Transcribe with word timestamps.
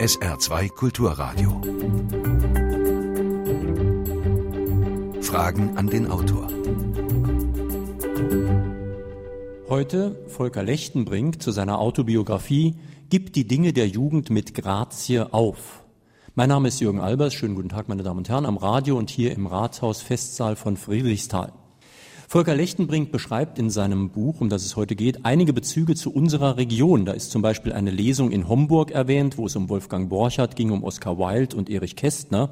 SR2 0.00 0.70
Kulturradio. 0.70 1.60
Fragen 5.20 5.76
an 5.76 5.88
den 5.88 6.10
Autor. 6.10 6.48
Heute 9.68 10.16
Volker 10.28 10.62
Lechtenbrink 10.62 11.42
zu 11.42 11.50
seiner 11.50 11.78
Autobiografie 11.78 12.76
Gib 13.10 13.34
die 13.34 13.46
Dinge 13.46 13.74
der 13.74 13.88
Jugend 13.88 14.30
mit 14.30 14.54
Grazie 14.54 15.34
auf. 15.34 15.84
Mein 16.34 16.48
Name 16.48 16.68
ist 16.68 16.80
Jürgen 16.80 17.00
Albers. 17.00 17.34
Schönen 17.34 17.54
guten 17.54 17.68
Tag, 17.68 17.90
meine 17.90 18.02
Damen 18.02 18.20
und 18.20 18.28
Herren, 18.30 18.46
am 18.46 18.56
Radio 18.56 18.96
und 18.96 19.10
hier 19.10 19.32
im 19.32 19.46
Rathaus 19.46 20.00
Festsaal 20.00 20.56
von 20.56 20.78
Friedrichsthal. 20.78 21.52
Volker 22.32 22.54
Lechtenbrink 22.54 23.10
beschreibt 23.10 23.58
in 23.58 23.70
seinem 23.70 24.10
Buch, 24.10 24.40
um 24.40 24.48
das 24.48 24.64
es 24.64 24.76
heute 24.76 24.94
geht, 24.94 25.24
einige 25.24 25.52
Bezüge 25.52 25.96
zu 25.96 26.12
unserer 26.12 26.58
Region. 26.58 27.04
Da 27.04 27.10
ist 27.10 27.32
zum 27.32 27.42
Beispiel 27.42 27.72
eine 27.72 27.90
Lesung 27.90 28.30
in 28.30 28.48
Homburg 28.48 28.92
erwähnt, 28.92 29.36
wo 29.36 29.46
es 29.46 29.56
um 29.56 29.68
Wolfgang 29.68 30.08
Borchardt 30.08 30.54
ging, 30.54 30.70
um 30.70 30.84
Oskar 30.84 31.18
Wilde 31.18 31.56
und 31.56 31.68
Erich 31.68 31.96
Kästner. 31.96 32.50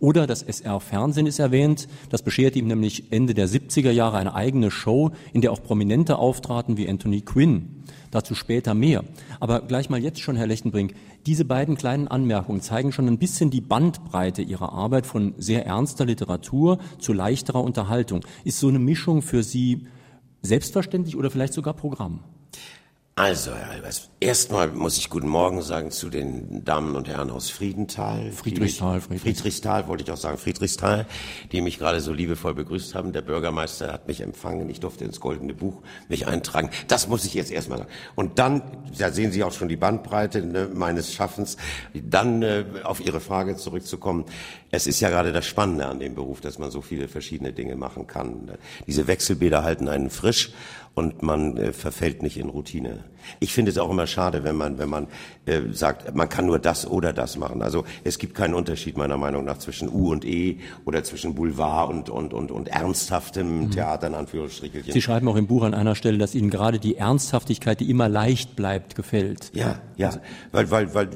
Oder 0.00 0.26
das 0.26 0.42
SR-Fernsehen 0.42 1.28
ist 1.28 1.38
erwähnt. 1.38 1.86
Das 2.10 2.22
bescherte 2.22 2.58
ihm 2.58 2.66
nämlich 2.66 3.12
Ende 3.12 3.32
der 3.32 3.48
70er 3.48 3.92
Jahre 3.92 4.16
eine 4.16 4.34
eigene 4.34 4.72
Show, 4.72 5.12
in 5.32 5.40
der 5.40 5.52
auch 5.52 5.62
Prominente 5.62 6.18
auftraten 6.18 6.76
wie 6.76 6.88
Anthony 6.88 7.20
Quinn. 7.20 7.84
Dazu 8.12 8.34
später 8.34 8.74
mehr. 8.74 9.04
Aber 9.40 9.62
gleich 9.62 9.88
mal 9.88 10.00
jetzt 10.00 10.20
schon, 10.20 10.36
Herr 10.36 10.46
Lechtenbrink, 10.46 10.94
diese 11.26 11.46
beiden 11.46 11.76
kleinen 11.76 12.08
Anmerkungen 12.08 12.60
zeigen 12.60 12.92
schon 12.92 13.08
ein 13.08 13.18
bisschen 13.18 13.50
die 13.50 13.62
Bandbreite 13.62 14.42
Ihrer 14.42 14.72
Arbeit 14.72 15.06
von 15.06 15.34
sehr 15.38 15.66
ernster 15.66 16.04
Literatur 16.04 16.78
zu 16.98 17.14
leichterer 17.14 17.64
Unterhaltung. 17.64 18.20
Ist 18.44 18.60
so 18.60 18.68
eine 18.68 18.78
Mischung 18.78 19.22
für 19.22 19.42
Sie 19.42 19.86
selbstverständlich 20.42 21.16
oder 21.16 21.30
vielleicht 21.30 21.54
sogar 21.54 21.72
Programm? 21.72 22.20
Also, 23.14 23.54
Herr 23.54 23.72
Albers, 23.72 24.08
erstmal 24.20 24.68
muss 24.68 24.96
ich 24.96 25.10
guten 25.10 25.28
Morgen 25.28 25.60
sagen 25.60 25.90
zu 25.90 26.08
den 26.08 26.64
Damen 26.64 26.96
und 26.96 27.08
Herren 27.08 27.30
aus 27.30 27.50
Friedenthal. 27.50 28.32
Friedrichsthal, 28.32 29.02
Friedrichsthal. 29.02 29.34
Friedrichsthal 29.34 29.86
wollte 29.86 30.04
ich 30.04 30.10
auch 30.10 30.16
sagen, 30.16 30.38
Friedrichsthal, 30.38 31.06
die 31.52 31.60
mich 31.60 31.78
gerade 31.78 32.00
so 32.00 32.14
liebevoll 32.14 32.54
begrüßt 32.54 32.94
haben. 32.94 33.12
Der 33.12 33.20
Bürgermeister 33.20 33.92
hat 33.92 34.08
mich 34.08 34.22
empfangen, 34.22 34.70
ich 34.70 34.80
durfte 34.80 35.04
ins 35.04 35.20
Goldene 35.20 35.52
Buch 35.52 35.82
mich 36.08 36.26
eintragen. 36.26 36.70
Das 36.88 37.06
muss 37.06 37.26
ich 37.26 37.34
jetzt 37.34 37.52
erstmal 37.52 37.80
sagen. 37.80 37.90
Und 38.14 38.38
dann, 38.38 38.62
da 38.96 39.12
sehen 39.12 39.30
Sie 39.30 39.44
auch 39.44 39.52
schon 39.52 39.68
die 39.68 39.76
Bandbreite 39.76 40.40
ne, 40.40 40.70
meines 40.72 41.12
Schaffens, 41.12 41.58
dann 41.92 42.40
äh, 42.40 42.64
auf 42.82 43.04
Ihre 43.04 43.20
Frage 43.20 43.56
zurückzukommen. 43.56 44.24
Es 44.70 44.86
ist 44.86 45.00
ja 45.00 45.10
gerade 45.10 45.32
das 45.32 45.44
Spannende 45.44 45.84
an 45.84 46.00
dem 46.00 46.14
Beruf, 46.14 46.40
dass 46.40 46.58
man 46.58 46.70
so 46.70 46.80
viele 46.80 47.08
verschiedene 47.08 47.52
Dinge 47.52 47.76
machen 47.76 48.06
kann. 48.06 48.52
Diese 48.86 49.06
Wechselbäder 49.06 49.64
halten 49.64 49.88
einen 49.88 50.08
frisch 50.08 50.54
und 50.94 51.22
man 51.22 51.56
äh, 51.56 51.72
verfällt 51.72 52.22
nicht 52.22 52.38
in 52.38 52.48
Routine. 52.48 53.04
Ich 53.40 53.52
finde 53.52 53.70
es 53.70 53.78
auch 53.78 53.90
immer 53.90 54.06
schade, 54.06 54.44
wenn 54.44 54.56
man, 54.56 54.78
wenn 54.78 54.88
man 54.88 55.06
äh, 55.46 55.60
sagt, 55.72 56.14
man 56.14 56.28
kann 56.28 56.46
nur 56.46 56.58
das 56.58 56.86
oder 56.86 57.12
das 57.12 57.36
machen. 57.36 57.62
Also 57.62 57.84
es 58.04 58.18
gibt 58.18 58.34
keinen 58.34 58.54
Unterschied 58.54 58.96
meiner 58.96 59.16
Meinung 59.16 59.44
nach 59.44 59.58
zwischen 59.58 59.88
U 59.88 60.12
und 60.12 60.24
E 60.24 60.58
oder 60.84 61.02
zwischen 61.02 61.34
Boulevard 61.34 61.90
und, 61.90 62.10
und, 62.10 62.32
und, 62.32 62.50
und 62.50 62.68
ernsthaftem 62.68 63.62
mhm. 63.62 63.70
Theater 63.70 64.06
in 64.06 64.14
Anführungsstrichelchen. 64.14 64.92
Sie 64.92 65.02
schreiben 65.02 65.28
auch 65.28 65.36
im 65.36 65.46
Buch 65.46 65.64
an 65.64 65.74
einer 65.74 65.94
Stelle, 65.94 66.18
dass 66.18 66.34
Ihnen 66.34 66.50
gerade 66.50 66.78
die 66.78 66.96
Ernsthaftigkeit, 66.96 67.80
die 67.80 67.90
immer 67.90 68.08
leicht 68.08 68.56
bleibt, 68.56 68.94
gefällt. 68.94 69.50
Ja, 69.54 69.80
ja, 69.96 70.12
weil, 70.52 70.70
weil, 70.70 70.94
weil 70.94 71.08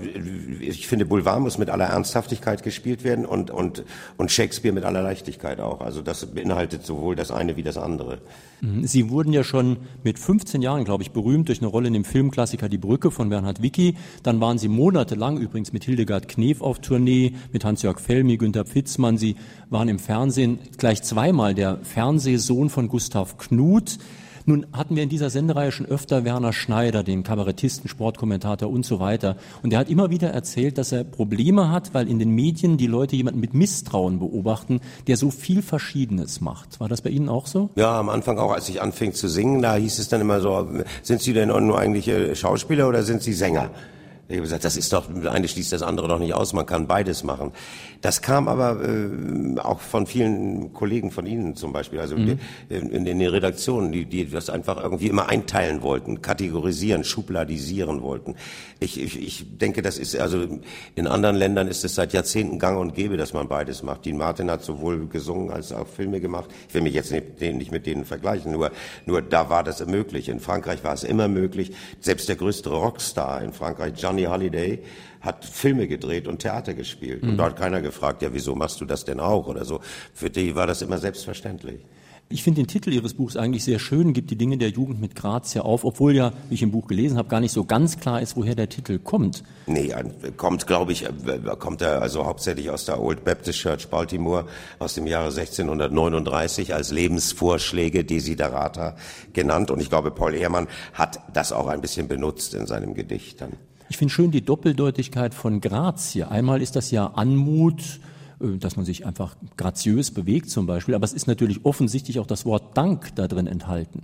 ich 0.61 0.87
finde, 0.87 1.07
Boulevard 1.07 1.41
muss 1.41 1.59
mit 1.59 1.71
aller 1.71 1.87
Ernsthaftigkeit 1.87 2.63
gespielt 2.63 3.05
werden 3.05 3.27
und, 3.27 3.51
und, 3.51 3.85
und 4.17 4.31
Shakespeare 4.31 4.75
mit 4.75 4.85
aller 4.85 5.03
Leichtigkeit 5.03 5.61
auch. 5.61 5.81
Also 5.81 6.03
das 6.03 6.27
beinhaltet 6.27 6.85
sowohl 6.85 7.17
das 7.17 7.31
eine 7.31 7.57
wie 7.57 7.63
das 7.63 7.77
andere. 7.79 8.19
Mhm. 8.61 8.87
Sie 8.87 9.11
wurden 9.11 9.33
ja 9.33 9.45
schon 9.45 9.79
mit 10.03 10.19
15 10.19 10.63
Jahren, 10.63 10.85
glaube 10.85 11.03
ich, 11.03 11.11
berühmt 11.11 11.49
durch 11.49 11.61
eine 11.61 11.69
Rolle 11.69 11.89
in 11.89 11.95
dem 11.97 12.05
Filmklassiker 12.05 12.69
Die 12.69 12.79
Brücke 12.79 13.11
von 13.11 13.31
Bernhard 13.31 13.63
Wicki. 13.63 13.97
Dann 14.23 14.41
waren 14.41 14.59
Sie 14.59 14.69
monatelang 14.69 15.39
übrigens 15.39 15.73
mit 15.73 15.85
Hildegard 15.85 16.29
Knef 16.29 16.61
auf 16.61 16.79
Tournee, 16.81 17.33
mit 17.53 17.65
Hans-Jörg 17.65 18.01
Fellmy, 18.01 18.37
Günter 18.37 18.65
Pfitzmann. 18.65 19.19
Sie 19.19 19.37
waren 19.71 19.89
im 19.89 19.99
Fernsehen 19.99 20.59
gleich 20.77 21.03
zweimal 21.03 21.55
der 21.55 21.79
Fernsehsohn 21.83 22.69
von 22.69 22.89
Gustav 22.89 23.39
Knuth. 23.39 23.99
Nun 24.49 24.65
hatten 24.73 24.95
wir 24.95 25.03
in 25.03 25.09
dieser 25.09 25.29
Sendereihe 25.29 25.73
schon 25.73 25.87
öfter 25.87 26.25
Werner 26.25 26.53
Schneider, 26.53 27.03
den 27.03 27.25
Kabarettisten, 27.25 27.89
Sportkommentator 27.89 28.71
und 28.71 28.87
so 28.87 29.01
weiter. 29.01 29.37
Und 29.65 29.73
er 29.73 29.81
hat 29.81 29.91
immer 29.91 30.09
wieder 30.11 30.31
erzählt, 30.31 30.79
dass 30.79 30.93
er 30.93 31.03
Probleme 31.03 31.73
hat, 31.73 31.95
weil 31.95 32.09
in 32.09 32.21
den 32.21 32.31
Medien 32.31 32.77
die 32.77 32.87
Leute 32.87 33.17
jemanden 33.17 33.41
mit 33.41 33.55
Misstrauen 33.55 34.21
beobachten, 34.21 34.81
der 35.09 35.17
so 35.17 35.33
viel 35.33 35.63
Verschiedenes 35.63 36.41
macht. 36.41 36.79
War 36.79 36.89
das 36.89 37.03
bei 37.03 37.11
Ihnen 37.11 37.29
auch 37.29 37.49
so? 37.49 37.71
Ja, 37.75 37.99
am 37.99 38.09
Anfang 38.09 38.39
auch, 38.39 38.53
als 38.53 38.69
ich 38.69 38.81
anfing 38.81 39.15
zu 39.15 39.29
singen, 39.29 39.63
da 39.63 39.75
hieß 39.75 39.99
es 39.99 40.09
dann 40.09 40.21
immer 40.21 40.41
so, 40.41 40.69
sind 41.03 41.21
Sie 41.21 41.33
denn 41.33 41.49
nur 41.49 41.77
eigentlich 41.77 42.07
äh, 42.07 42.37
Schauspieler 42.37 42.89
oder 42.89 43.03
sind 43.03 43.23
Sie 43.23 43.33
Sänger? 43.33 43.71
Ich 44.29 44.35
habe 44.35 44.43
gesagt, 44.43 44.65
das 44.65 44.77
ist 44.77 44.93
doch, 44.93 45.09
eine 45.09 45.47
schließt 45.47 45.73
das 45.73 45.83
andere 45.83 46.09
doch 46.09 46.19
nicht 46.19 46.35
aus, 46.35 46.53
man 46.53 46.67
kann 46.67 46.89
beides 46.89 47.23
machen. 47.23 47.53
Das 48.01 48.23
kam 48.23 48.49
aber 48.49 48.83
äh, 48.83 49.61
auch 49.61 49.79
von 49.79 50.07
vielen 50.07 50.73
Kollegen 50.73 51.13
von 51.13 51.27
Ihnen 51.27 51.55
zum 51.55 51.73
Beispiel, 51.73 52.01
also 52.01 52.17
mhm. 52.17 52.41
in, 52.69 52.91
in, 52.91 53.05
den 53.05 53.21
Redaktionen, 53.21 53.93
die, 53.93 54.05
die 54.05 54.29
das 54.29 54.51
einfach 54.51 54.83
irgendwie 54.83 55.07
immer 55.07 55.29
einteilen 55.29 55.83
wollten, 55.83 56.23
kategorisieren, 56.23 57.05
schubladisieren 57.05 58.03
wollten. 58.03 58.35
Ich, 58.81 59.01
ich, 59.01 59.21
ich 59.21 59.59
denke, 59.59 59.81
das 59.81 59.97
ist, 59.97 60.17
also 60.17 60.47
in 60.97 61.07
anderen 61.07 61.37
Ländern 61.37 61.69
ist 61.69 61.85
es 61.85 61.95
seit 61.95 62.13
Jahrzehnten 62.13 62.59
gang 62.59 62.79
und 62.79 62.95
gäbe, 62.95 63.17
dass 63.17 63.33
man 63.33 63.47
beides 63.47 63.85
macht. 63.85 64.07
Dean 64.07 64.17
Martin 64.17 64.51
hat 64.51 64.65
sowohl 64.65 65.07
gesungen 65.07 65.53
als 65.53 65.73
auch 65.73 65.87
Filme 65.87 66.21
gemacht. 66.21 66.51
Ich 66.69 66.75
will 66.75 66.83
mich 66.83 66.95
jetzt 66.95 67.13
nicht, 67.13 67.41
nicht 67.41 67.71
mit 67.71 67.87
denen 67.87 68.05
vergleichen, 68.05 68.51
nur, 68.51 68.73
nur 69.07 69.23
da 69.23 69.51
war 69.51 69.63
das 69.63 69.87
möglich. 69.87 70.29
In 70.29 70.41
Frankreich 70.41 70.83
war 70.83 70.95
es 70.95 71.05
immer 71.05 71.29
möglich. 71.29 71.73
Selbst 72.01 72.29
der 72.29 72.37
größte 72.37 72.71
Rockstar 72.71 73.43
in 73.43 73.53
Frankreich, 73.53 73.95
Johnny 74.17 74.25
Holiday, 74.25 74.83
hat 75.21 75.45
Filme 75.45 75.89
gedreht 75.89 76.27
und 76.27 76.39
Theater 76.39 76.75
gespielt. 76.75 77.23
Mhm. 77.23 77.31
Und 77.31 77.37
da 77.37 77.45
hat 77.47 77.57
keiner 77.57 77.83
gefragt, 77.83 78.23
ja, 78.23 78.33
wieso 78.33 78.55
machst 78.55 78.81
du 78.81 78.85
das 78.85 79.05
denn 79.05 79.21
auch 79.21 79.47
oder 79.47 79.65
so. 79.65 79.81
Für 80.15 80.31
die 80.31 80.55
war 80.55 80.67
das 80.67 80.83
immer 80.83 80.99
selbstverständlich. 80.99 81.81
Ich 82.29 82.43
finde 82.43 82.61
den 82.61 82.67
Titel 82.67 82.93
Ihres 82.93 83.15
Buchs 83.15 83.37
eigentlich 83.37 83.63
sehr 83.63 83.79
schön, 83.79 84.13
gibt 84.13 84.33
die 84.33 84.37
Dinge 84.37 84.59
der 84.59 84.71
Jugend 84.71 85.01
mit 85.01 85.15
Grazia 85.15 85.63
auf, 85.63 85.85
obwohl 85.85 86.13
ja, 86.13 86.33
wie 86.49 86.55
ich 86.55 86.63
im 86.63 86.73
Buch 86.73 86.89
gelesen 86.89 87.19
habe, 87.19 87.29
gar 87.29 87.39
nicht 87.39 87.53
so 87.53 87.63
ganz 87.65 88.01
klar 88.01 88.21
ist, 88.21 88.37
woher 88.37 88.57
der 88.57 88.69
Titel 88.69 88.99
kommt. 88.99 89.45
Nee, 89.67 89.95
kommt, 90.37 90.67
glaube 90.67 90.91
ich, 90.91 91.05
äh, 91.05 91.09
kommt 91.57 91.83
er 91.83 92.03
also 92.03 92.27
hauptsächlich 92.27 92.69
aus 92.71 92.85
der 92.85 93.01
Old 93.01 93.23
Baptist 93.23 93.61
Church 93.61 93.89
Baltimore 93.91 94.47
aus 94.81 94.95
dem 94.95 95.07
Jahre 95.07 95.31
1639 95.31 96.75
als 96.75 96.91
Lebensvorschläge 96.91 98.05
Desiderata 98.05 98.97
genannt. 99.33 99.71
Und 99.71 99.81
ich 99.81 99.89
glaube, 99.89 100.11
Paul 100.11 100.35
Ehrmann 100.35 100.67
hat 100.95 101.21
das 101.33 101.53
auch 101.53 101.69
ein 101.69 101.81
bisschen 101.81 102.09
benutzt 102.09 102.55
in 102.55 102.67
seinem 102.67 102.95
Gedicht 102.95 103.41
dann. 103.41 103.53
Ich 103.89 103.99
finde 103.99 104.13
schön 104.13 104.31
die 104.31 104.45
Doppeldeutigkeit 104.45 105.33
von 105.33 105.61
Grazie. 105.61 106.25
Einmal 106.25 106.61
ist 106.61 106.75
das 106.75 106.91
ja 106.91 107.07
Anmut, 107.07 108.01
äh, 108.41 108.59
dass 108.59 108.77
man 108.77 108.85
sich 108.85 109.07
einfach 109.07 109.37
graziös 109.57 110.11
bewegt 110.11 110.51
zum 110.51 110.67
Beispiel, 110.67 110.95
aber 110.95 111.05
es 111.05 111.13
ist 111.13 111.27
natürlich 111.27 111.65
offensichtlich 111.65 112.19
auch 112.19 112.27
das 112.27 112.45
Wort 112.45 112.77
Dank 112.77 113.15
da 113.15 113.29
drin 113.29 113.47
enthalten. 113.47 114.03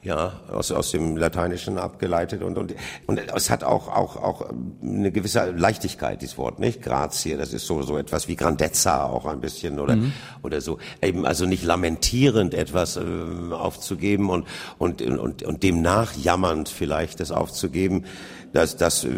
Ja, 0.00 0.40
aus, 0.52 0.70
aus 0.70 0.92
dem 0.92 1.16
Lateinischen 1.16 1.76
abgeleitet 1.76 2.44
und, 2.44 2.56
und, 2.56 2.72
und 3.08 3.18
es 3.18 3.50
hat 3.50 3.64
auch, 3.64 3.88
auch, 3.88 4.16
auch 4.16 4.46
eine 4.80 5.10
gewisse 5.10 5.50
Leichtigkeit, 5.50 6.22
dieses 6.22 6.38
Wort, 6.38 6.60
nicht? 6.60 6.82
Grazie, 6.82 7.36
das 7.36 7.52
ist 7.52 7.66
so, 7.66 7.82
so 7.82 7.98
etwas 7.98 8.28
wie 8.28 8.36
Grandezza 8.36 9.06
auch 9.06 9.26
ein 9.26 9.40
bisschen 9.40 9.80
oder, 9.80 9.96
mhm. 9.96 10.12
oder 10.44 10.60
so. 10.60 10.78
Eben 11.02 11.26
also 11.26 11.46
nicht 11.46 11.64
lamentierend 11.64 12.54
etwas 12.54 12.96
äh, 12.96 13.02
aufzugeben 13.50 14.30
und, 14.30 14.46
und, 14.78 15.02
und, 15.02 15.42
und 15.42 15.62
dem 15.64 15.82
nachjammernd 15.82 16.68
vielleicht 16.68 17.18
das 17.18 17.32
aufzugeben. 17.32 18.04
Das, 18.52 18.76
das 18.76 19.04
äh, 19.04 19.08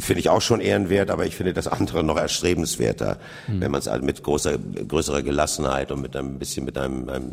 finde 0.00 0.20
ich 0.20 0.28
auch 0.28 0.40
schon 0.40 0.60
ehrenwert, 0.60 1.10
aber 1.10 1.26
ich 1.26 1.36
finde 1.36 1.52
das 1.52 1.66
andere 1.66 2.04
noch 2.04 2.16
erstrebenswerter, 2.16 3.18
mhm. 3.48 3.60
wenn 3.60 3.70
man 3.70 3.80
es 3.80 3.88
halt 3.88 4.02
mit 4.02 4.22
großer, 4.22 4.58
größerer 4.58 5.22
Gelassenheit 5.22 5.90
und 5.92 6.00
mit 6.02 6.16
einem 6.16 6.38
bisschen 6.38 6.64
mit 6.64 6.78
einem, 6.78 7.08
einem 7.08 7.32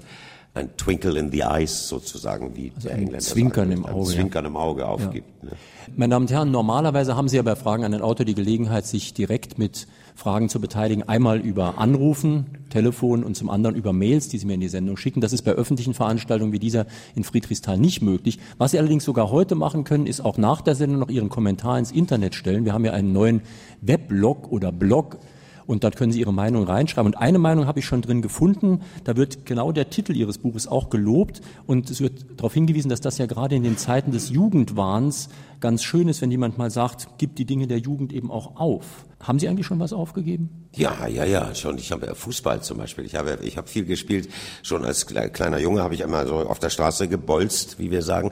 ein 0.58 0.76
Twinkle 0.76 1.18
in 1.20 1.32
the 1.32 1.42
Eyes 1.42 1.88
sozusagen, 1.88 2.56
wie 2.56 2.72
also 2.76 2.88
der 2.88 2.98
Engländer 2.98 3.20
Zwinkern 3.20 3.70
sagt, 3.70 3.80
im 3.80 3.86
Auge. 3.86 4.10
Zwinkern 4.10 4.46
ja. 4.46 4.50
im 4.50 4.58
Auge 4.58 4.88
aufgibt. 4.88 5.28
Ja. 5.44 5.50
Ne? 5.50 5.56
Meine 5.96 6.12
Damen 6.12 6.26
und 6.26 6.32
Herren, 6.32 6.52
normalerweise 6.52 7.16
haben 7.16 7.30
Sie 7.30 7.38
ja 7.38 7.44
bei 7.44 7.56
Fragen 7.56 7.84
an 7.84 7.92
den 7.92 8.02
Autor 8.02 8.26
die 8.26 8.36
Gelegenheit, 8.36 8.86
sich 8.86 9.14
direkt 9.14 9.58
mit 9.58 9.88
Fragen 10.18 10.50
zu 10.50 10.60
beteiligen. 10.60 11.08
Einmal 11.08 11.40
über 11.40 11.78
Anrufen, 11.78 12.48
Telefon 12.72 13.24
und 13.24 13.38
zum 13.38 13.52
anderen 13.52 13.76
über 13.76 13.94
Mails, 13.94 14.28
die 14.30 14.40
Sie 14.40 14.48
mir 14.48 14.56
in 14.56 14.60
die 14.60 14.68
Sendung 14.68 14.98
schicken. 14.98 15.22
Das 15.22 15.32
ist 15.32 15.44
bei 15.44 15.52
öffentlichen 15.52 15.94
Veranstaltungen 15.94 16.52
wie 16.52 16.60
dieser 16.60 16.88
in 17.14 17.24
Friedrichsthal 17.24 17.78
nicht 17.78 18.02
möglich. 18.02 18.40
Was 18.58 18.72
Sie 18.72 18.80
allerdings 18.80 19.04
sogar 19.04 19.30
heute 19.30 19.54
machen 19.54 19.84
können, 19.84 20.08
ist 20.08 20.22
auch 20.22 20.40
nach 20.40 20.62
der 20.62 20.74
Sendung 20.74 21.00
noch 21.00 21.10
Ihren 21.10 21.30
Kommentar 21.30 21.78
ins 21.78 21.92
Internet 21.92 22.34
stellen. 22.34 22.66
Wir 22.66 22.74
haben 22.74 22.84
ja 22.84 22.94
einen 22.94 23.14
neuen 23.14 23.42
Weblog 23.82 24.52
oder 24.52 24.72
Blog 24.72 25.20
und 25.68 25.84
dort 25.84 25.96
können 25.98 26.12
Sie 26.12 26.20
Ihre 26.20 26.34
Meinung 26.34 26.64
reinschreiben. 26.64 27.14
Und 27.14 27.20
eine 27.20 27.38
Meinung 27.38 27.68
habe 27.68 27.80
ich 27.80 27.86
schon 27.86 28.02
drin 28.02 28.22
gefunden. 28.22 28.82
Da 29.04 29.16
wird 29.16 29.46
genau 29.46 29.72
der 29.72 29.90
Titel 29.90 30.16
Ihres 30.16 30.40
Buches 30.40 30.68
auch 30.68 30.90
gelobt 30.90 31.42
und 31.68 31.90
es 31.90 32.02
wird 32.02 32.26
darauf 32.38 32.54
hingewiesen, 32.54 32.90
dass 32.90 33.02
das 33.02 33.18
ja 33.18 33.26
gerade 33.26 33.56
in 33.56 33.64
den 33.64 33.78
Zeiten 33.78 34.12
des 34.12 34.30
Jugendwahns 34.30 35.30
ganz 35.60 35.84
schön 35.84 36.08
ist, 36.08 36.22
wenn 36.22 36.32
jemand 36.32 36.58
mal 36.58 36.72
sagt, 36.72 37.08
gib 37.18 37.36
die 37.36 37.46
Dinge 37.46 37.68
der 37.68 37.80
Jugend 37.80 38.14
eben 38.14 38.32
auch 38.32 38.56
auf. 38.56 39.06
Haben 39.20 39.40
Sie 39.40 39.50
eigentlich 39.50 39.66
schon 39.66 39.80
was 39.80 39.94
aufgegeben? 39.94 40.68
Ja, 40.76 41.08
ja, 41.08 41.26
ja, 41.26 41.54
schon. 41.56 41.78
Ich 41.78 41.92
habe 41.92 42.14
Fußball 42.14 42.62
zum 42.62 42.78
Beispiel. 42.78 43.06
Ich 43.06 43.16
habe, 43.16 43.40
ich 43.42 43.58
habe 43.58 43.68
viel 43.68 43.86
gespielt. 43.86 44.30
Schon 44.62 44.86
als 44.86 45.08
kleiner 45.08 45.58
Junge 45.58 45.82
habe 45.82 45.96
ich 45.96 46.04
einmal 46.04 46.28
so 46.28 46.36
auf 46.36 46.60
der 46.60 46.70
Straße 46.70 47.08
gebolzt, 47.08 47.80
wie 47.80 47.90
wir 47.90 48.04
sagen. 48.04 48.32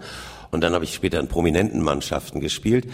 Und 0.52 0.62
dann 0.62 0.74
habe 0.74 0.86
ich 0.86 0.94
später 0.94 1.20
in 1.20 1.28
prominenten 1.28 1.82
Mannschaften 1.82 2.40
gespielt. 2.40 2.88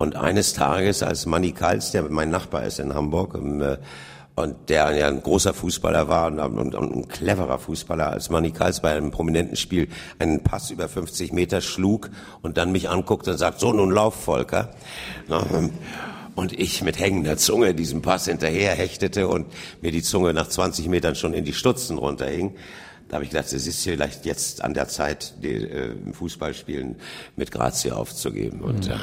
Und 0.00 0.16
eines 0.16 0.54
Tages, 0.54 1.02
als 1.02 1.26
Manny 1.26 1.52
Kals, 1.52 1.90
der 1.90 2.04
mein 2.04 2.30
Nachbar 2.30 2.64
ist 2.64 2.80
in 2.80 2.94
Hamburg, 2.94 3.34
äh, 3.34 3.76
und 4.34 4.70
der 4.70 4.96
ja 4.96 5.08
ein 5.08 5.22
großer 5.22 5.52
Fußballer 5.52 6.08
war 6.08 6.28
und, 6.28 6.74
und, 6.74 6.96
ein 6.96 7.06
cleverer 7.06 7.58
Fußballer, 7.58 8.10
als 8.10 8.30
Manny 8.30 8.50
Kals 8.50 8.80
bei 8.80 8.92
einem 8.92 9.10
prominenten 9.10 9.56
Spiel 9.56 9.88
einen 10.18 10.42
Pass 10.42 10.70
über 10.70 10.88
50 10.88 11.32
Meter 11.34 11.60
schlug 11.60 12.08
und 12.40 12.56
dann 12.56 12.72
mich 12.72 12.88
anguckt 12.88 13.28
und 13.28 13.36
sagt, 13.36 13.60
so 13.60 13.74
nun 13.74 13.90
lauf, 13.90 14.14
Volker. 14.14 14.70
Und 16.34 16.58
ich 16.58 16.82
mit 16.82 16.98
hängender 16.98 17.36
Zunge 17.36 17.74
diesem 17.74 18.00
Pass 18.00 18.24
hinterher 18.24 18.72
hechtete 18.72 19.28
und 19.28 19.48
mir 19.82 19.92
die 19.92 20.02
Zunge 20.02 20.32
nach 20.32 20.48
20 20.48 20.88
Metern 20.88 21.14
schon 21.14 21.34
in 21.34 21.44
die 21.44 21.52
Stutzen 21.52 21.98
runterhing. 21.98 22.54
Da 23.10 23.16
habe 23.16 23.24
ich 23.24 23.30
gedacht, 23.30 23.52
es 23.52 23.66
ist 23.66 23.82
vielleicht 23.82 24.24
jetzt 24.24 24.62
an 24.62 24.72
der 24.72 24.86
Zeit, 24.86 25.34
die, 25.42 25.48
äh, 25.48 25.96
Fußballspielen 26.12 26.94
mit 27.34 27.50
Grazie 27.50 27.90
aufzugeben. 27.90 28.60
Und, 28.60 28.86
mhm. 28.86 28.92
äh, 28.92 28.96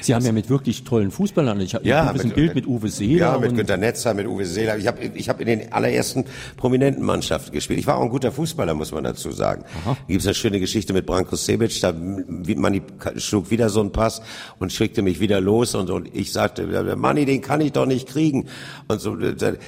Sie 0.00 0.14
haben 0.14 0.24
ja 0.24 0.32
mit 0.32 0.48
wirklich 0.48 0.84
tollen 0.84 1.10
Fußballern. 1.10 1.60
Ich 1.60 1.74
habe 1.74 1.86
ja, 1.86 2.10
ein 2.10 2.30
Bild 2.30 2.54
mit 2.54 2.66
Uwe 2.66 2.88
Seeler. 2.88 3.32
Ja, 3.32 3.38
mit 3.38 3.54
Günter 3.54 3.76
Netzer, 3.76 4.14
mit 4.14 4.26
Uwe 4.26 4.46
Seeler. 4.46 4.78
Ich 4.78 4.86
habe 4.86 5.04
ich 5.04 5.28
hab 5.28 5.38
in 5.38 5.48
den 5.48 5.70
allerersten 5.70 6.24
prominenten 6.56 7.04
Mannschaften 7.04 7.52
gespielt. 7.52 7.78
Ich 7.78 7.86
war 7.86 7.98
auch 7.98 8.04
ein 8.04 8.08
guter 8.08 8.32
Fußballer, 8.32 8.72
muss 8.72 8.90
man 8.90 9.04
dazu 9.04 9.32
sagen. 9.32 9.64
Aha. 9.84 9.98
Da 10.00 10.04
gibt 10.08 10.22
es 10.22 10.26
eine 10.26 10.34
schöne 10.34 10.58
Geschichte 10.58 10.94
mit 10.94 11.04
Branko 11.04 11.36
Sebic. 11.36 11.78
Da 11.82 11.92
Manni 11.92 12.80
schlug 13.16 13.50
wieder 13.50 13.68
so 13.68 13.80
einen 13.80 13.92
Pass 13.92 14.22
und 14.58 14.72
schickte 14.72 15.02
mich 15.02 15.20
wieder 15.20 15.42
los. 15.42 15.74
Und, 15.74 15.90
und 15.90 16.08
ich 16.14 16.32
sagte, 16.32 16.66
Manni, 16.96 17.26
den 17.26 17.42
kann 17.42 17.60
ich 17.60 17.72
doch 17.72 17.84
nicht 17.84 18.08
kriegen. 18.08 18.46
Und 18.88 19.02
so, 19.02 19.18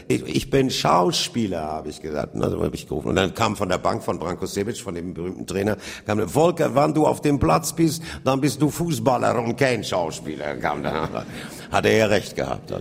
ich, 0.09 0.27
ich 0.27 0.49
bin 0.49 0.71
Schauspieler, 0.71 1.61
habe 1.61 1.91
ich 1.91 2.01
gesagt. 2.01 2.35
Und 2.35 2.41
dann 2.41 2.59
habe 2.59 2.75
ich 2.75 2.89
gerufen. 2.89 3.09
Und 3.09 3.17
dann 3.17 3.35
kam 3.43 3.57
von 3.57 3.69
der 3.69 3.79
Bank 3.79 4.05
von 4.05 4.21
Branko 4.21 4.47
Sevic, 4.47 4.79
von 4.79 4.95
dem 4.95 5.15
berühmten 5.15 5.49
Trainer, 5.49 5.77
kam 6.07 6.29
Volker, 6.29 6.77
wann 6.77 6.95
du 6.95 7.07
auf 7.07 7.21
dem 7.23 7.41
Platz 7.41 7.73
bist, 7.73 8.01
dann 8.23 8.41
bist 8.41 8.63
du 8.63 8.71
Fußballer 8.71 9.37
und 9.43 9.57
kein 9.57 9.83
Schauspieler. 9.83 10.55
Kam 10.59 10.85
da, 10.85 11.09
hat 11.73 11.85
er 11.85 11.97
ja 11.97 12.07
recht 12.07 12.37
gehabt. 12.37 12.73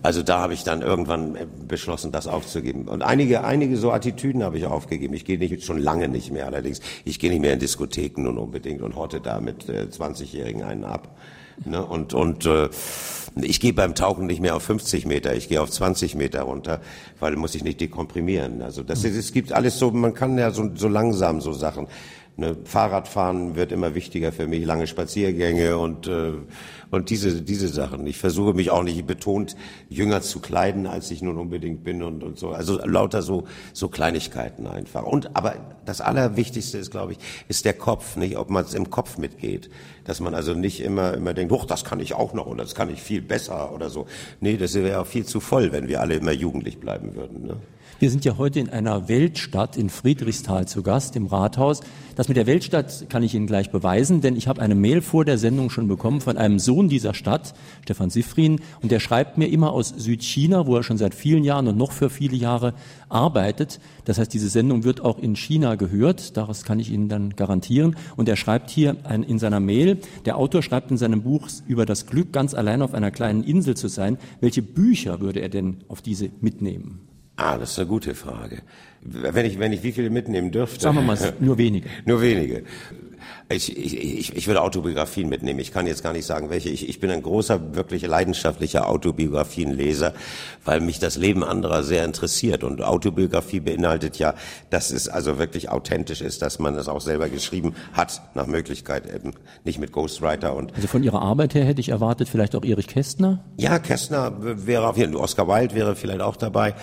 Also 0.00 0.22
da 0.22 0.38
habe 0.38 0.54
ich 0.54 0.62
dann 0.62 0.82
irgendwann 0.82 1.36
beschlossen, 1.66 2.12
das 2.12 2.28
aufzugeben. 2.28 2.86
Und 2.86 3.02
einige, 3.02 3.42
einige 3.42 3.76
so 3.76 3.90
Attitüden 3.90 4.44
habe 4.44 4.58
ich 4.58 4.66
aufgegeben. 4.66 5.12
Ich 5.14 5.24
gehe 5.24 5.38
nicht 5.38 5.64
schon 5.64 5.78
lange 5.78 6.06
nicht 6.06 6.30
mehr 6.30 6.46
allerdings. 6.46 6.80
Ich 7.04 7.18
gehe 7.18 7.28
nicht 7.28 7.40
mehr 7.40 7.54
in 7.54 7.58
Diskotheken 7.58 8.28
und 8.28 8.38
unbedingt 8.38 8.82
und 8.82 8.94
horte 8.94 9.20
da 9.20 9.40
mit 9.40 9.68
äh, 9.68 9.88
20-Jährigen 9.90 10.62
einen 10.62 10.84
ab. 10.84 11.16
Ne? 11.64 11.84
Und, 11.84 12.14
und 12.14 12.46
äh, 12.46 12.68
ich 13.40 13.60
gehe 13.60 13.72
beim 13.72 13.94
Tauchen 13.94 14.26
nicht 14.26 14.40
mehr 14.40 14.56
auf 14.56 14.62
50 14.62 15.06
Meter, 15.06 15.34
ich 15.34 15.48
gehe 15.48 15.60
auf 15.60 15.70
20 15.70 16.14
Meter 16.14 16.42
runter, 16.42 16.80
weil 17.20 17.36
muss 17.36 17.54
ich 17.54 17.62
nicht 17.62 17.80
dekomprimieren. 17.80 18.62
Also 18.62 18.82
das, 18.82 19.04
ist, 19.04 19.16
es 19.16 19.32
gibt 19.32 19.52
alles 19.52 19.78
so, 19.78 19.90
man 19.90 20.14
kann 20.14 20.36
ja 20.38 20.50
so, 20.50 20.70
so 20.74 20.88
langsam 20.88 21.40
so 21.40 21.52
Sachen. 21.52 21.86
Ne? 22.36 22.56
Fahrradfahren 22.64 23.54
wird 23.54 23.70
immer 23.70 23.94
wichtiger 23.94 24.32
für 24.32 24.46
mich, 24.46 24.64
lange 24.64 24.86
Spaziergänge 24.86 25.76
und 25.76 26.06
äh, 26.06 26.32
und 26.90 27.10
diese 27.10 27.42
diese 27.42 27.68
Sachen. 27.68 28.06
Ich 28.06 28.16
versuche 28.16 28.54
mich 28.54 28.70
auch 28.70 28.82
nicht 28.82 29.06
betont 29.06 29.56
jünger 29.88 30.22
zu 30.22 30.40
kleiden, 30.40 30.86
als 30.86 31.10
ich 31.10 31.20
nun 31.20 31.36
unbedingt 31.36 31.84
bin 31.84 32.02
und 32.02 32.22
und 32.24 32.38
so. 32.38 32.50
Also 32.50 32.78
lauter 32.84 33.20
so 33.20 33.44
so 33.74 33.88
Kleinigkeiten 33.88 34.66
einfach. 34.66 35.04
Und 35.04 35.36
aber 35.36 35.56
das 35.84 36.00
Allerwichtigste 36.00 36.78
ist, 36.78 36.90
glaube 36.90 37.12
ich, 37.12 37.18
ist 37.48 37.64
der 37.64 37.74
Kopf, 37.74 38.16
nicht, 38.16 38.38
ob 38.38 38.48
man 38.48 38.64
es 38.64 38.74
im 38.74 38.90
Kopf 38.90 39.18
mitgeht, 39.18 39.68
dass 40.04 40.20
man 40.20 40.34
also 40.34 40.54
nicht 40.54 40.80
immer 40.80 41.14
immer 41.14 41.34
denkt, 41.34 41.52
doch, 41.52 41.66
das 41.66 41.84
kann 41.84 42.00
ich 42.00 42.14
auch 42.14 42.32
noch 42.32 42.46
oder 42.46 42.62
das 42.62 42.74
kann 42.74 42.90
ich 42.90 43.02
viel 43.02 43.20
besser 43.22 43.72
oder 43.74 43.90
so. 43.90 44.06
Nee, 44.40 44.56
das 44.56 44.74
wäre 44.74 45.00
auch 45.00 45.06
viel 45.06 45.26
zu 45.26 45.40
voll, 45.40 45.72
wenn 45.72 45.88
wir 45.88 46.00
alle 46.00 46.14
immer 46.14 46.32
jugendlich 46.32 46.78
bleiben 46.80 47.14
würden. 47.14 47.46
Ne? 47.46 47.56
Wir 47.98 48.10
sind 48.10 48.24
ja 48.24 48.38
heute 48.38 48.60
in 48.60 48.70
einer 48.70 49.08
Weltstadt 49.08 49.76
in 49.76 49.90
Friedrichsthal 49.90 50.66
zu 50.66 50.82
Gast, 50.82 51.16
im 51.16 51.26
Rathaus. 51.26 51.80
Das 52.16 52.28
mit 52.28 52.38
der 52.38 52.46
Weltstadt 52.46 53.10
kann 53.10 53.22
ich 53.22 53.34
Ihnen 53.34 53.46
gleich 53.46 53.70
beweisen, 53.70 54.22
denn 54.22 54.36
ich 54.36 54.48
habe 54.48 54.62
eine 54.62 54.74
Mail 54.74 55.02
vor 55.02 55.26
der 55.26 55.36
Sendung 55.36 55.68
schon 55.68 55.86
bekommen 55.86 56.22
von 56.22 56.38
einem 56.38 56.58
Sohn 56.58 56.88
dieser 56.88 57.12
Stadt, 57.12 57.52
Stefan 57.82 58.08
Siffrin, 58.08 58.60
und 58.80 58.90
der 58.90 59.00
schreibt 59.00 59.36
mir 59.36 59.48
immer 59.48 59.72
aus 59.72 59.92
Südchina, 59.94 60.66
wo 60.66 60.76
er 60.76 60.82
schon 60.82 60.96
seit 60.96 61.14
vielen 61.14 61.44
Jahren 61.44 61.68
und 61.68 61.76
noch 61.76 61.92
für 61.92 62.08
viele 62.08 62.36
Jahre 62.36 62.72
arbeitet. 63.10 63.80
Das 64.06 64.18
heißt, 64.18 64.32
diese 64.32 64.48
Sendung 64.48 64.84
wird 64.84 65.02
auch 65.02 65.18
in 65.18 65.36
China 65.36 65.74
gehört, 65.74 66.38
das 66.38 66.64
kann 66.64 66.80
ich 66.80 66.90
Ihnen 66.90 67.10
dann 67.10 67.36
garantieren. 67.36 67.96
Und 68.16 68.30
er 68.30 68.36
schreibt 68.36 68.70
hier 68.70 68.96
in 69.26 69.38
seiner 69.38 69.60
Mail, 69.60 69.98
der 70.24 70.38
Autor 70.38 70.62
schreibt 70.62 70.90
in 70.90 70.96
seinem 70.96 71.20
Buch 71.20 71.48
über 71.66 71.84
das 71.84 72.06
Glück, 72.06 72.32
ganz 72.32 72.54
allein 72.54 72.80
auf 72.80 72.94
einer 72.94 73.10
kleinen 73.10 73.44
Insel 73.44 73.76
zu 73.76 73.88
sein. 73.88 74.16
Welche 74.40 74.62
Bücher 74.62 75.20
würde 75.20 75.40
er 75.40 75.50
denn 75.50 75.84
auf 75.88 76.00
diese 76.00 76.30
mitnehmen? 76.40 77.00
Ah, 77.36 77.56
das 77.58 77.72
ist 77.72 77.78
eine 77.78 77.88
gute 77.88 78.14
Frage. 78.14 78.62
Wenn 79.02 79.46
ich, 79.46 79.58
wenn 79.58 79.72
ich 79.72 79.82
wie 79.82 79.92
viele 79.92 80.10
mitnehmen 80.10 80.50
dürfte? 80.50 80.80
Sagen 80.80 80.96
wir 80.96 81.02
mal, 81.02 81.16
nur 81.40 81.56
wenige. 81.56 81.88
nur 82.04 82.20
wenige. 82.20 82.64
Ich, 83.48 83.76
ich, 83.76 84.36
ich 84.36 84.46
würde 84.46 84.62
Autobiografien 84.62 85.28
mitnehmen. 85.28 85.60
Ich 85.60 85.72
kann 85.72 85.86
jetzt 85.86 86.02
gar 86.02 86.12
nicht 86.12 86.26
sagen, 86.26 86.50
welche. 86.50 86.68
Ich, 86.68 86.88
ich 86.88 87.00
bin 87.00 87.10
ein 87.10 87.22
großer, 87.22 87.74
wirklich 87.74 88.06
leidenschaftlicher 88.06 88.88
Autobiografienleser, 88.88 90.14
weil 90.64 90.80
mich 90.80 90.98
das 90.98 91.16
Leben 91.16 91.44
anderer 91.44 91.82
sehr 91.82 92.04
interessiert. 92.04 92.64
Und 92.64 92.82
Autobiografie 92.82 93.60
beinhaltet 93.60 94.18
ja, 94.18 94.34
dass 94.70 94.90
es 94.90 95.08
also 95.08 95.38
wirklich 95.38 95.68
authentisch 95.68 96.20
ist, 96.20 96.42
dass 96.42 96.58
man 96.58 96.74
es 96.76 96.88
auch 96.88 97.00
selber 97.00 97.28
geschrieben 97.28 97.74
hat, 97.92 98.22
nach 98.34 98.46
Möglichkeit 98.46 99.12
eben 99.12 99.32
nicht 99.64 99.78
mit 99.78 99.92
Ghostwriter. 99.92 100.54
Und 100.54 100.74
also 100.74 100.88
von 100.88 101.02
Ihrer 101.02 101.22
Arbeit 101.22 101.54
her 101.54 101.64
hätte 101.64 101.80
ich 101.80 101.88
erwartet, 101.88 102.28
vielleicht 102.28 102.54
auch 102.54 102.64
Erich 102.64 102.86
Kästner? 102.86 103.44
Ja, 103.56 103.78
Kästner 103.78 104.32
wäre 104.40 104.88
auf 104.88 104.96
jeden 104.96 105.12
Fall, 105.12 105.22
Oscar 105.22 105.48
Wilde 105.48 105.74
wäre 105.74 105.96
vielleicht 105.96 106.20
auch 106.20 106.36
dabei. 106.36 106.74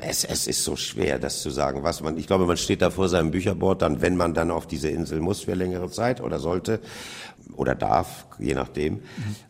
Es, 0.00 0.24
es 0.24 0.46
ist 0.46 0.64
so 0.64 0.76
schwer, 0.76 1.18
das 1.18 1.42
zu 1.42 1.50
sagen, 1.50 1.82
was 1.82 2.02
man, 2.02 2.16
ich 2.16 2.26
glaube, 2.26 2.46
man 2.46 2.56
steht 2.56 2.82
da 2.82 2.90
vor 2.90 3.08
seinem 3.08 3.30
Bücherboard, 3.30 3.82
dann, 3.82 4.02
wenn 4.02 4.16
man 4.16 4.34
dann 4.34 4.50
auf 4.50 4.66
diese 4.66 4.88
Insel 4.88 5.20
muss 5.20 5.40
für 5.40 5.54
längere 5.74 5.90
Zeit, 5.90 6.20
oder 6.20 6.38
sollte 6.38 6.80
oder 7.56 7.74
darf, 7.74 8.26
je 8.38 8.54
nachdem. 8.54 9.00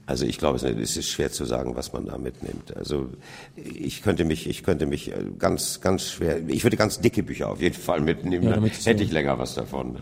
Also 0.05 0.27
ich 0.27 0.39
glaube, 0.39 0.59
es 0.59 0.97
ist 0.97 1.09
schwer 1.09 1.31
zu 1.31 1.45
sagen, 1.45 1.77
was 1.77 1.93
man 1.93 2.07
da 2.07 2.19
mitnimmt. 2.19 2.77
Also 2.77 3.09
ich 3.57 4.03
könnte 4.03 4.25
mich, 4.25 4.49
ich 4.49 4.63
könnte 4.63 4.87
mich 4.87 5.13
äh, 5.13 5.15
ganz, 5.39 5.81
ganz 5.81 6.11
schwer, 6.11 6.47
ich 6.49 6.65
würde 6.65 6.77
ganz 6.77 7.01
dicke 7.01 7.23
Bücher 7.23 7.51
auf 7.51 7.61
jeden 7.61 7.75
Fall 7.77 8.01
mitnehmen, 8.01 8.45
ja, 8.45 8.57
dann 8.57 8.65
hätte 8.65 9.03
ich 9.03 9.13
länger 9.13 9.39
was 9.39 9.55
davon. 9.55 9.97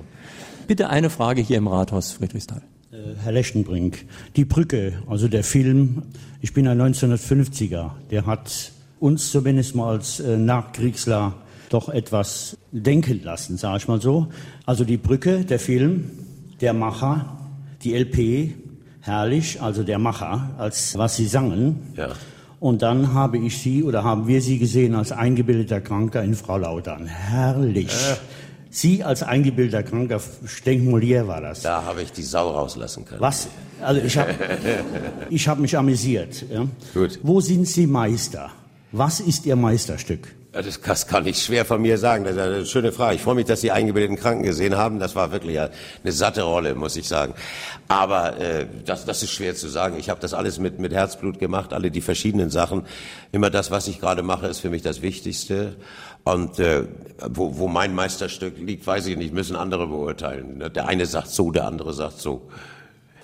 Bitte 0.67 0.89
eine 0.89 1.11
Frage 1.11 1.43
hier 1.43 1.59
im 1.59 1.69
Rathaus 1.69 2.13
Friedrichsthal. 2.13 2.63
Äh, 2.93 2.97
Herr 3.23 3.33
Lechtenbrink, 3.33 4.07
die 4.37 4.45
Brücke, 4.45 5.03
also 5.09 5.29
der 5.29 5.45
Film, 5.45 6.03
ich 6.41 6.55
bin 6.55 6.67
ein 6.67 6.81
1950er, 6.81 7.91
der 8.11 8.27
hat 8.27 8.73
uns 8.99 9.31
zumindest 9.31 9.75
mal 9.75 9.91
als 9.91 10.19
äh, 10.19 10.37
Nachkriegsler 10.37 11.35
doch 11.73 11.89
etwas 11.89 12.57
denken 12.71 13.23
lassen, 13.23 13.57
sage 13.57 13.79
ich 13.79 13.89
mal 13.89 14.01
so. 14.01 14.29
Also 14.65 14.85
die 14.85 14.97
Brücke, 14.97 15.45
der 15.45 15.59
Film, 15.59 16.11
der 16.61 16.73
Macher, 16.73 17.37
die 17.83 17.95
LP, 17.95 18.55
herrlich, 19.01 19.61
also 19.61 19.83
der 19.83 19.99
Macher, 19.99 20.51
als 20.59 20.97
was 20.97 21.17
sie 21.17 21.27
sangen. 21.27 21.93
Ja. 21.97 22.11
Und 22.61 22.83
dann 22.83 23.13
habe 23.13 23.39
ich 23.39 23.59
sie 23.59 23.83
oder 23.83 24.05
haben 24.05 24.29
wir 24.29 24.41
sie 24.41 24.59
gesehen 24.59 24.95
als 24.95 25.11
eingebildeter 25.11 25.81
Kranker 25.81 26.23
in 26.23 26.35
Frau 26.35 26.59
Lautern. 26.59 27.07
Herrlich. 27.07 27.89
Äh. 27.89 28.17
Sie 28.71 29.03
als 29.03 29.23
eingebildeter 29.25 29.83
Kranker, 29.83 30.21
Stenk 30.47 30.89
Molière 30.89 31.27
war 31.27 31.41
das. 31.41 31.63
Da 31.63 31.85
habe 31.85 32.03
ich 32.03 32.13
die 32.13 32.23
Sau 32.23 32.51
rauslassen 32.51 33.05
können. 33.05 33.21
Was? 33.21 33.49
Also 33.83 34.01
ich 34.01 34.17
habe 34.17 34.33
ich 35.31 35.49
hab 35.49 35.59
mich 35.59 35.77
amüsiert. 35.77 36.45
Ja. 36.51 36.67
Gut. 36.95 37.19
Wo 37.23 37.41
sind 37.41 37.67
Sie 37.67 37.89
Meister? 37.89 38.51
Was 38.93 39.19
ist 39.19 39.45
Ihr 39.45 39.57
Meisterstück? 39.57 40.29
Das, 40.53 40.79
das 40.83 41.07
kann 41.07 41.27
ich 41.27 41.43
schwer 41.43 41.65
von 41.65 41.81
mir 41.81 41.97
sagen. 41.97 42.25
Das 42.25 42.35
ist 42.35 42.39
eine 42.39 42.67
schöne 42.67 42.93
Frage. 42.93 43.17
Ich 43.17 43.23
freue 43.23 43.37
mich, 43.37 43.47
dass 43.47 43.63
Sie 43.63 43.71
eingebildeten 43.71 44.17
Kranken 44.17 44.43
gesehen 44.43 44.77
haben. 44.77 44.99
Das 44.99 45.17
war 45.17 45.33
wirklich 45.33 45.59
eine 45.59 46.13
satte 46.13 46.43
Rolle, 46.43 46.75
muss 46.75 46.95
ich 46.97 47.09
sagen. 47.09 47.33
Aber 47.89 48.39
äh, 48.39 48.67
das, 48.85 49.07
das 49.07 49.23
ist 49.23 49.31
schwer 49.31 49.55
zu 49.55 49.69
sagen. 49.69 49.97
Ich 49.99 50.11
habe 50.11 50.21
das 50.21 50.35
alles 50.35 50.59
mit, 50.59 50.79
mit 50.79 50.93
Herzblut 50.93 51.39
gemacht, 51.39 51.73
alle 51.73 51.91
die 51.91 52.03
verschiedenen 52.03 52.51
Sachen. 52.51 52.85
Immer 53.33 53.49
das, 53.49 53.71
was 53.71 53.89
ich 53.89 53.99
gerade 53.99 54.23
mache, 54.23 54.47
ist 54.47 54.61
für 54.61 54.69
mich 54.69 54.83
das 54.83 55.01
Wichtigste. 55.01 55.77
Und 56.23 56.59
äh, 56.59 56.85
wo, 57.31 57.57
wo 57.57 57.67
mein 57.67 57.95
Meisterstück 57.95 58.59
liegt, 58.59 58.87
weiß 58.87 59.07
ich 59.07 59.17
nicht, 59.17 59.33
müssen 59.33 59.57
andere 59.57 59.87
beurteilen. 59.87 60.63
Der 60.75 60.87
eine 60.87 61.07
sagt 61.07 61.29
so, 61.29 61.51
der 61.51 61.67
andere 61.67 61.95
sagt 61.95 62.21
so. 62.21 62.47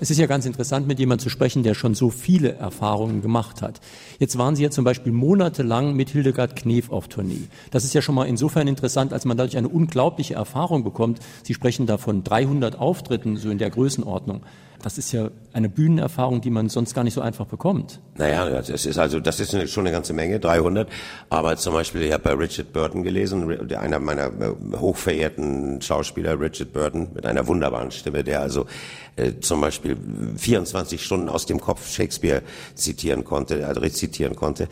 Es 0.01 0.11
ist 0.11 0.19
ja 0.19 0.27
ganz 0.27 0.47
interessant, 0.47 0.87
mit 0.87 1.01
jemandem 1.01 1.25
zu 1.25 1.31
sprechen, 1.31 1.65
der 1.65 1.75
schon 1.75 1.95
so 1.95 2.11
viele 2.11 2.53
Erfahrungen 2.55 3.21
gemacht 3.21 3.63
hat. 3.63 3.81
Jetzt 4.21 4.39
waren 4.39 4.55
Sie 4.55 4.63
ja 4.63 4.71
zum 4.71 4.85
Beispiel 4.85 5.11
monatelang 5.11 5.95
mit 5.95 6.11
Hildegard 6.11 6.55
Knef 6.55 6.91
auf 6.91 7.09
Tournee. 7.09 7.49
Das 7.73 7.83
ist 7.83 7.95
ja 7.95 8.03
schon 8.03 8.15
mal 8.15 8.29
insofern 8.29 8.69
interessant, 8.69 9.13
als 9.13 9.25
man 9.25 9.37
dadurch 9.37 9.57
eine 9.57 9.69
unglaubliche 9.69 10.35
Erfahrung 10.35 10.85
bekommt. 10.85 11.19
Sie 11.43 11.53
sprechen 11.53 11.87
da 11.87 11.99
von 11.99 12.23
300 12.23 12.79
Auftritten, 12.79 13.37
so 13.37 13.51
in 13.51 13.59
der 13.59 13.71
Größenordnung. 13.71 14.43
Das 14.83 14.97
ist 14.97 15.13
ja 15.13 15.31
eine 15.53 15.69
Bühnenerfahrung, 15.69 16.41
die 16.41 16.51
man 16.51 16.69
sonst 16.69 16.95
gar 16.95 17.05
nicht 17.05 17.15
so 17.15 17.21
einfach 17.21 17.47
bekommt. 17.47 18.01
Naja, 18.17 18.49
das 18.49 18.69
ist 18.69 18.99
also, 18.99 19.21
das 19.21 19.41
ist 19.41 19.71
schon 19.71 19.87
eine 19.87 19.93
ganze 19.93 20.13
Menge, 20.13 20.39
300. 20.39 20.89
Aber 21.31 21.57
zum 21.57 21.75
Beispiel, 21.75 22.03
ich 22.03 22.13
habe 22.13 22.23
bei 22.23 22.33
Richard 22.33 22.73
Burton 22.73 23.03
gelesen, 23.03 23.71
einer 23.73 23.99
meiner 23.99 24.27
äh, 24.27 24.77
hochverehrten 24.77 25.81
Schauspieler, 25.83 26.39
Richard 26.41 26.73
Burton, 26.73 27.09
mit 27.15 27.27
einer 27.27 27.47
wunderbaren 27.47 27.91
Stimme, 27.91 28.23
der 28.23 28.41
also 28.41 28.67
äh, 29.19 29.41
zum 29.41 29.61
Beispiel 29.61 29.97
24 30.37 31.03
Stunden 31.03 31.29
aus 31.29 31.47
dem 31.47 31.61
Kopf 31.61 31.89
Shakespeare 31.91 32.43
zitieren 32.75 33.25
konnte, 33.25 33.67
also 33.67 33.81
rezitieren 33.81 34.37
konnte. 34.37 34.69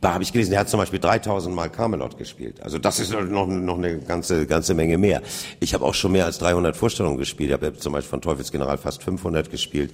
Da 0.00 0.14
habe 0.14 0.22
ich 0.22 0.32
gelesen, 0.32 0.52
er 0.52 0.60
hat 0.60 0.68
zum 0.68 0.78
Beispiel 0.78 1.00
3000 1.00 1.52
Mal 1.52 1.70
Camelot 1.70 2.16
gespielt. 2.16 2.62
Also 2.62 2.78
das 2.78 3.00
ist 3.00 3.12
noch, 3.12 3.46
noch 3.48 3.78
eine 3.78 3.98
ganze, 3.98 4.46
ganze 4.46 4.74
Menge 4.74 4.96
mehr. 4.96 5.22
Ich 5.58 5.74
habe 5.74 5.84
auch 5.84 5.94
schon 5.94 6.12
mehr 6.12 6.24
als 6.24 6.38
300 6.38 6.76
Vorstellungen 6.76 7.18
gespielt. 7.18 7.50
Ich 7.50 7.54
habe 7.54 7.76
zum 7.76 7.92
Beispiel 7.92 8.10
von 8.10 8.20
Teufelsgeneral 8.20 8.78
fast 8.78 9.02
500 9.02 9.47
gespielt. 9.50 9.92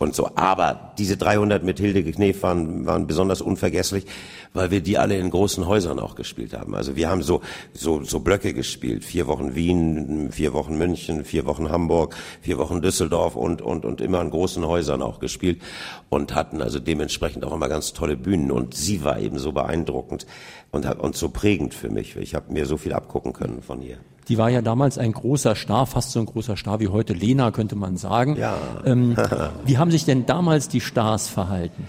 und 0.00 0.14
so. 0.14 0.30
Aber 0.34 0.92
diese 0.98 1.16
300 1.16 1.62
mit 1.62 1.78
Hilde 1.78 2.02
Knef 2.02 2.42
waren, 2.42 2.86
waren 2.86 3.06
besonders 3.06 3.42
unvergesslich, 3.42 4.06
weil 4.52 4.70
wir 4.70 4.80
die 4.80 4.98
alle 4.98 5.16
in 5.16 5.30
großen 5.30 5.66
Häusern 5.66 5.98
auch 5.98 6.14
gespielt 6.14 6.54
haben. 6.54 6.74
Also 6.74 6.96
wir 6.96 7.08
haben 7.08 7.22
so, 7.22 7.40
so, 7.72 8.02
so 8.02 8.20
Blöcke 8.20 8.52
gespielt. 8.52 9.04
Vier 9.04 9.26
Wochen 9.26 9.54
Wien, 9.54 10.30
vier 10.32 10.52
Wochen 10.52 10.76
München, 10.76 11.24
vier 11.24 11.46
Wochen 11.46 11.70
Hamburg, 11.70 12.16
vier 12.40 12.58
Wochen 12.58 12.82
Düsseldorf 12.82 13.36
und, 13.36 13.62
und, 13.62 13.84
und 13.84 14.00
immer 14.00 14.20
in 14.20 14.30
großen 14.30 14.66
Häusern 14.66 15.02
auch 15.02 15.20
gespielt 15.20 15.62
und 16.08 16.34
hatten 16.34 16.62
also 16.62 16.80
dementsprechend 16.80 17.44
auch 17.44 17.52
immer 17.52 17.68
ganz 17.68 17.92
tolle 17.92 18.16
Bühnen. 18.16 18.50
Und 18.50 18.74
sie 18.74 19.04
war 19.04 19.20
eben 19.20 19.38
so 19.38 19.52
beeindruckend 19.52 20.26
und, 20.72 20.86
und 20.98 21.16
so 21.16 21.28
prägend 21.28 21.74
für 21.74 21.90
mich. 21.90 22.16
Ich 22.16 22.34
habe 22.34 22.52
mir 22.52 22.66
so 22.66 22.76
viel 22.76 22.92
abgucken 22.92 23.32
können 23.32 23.62
von 23.62 23.82
ihr. 23.82 23.98
Die 24.28 24.38
war 24.38 24.48
ja 24.48 24.62
damals 24.62 24.98
ein 24.98 25.12
großer 25.12 25.54
Star, 25.54 25.86
fast 25.86 26.12
so 26.12 26.20
ein 26.20 26.26
großer 26.26 26.56
Star 26.56 26.78
wie 26.78 26.88
heute 26.88 27.14
Lena, 27.14 27.50
könnte 27.50 27.74
man 27.74 27.96
sagen. 27.96 28.36
Ja. 28.36 28.56
Ähm, 28.84 29.16
wie 29.64 29.78
haben 29.78 29.90
sich 29.90 30.04
denn 30.04 30.26
damals 30.26 30.68
die 30.68 30.80
Stars 30.80 31.28
verhalten? 31.28 31.86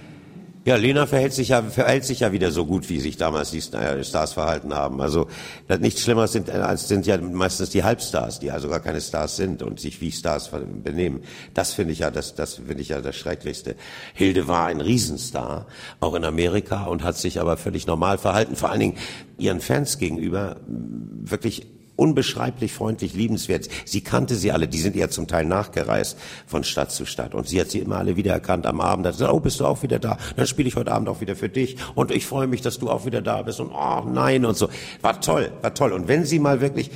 Ja, 0.63 0.75
Lena 0.75 1.07
verhält 1.07 1.33
sich 1.33 1.49
ja, 1.49 1.63
verhält 1.63 2.05
sich 2.05 2.19
ja 2.19 2.31
wieder 2.31 2.51
so 2.51 2.67
gut, 2.67 2.87
wie 2.87 2.99
sich 2.99 3.17
damals 3.17 3.49
die 3.49 3.61
Stars 3.61 4.33
verhalten 4.33 4.75
haben. 4.75 5.01
Also 5.01 5.27
nichts 5.79 6.01
Schlimmeres 6.01 6.33
sind, 6.33 6.51
als 6.51 6.87
sind 6.87 7.07
ja 7.07 7.17
meistens 7.17 7.71
die 7.71 7.83
Halbstars, 7.83 8.39
die 8.39 8.51
also 8.51 8.69
gar 8.69 8.79
keine 8.79 9.01
Stars 9.01 9.37
sind 9.37 9.63
und 9.63 9.79
sich 9.79 10.01
wie 10.01 10.11
Stars 10.11 10.51
benehmen. 10.83 11.23
Das 11.55 11.73
finde 11.73 11.93
ich 11.93 11.99
ja, 11.99 12.11
das, 12.11 12.35
das 12.35 12.55
finde 12.55 12.81
ich 12.81 12.89
ja 12.89 13.01
das 13.01 13.15
Schrecklichste. 13.15 13.75
Hilde 14.13 14.47
war 14.47 14.67
ein 14.67 14.81
Riesenstar, 14.81 15.65
auch 15.99 16.13
in 16.13 16.25
Amerika, 16.25 16.83
und 16.83 17.03
hat 17.03 17.17
sich 17.17 17.39
aber 17.39 17.57
völlig 17.57 17.87
normal 17.87 18.19
verhalten. 18.19 18.55
Vor 18.55 18.69
allen 18.69 18.81
Dingen 18.81 18.97
ihren 19.39 19.61
Fans 19.61 19.97
gegenüber 19.97 20.57
wirklich 20.67 21.65
unbeschreiblich 22.01 22.73
freundlich, 22.73 23.13
liebenswert. 23.13 23.69
Sie 23.85 24.01
kannte 24.01 24.33
sie 24.33 24.51
alle, 24.51 24.67
die 24.67 24.79
sind 24.79 24.95
ihr 24.95 25.11
zum 25.11 25.27
Teil 25.27 25.45
nachgereist 25.45 26.17
von 26.47 26.63
Stadt 26.63 26.91
zu 26.91 27.05
Stadt. 27.05 27.35
Und 27.35 27.47
sie 27.47 27.61
hat 27.61 27.69
sie 27.69 27.77
immer 27.77 27.97
alle 27.97 28.15
wiedererkannt 28.17 28.65
am 28.65 28.81
Abend. 28.81 29.05
Hat 29.05 29.13
gesagt, 29.13 29.31
oh, 29.31 29.39
bist 29.39 29.59
du 29.59 29.65
auch 29.67 29.83
wieder 29.83 29.99
da? 29.99 30.17
Dann 30.35 30.47
spiele 30.47 30.67
ich 30.67 30.75
heute 30.75 30.91
Abend 30.91 31.09
auch 31.09 31.21
wieder 31.21 31.35
für 31.35 31.47
dich. 31.47 31.77
Und 31.93 32.09
ich 32.09 32.25
freue 32.25 32.47
mich, 32.47 32.61
dass 32.61 32.79
du 32.79 32.89
auch 32.89 33.05
wieder 33.05 33.21
da 33.21 33.43
bist. 33.43 33.59
Und 33.59 33.71
oh 33.71 34.03
nein 34.11 34.45
und 34.45 34.57
so. 34.57 34.69
War 35.03 35.21
toll, 35.21 35.51
war 35.61 35.75
toll. 35.75 35.91
Und 35.91 36.07
wenn 36.07 36.25
sie 36.25 36.39
mal 36.39 36.59
wirklich 36.59 36.89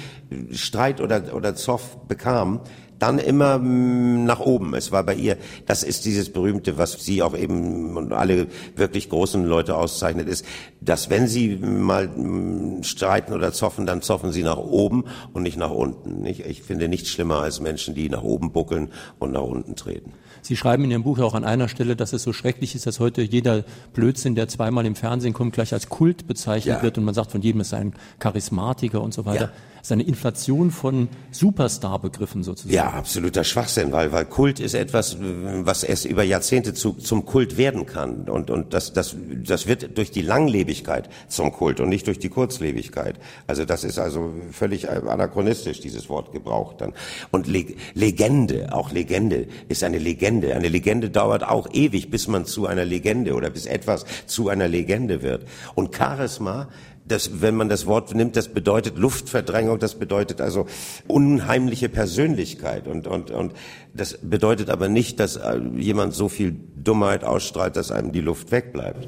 Streit 0.52 1.00
oder, 1.00 1.36
oder 1.36 1.54
Zoff 1.54 1.98
bekam, 2.08 2.62
dann 3.00 3.20
immer 3.20 3.58
mm, 3.58 4.26
nach 4.26 4.40
oben. 4.40 4.74
Es 4.76 4.92
war 4.92 5.04
bei 5.04 5.16
ihr, 5.16 5.38
das 5.66 5.84
ist 5.84 6.06
dieses 6.06 6.32
berühmte, 6.32 6.78
was 6.78 6.94
sie 7.04 7.22
auch 7.22 7.36
eben 7.38 7.98
und 7.98 8.14
alle 8.14 8.48
wirklich 8.76 9.10
großen 9.10 9.46
Leute 9.46 9.76
auszeichnet, 9.76 10.28
ist, 10.28 10.46
dass 10.82 11.10
wenn 11.10 11.28
sie 11.28 11.56
mal 11.58 12.08
mm, 12.08 12.84
streiten 12.84 13.34
oder 13.34 13.54
zoffen, 13.54 13.86
dann 13.86 14.02
zoffen 14.02 14.32
sie 14.32 14.44
nach 14.44 14.58
oben 14.58 15.06
und 15.34 15.44
nicht 15.44 15.58
nach 15.58 15.72
unten. 15.72 16.26
Ich 16.26 16.64
finde 16.64 16.88
nichts 16.88 17.10
schlimmer 17.10 17.42
als 17.42 17.60
Menschen, 17.60 17.96
die 17.96 18.10
nach 18.10 18.24
oben 18.24 18.52
buckeln 18.52 18.90
und 19.20 19.32
nach 19.32 19.44
unten 19.44 19.76
treten. 19.76 20.14
Sie 20.46 20.56
schreiben 20.56 20.84
in 20.84 20.92
Ihrem 20.92 21.04
Buch 21.04 21.18
auch 21.20 21.34
an 21.34 21.44
einer 21.44 21.68
Stelle, 21.68 21.96
dass 21.96 22.14
es 22.14 22.22
so 22.22 22.32
schrecklich 22.32 22.76
ist, 22.76 22.86
dass 22.86 23.00
heute 23.00 23.24
jeder 23.24 23.64
Blödsinn, 23.94 24.36
der 24.36 24.48
zweimal 24.48 24.86
im 24.86 24.96
Fernsehen 24.96 25.34
kommt, 25.34 25.54
gleich 25.54 25.74
als 25.74 25.90
Kult 25.90 26.28
bezeichnet 26.28 26.78
ja. 26.78 26.84
wird 26.84 27.00
und 27.00 27.04
man 27.04 27.16
sagt, 27.16 27.32
von 27.32 27.42
jedem 27.42 27.62
ist 27.62 27.74
ein 27.74 27.96
Charismatiker 28.20 29.02
und 29.02 29.12
so 29.12 29.26
weiter. 29.26 29.46
Ja. 29.46 29.52
Ist 29.86 29.92
Inflation 29.92 30.72
von 30.72 31.10
Superstar-Begriffen 31.30 32.42
sozusagen. 32.42 32.74
Ja, 32.74 32.90
absoluter 32.90 33.44
Schwachsinn, 33.44 33.92
weil, 33.92 34.12
weil 34.12 34.26
Kult 34.26 34.60
ist 34.60 34.74
etwas, 34.74 35.18
was 35.20 35.84
erst 35.84 36.06
über 36.06 36.24
Jahrzehnte 36.24 36.74
zu, 36.74 36.94
zum 36.94 37.24
Kult 37.28 37.58
werden 37.58 37.86
kann. 37.86 38.28
Und, 38.28 38.50
und 38.50 38.74
das, 38.74 38.94
das, 38.94 39.16
das 39.44 39.68
wird 39.68 39.96
durch 39.96 40.10
die 40.10 40.24
Langlebigkeit 40.24 41.08
zum 41.28 41.52
Kult 41.52 41.80
und 41.80 41.90
nicht 41.90 42.08
durch 42.08 42.18
die 42.18 42.30
Kurzlebigkeit. 42.30 43.20
Also 43.46 43.64
das 43.64 43.84
ist 43.84 44.00
also 44.00 44.34
völlig 44.52 44.90
anachronistisch, 44.90 45.82
dieses 45.82 46.10
Wort 46.10 46.32
gebraucht 46.32 46.82
dann. 46.82 46.94
Und 47.30 47.46
Le 47.46 47.66
Legende, 47.94 48.74
auch 48.74 48.92
Legende, 48.92 49.46
ist 49.70 49.84
eine 49.84 50.00
Legende. 50.00 50.56
Eine 50.56 50.68
Legende 50.68 51.12
dauert 51.12 51.44
auch 51.44 51.72
ewig, 51.74 52.10
bis 52.10 52.28
man 52.28 52.46
zu 52.46 52.66
einer 52.66 52.86
Legende 52.86 53.36
oder 53.36 53.52
bis 53.52 53.68
etwas 53.68 54.06
zu 54.26 54.50
einer 54.50 54.68
Legende 54.68 55.22
wird. 55.22 55.46
Und 55.76 55.96
Charisma 55.96 56.70
das, 57.08 57.42
wenn 57.42 57.56
man 57.56 57.70
das 57.70 57.86
Wort 57.86 58.14
nimmt, 58.16 58.36
das 58.36 58.48
bedeutet 58.48 58.98
Luftverdrängung, 58.98 59.80
das 59.80 59.96
bedeutet 59.96 60.42
also 60.42 60.66
unheimliche 61.08 61.88
Persönlichkeit 61.88 62.88
und, 62.88 63.08
und, 63.08 63.32
und 63.32 63.54
das 63.94 64.18
bedeutet 64.22 64.70
aber 64.70 64.90
nicht, 64.90 65.20
dass 65.20 65.36
äh, 65.36 65.60
jemand 65.78 66.14
so 66.14 66.30
viel 66.30 66.56
Dummheit 66.76 67.24
ausstrahlt, 67.24 67.76
dass 67.76 67.92
einem 67.92 68.12
die 68.12 68.22
Luft 68.22 68.52
wegbleibt. 68.52 69.08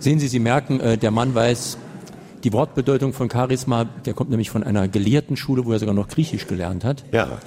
Sehen 0.00 0.18
Sie, 0.18 0.28
Sie 0.28 0.38
merken, 0.38 0.80
äh, 0.80 0.96
der 0.96 1.10
Mann 1.10 1.34
weiß 1.34 1.76
die 2.44 2.52
Wortbedeutung 2.54 3.12
von 3.12 3.28
Charisma, 3.30 3.84
der 3.84 4.14
kommt 4.14 4.30
nämlich 4.30 4.50
von 4.50 4.62
einer 4.62 4.88
gelehrten 4.88 5.36
Schule, 5.36 5.66
wo 5.66 5.72
er 5.72 5.78
sogar 5.78 5.94
noch 5.94 6.08
Griechisch 6.08 6.46
gelernt 6.46 6.84
hat. 6.84 7.04
Ja. 7.12 7.38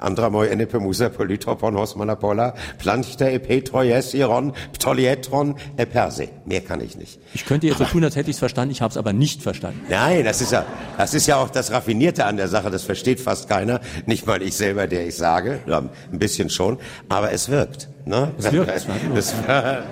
Andramoi 0.00 0.48
enepemusa 0.48 1.08
polytopon 1.08 1.76
hosmanapola, 1.76 2.54
planchte 2.78 3.30
epetroies 3.30 4.14
iron, 4.14 4.52
ptolietron 4.72 5.54
eperse. 5.76 6.28
Mehr 6.46 6.60
kann 6.60 6.80
ich 6.80 6.96
nicht. 6.96 7.20
Ich 7.34 7.44
könnte 7.46 7.66
jetzt 7.66 7.78
so 7.78 7.84
tun, 7.84 8.04
als 8.04 8.16
hätte 8.16 8.30
ich 8.30 8.36
es 8.36 8.40
verstanden, 8.40 8.72
ich 8.72 8.82
habe 8.82 8.90
es 8.90 8.96
aber 8.96 9.12
nicht 9.12 9.42
verstanden. 9.42 9.80
Nein, 9.88 10.24
das 10.24 10.40
ist 10.40 10.52
ja, 10.52 10.64
das 10.96 11.14
ist 11.14 11.26
ja 11.26 11.36
auch 11.36 11.50
das 11.50 11.70
Raffinierte 11.70 12.24
an 12.24 12.36
der 12.36 12.48
Sache, 12.48 12.70
das 12.70 12.82
versteht 12.82 13.20
fast 13.20 13.48
keiner, 13.48 13.80
nicht 14.06 14.26
mal 14.26 14.42
ich 14.42 14.54
selber, 14.56 14.86
der 14.86 15.06
ich 15.06 15.16
sage, 15.16 15.60
ein 15.66 16.18
bisschen 16.18 16.50
schon, 16.50 16.78
aber 17.08 17.32
es 17.32 17.48
wirkt. 17.48 17.88
Ne? 18.04 18.32
Es 18.38 18.52
wirkt. 18.52 18.70
Es, 19.14 19.34
Natürlich. 19.46 19.84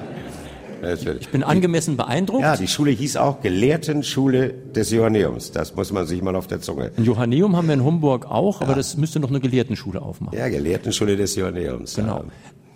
Ich 1.20 1.28
bin 1.28 1.42
angemessen 1.42 1.96
beeindruckt. 1.96 2.42
Ja, 2.42 2.56
die 2.56 2.68
Schule 2.68 2.90
hieß 2.90 3.16
auch 3.16 3.40
Gelehrtenschule 3.40 4.50
des 4.50 4.90
Johanneums. 4.90 5.52
Das 5.52 5.74
muss 5.74 5.92
man 5.92 6.06
sich 6.06 6.22
mal 6.22 6.36
auf 6.36 6.46
der 6.46 6.60
Zunge. 6.60 6.92
Ein 6.96 7.04
Johanneum 7.04 7.56
haben 7.56 7.66
wir 7.66 7.74
in 7.74 7.84
Homburg 7.84 8.26
auch, 8.26 8.60
aber 8.60 8.74
das 8.74 8.96
müsste 8.96 9.20
noch 9.20 9.30
eine 9.30 9.40
Gelehrtenschule 9.40 10.00
aufmachen. 10.00 10.38
Ja, 10.38 10.48
Gelehrtenschule 10.48 11.16
des 11.16 11.34
Johanneums. 11.34 11.94
Genau. 11.96 12.18
Ja. 12.18 12.24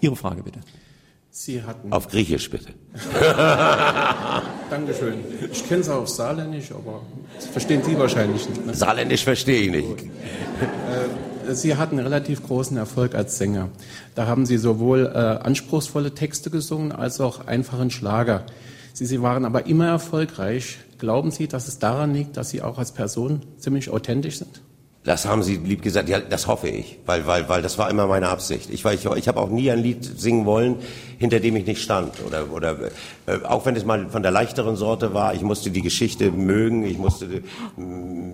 Ihre 0.00 0.16
Frage 0.16 0.42
bitte. 0.42 0.60
Sie 1.30 1.62
hatten. 1.62 1.90
Auf 1.92 2.08
Griechisch 2.08 2.50
bitte. 2.50 2.74
Dankeschön. 4.70 5.14
Ich 5.50 5.66
kenne 5.66 5.80
es 5.80 5.88
auch 5.88 6.02
auf 6.02 6.08
Saarländisch, 6.08 6.72
aber 6.72 7.00
das 7.34 7.46
verstehen 7.46 7.82
Sie 7.82 7.98
wahrscheinlich 7.98 8.46
nicht. 8.48 8.66
Ne? 8.66 8.74
Saarländisch 8.74 9.24
verstehe 9.24 9.62
ich 9.62 9.70
nicht. 9.70 10.02
Äh, 10.02 11.31
Sie 11.50 11.76
hatten 11.76 11.98
relativ 11.98 12.42
großen 12.42 12.76
Erfolg 12.76 13.14
als 13.14 13.38
Sänger. 13.38 13.68
Da 14.14 14.26
haben 14.26 14.46
Sie 14.46 14.58
sowohl 14.58 15.06
äh, 15.06 15.18
anspruchsvolle 15.18 16.14
Texte 16.14 16.50
gesungen 16.50 16.92
als 16.92 17.20
auch 17.20 17.46
einfachen 17.46 17.90
Schlager. 17.90 18.44
Sie, 18.92 19.06
Sie 19.06 19.22
waren 19.22 19.44
aber 19.44 19.66
immer 19.66 19.86
erfolgreich. 19.86 20.78
Glauben 20.98 21.30
Sie, 21.30 21.48
dass 21.48 21.68
es 21.68 21.78
daran 21.78 22.14
liegt, 22.14 22.36
dass 22.36 22.50
Sie 22.50 22.62
auch 22.62 22.78
als 22.78 22.92
Person 22.92 23.42
ziemlich 23.58 23.90
authentisch 23.90 24.38
sind? 24.38 24.62
Das 25.04 25.26
haben 25.26 25.42
Sie 25.42 25.56
lieb 25.56 25.82
gesagt. 25.82 26.08
Ja, 26.08 26.20
das 26.20 26.46
hoffe 26.46 26.68
ich, 26.68 27.00
weil, 27.06 27.26
weil, 27.26 27.48
weil 27.48 27.60
das 27.60 27.76
war 27.76 27.90
immer 27.90 28.06
meine 28.06 28.28
Absicht. 28.28 28.70
Ich, 28.70 28.84
ich, 28.84 29.04
ich 29.04 29.28
habe 29.28 29.40
auch 29.40 29.48
nie 29.48 29.68
ein 29.68 29.80
Lied 29.80 30.04
singen 30.04 30.46
wollen, 30.46 30.76
hinter 31.18 31.40
dem 31.40 31.56
ich 31.56 31.66
nicht 31.66 31.82
stand. 31.82 32.12
Oder, 32.24 32.52
oder 32.52 32.76
äh, 33.26 33.42
auch 33.42 33.66
wenn 33.66 33.74
es 33.74 33.84
mal 33.84 34.08
von 34.10 34.22
der 34.22 34.30
leichteren 34.30 34.76
Sorte 34.76 35.12
war, 35.12 35.34
ich 35.34 35.42
musste 35.42 35.72
die 35.72 35.82
Geschichte 35.82 36.30
mögen, 36.30 36.84
ich 36.84 36.98
musste 36.98 37.24
äh, 37.24 37.40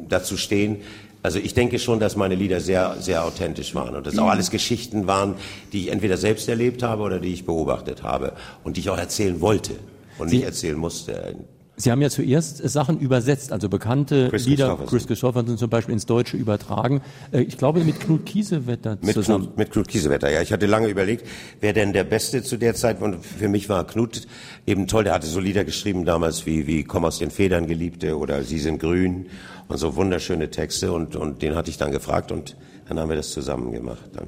dazu 0.09 0.37
stehen. 0.37 0.77
Also 1.23 1.39
ich 1.39 1.55
denke 1.55 1.79
schon, 1.79 1.99
dass 2.01 2.17
meine 2.17 2.35
Lieder 2.35 2.61
sehr, 2.61 2.97
sehr 3.01 3.25
authentisch 3.25 3.75
waren 3.75 3.97
und 3.97 4.07
dass 4.07 4.19
auch 4.19 4.29
alles 4.29 4.51
Geschichten 4.51 5.07
waren, 5.07 5.35
die 5.73 5.83
ich 5.83 5.89
entweder 5.89 6.17
selbst 6.17 6.49
erlebt 6.49 6.83
habe 6.83 7.03
oder 7.03 7.19
die 7.19 7.33
ich 7.33 7.45
beobachtet 7.45 8.03
habe 8.03 8.35
und 8.65 8.77
die 8.77 8.81
ich 8.81 8.91
auch 8.91 8.99
erzählen 8.99 9.41
wollte 9.41 9.73
und 10.19 10.29
Sie 10.29 10.37
nicht 10.37 10.47
erzählen 10.47 10.77
musste. 10.77 11.37
Sie 11.81 11.93
haben 11.93 12.03
ja 12.03 12.11
zuerst 12.11 12.69
Sachen 12.69 12.99
übersetzt, 12.99 13.53
also 13.53 13.69
bekannte 13.69 14.31
Chris 14.31 14.47
Lieder, 14.47 14.77
Chris 14.85 15.07
Christopherson 15.07 15.57
zum 15.59 15.71
Beispiel 15.71 15.93
ins 15.93 16.07
Deutsche 16.07 16.37
übertragen. 16.37 17.03
Äh, 17.31 17.43
ich 17.43 17.57
glaube 17.57 17.85
mit 17.85 18.01
Knut 18.01 18.27
Kiesewetter 18.27 18.99
mit 19.01 19.15
zusammen. 19.15 19.45
Knut, 19.45 19.59
mit 19.59 19.71
Knut 19.71 19.87
Kiesewetter, 19.87 20.29
ja. 20.29 20.43
Ich 20.43 20.53
hatte 20.53 20.67
lange 20.67 20.89
überlegt, 20.89 21.25
wer 21.61 21.73
denn 21.73 21.93
der 21.93 22.03
Beste 22.03 22.43
zu 22.43 22.57
der 22.57 22.75
Zeit 22.75 23.01
und 23.01 23.25
für 23.25 23.49
mich 23.49 23.69
war 23.69 23.87
Knut 23.87 24.27
eben 24.67 24.89
toll. 24.89 25.05
Der 25.05 25.15
hatte 25.15 25.29
so 25.29 25.39
Lieder 25.39 25.65
geschrieben 25.65 26.05
damals 26.05 26.47
wie, 26.47 26.67
wie 26.67 26.83
Komm 26.83 27.05
aus 27.05 27.21
den 27.21 27.31
Federn, 27.31 27.69
Geliebte 27.69 28.19
oder 28.19 28.43
Sie 28.43 28.59
sind 28.59 28.81
grün 28.81 29.27
und 29.69 29.77
so 29.79 29.97
wunderschöne 29.97 30.51
Texte 30.51 30.93
und, 30.93 31.17
und 31.17 31.43
den 31.43 31.55
hatte 31.55 31.71
ich 31.71 31.77
dann 31.77 31.93
gefragt 31.93 32.33
und 32.33 32.57
dann 32.89 32.99
haben 32.99 33.09
wir 33.09 33.17
das 33.17 33.31
zusammen 33.31 33.71
gemacht. 33.71 34.11
Dann. 34.15 34.27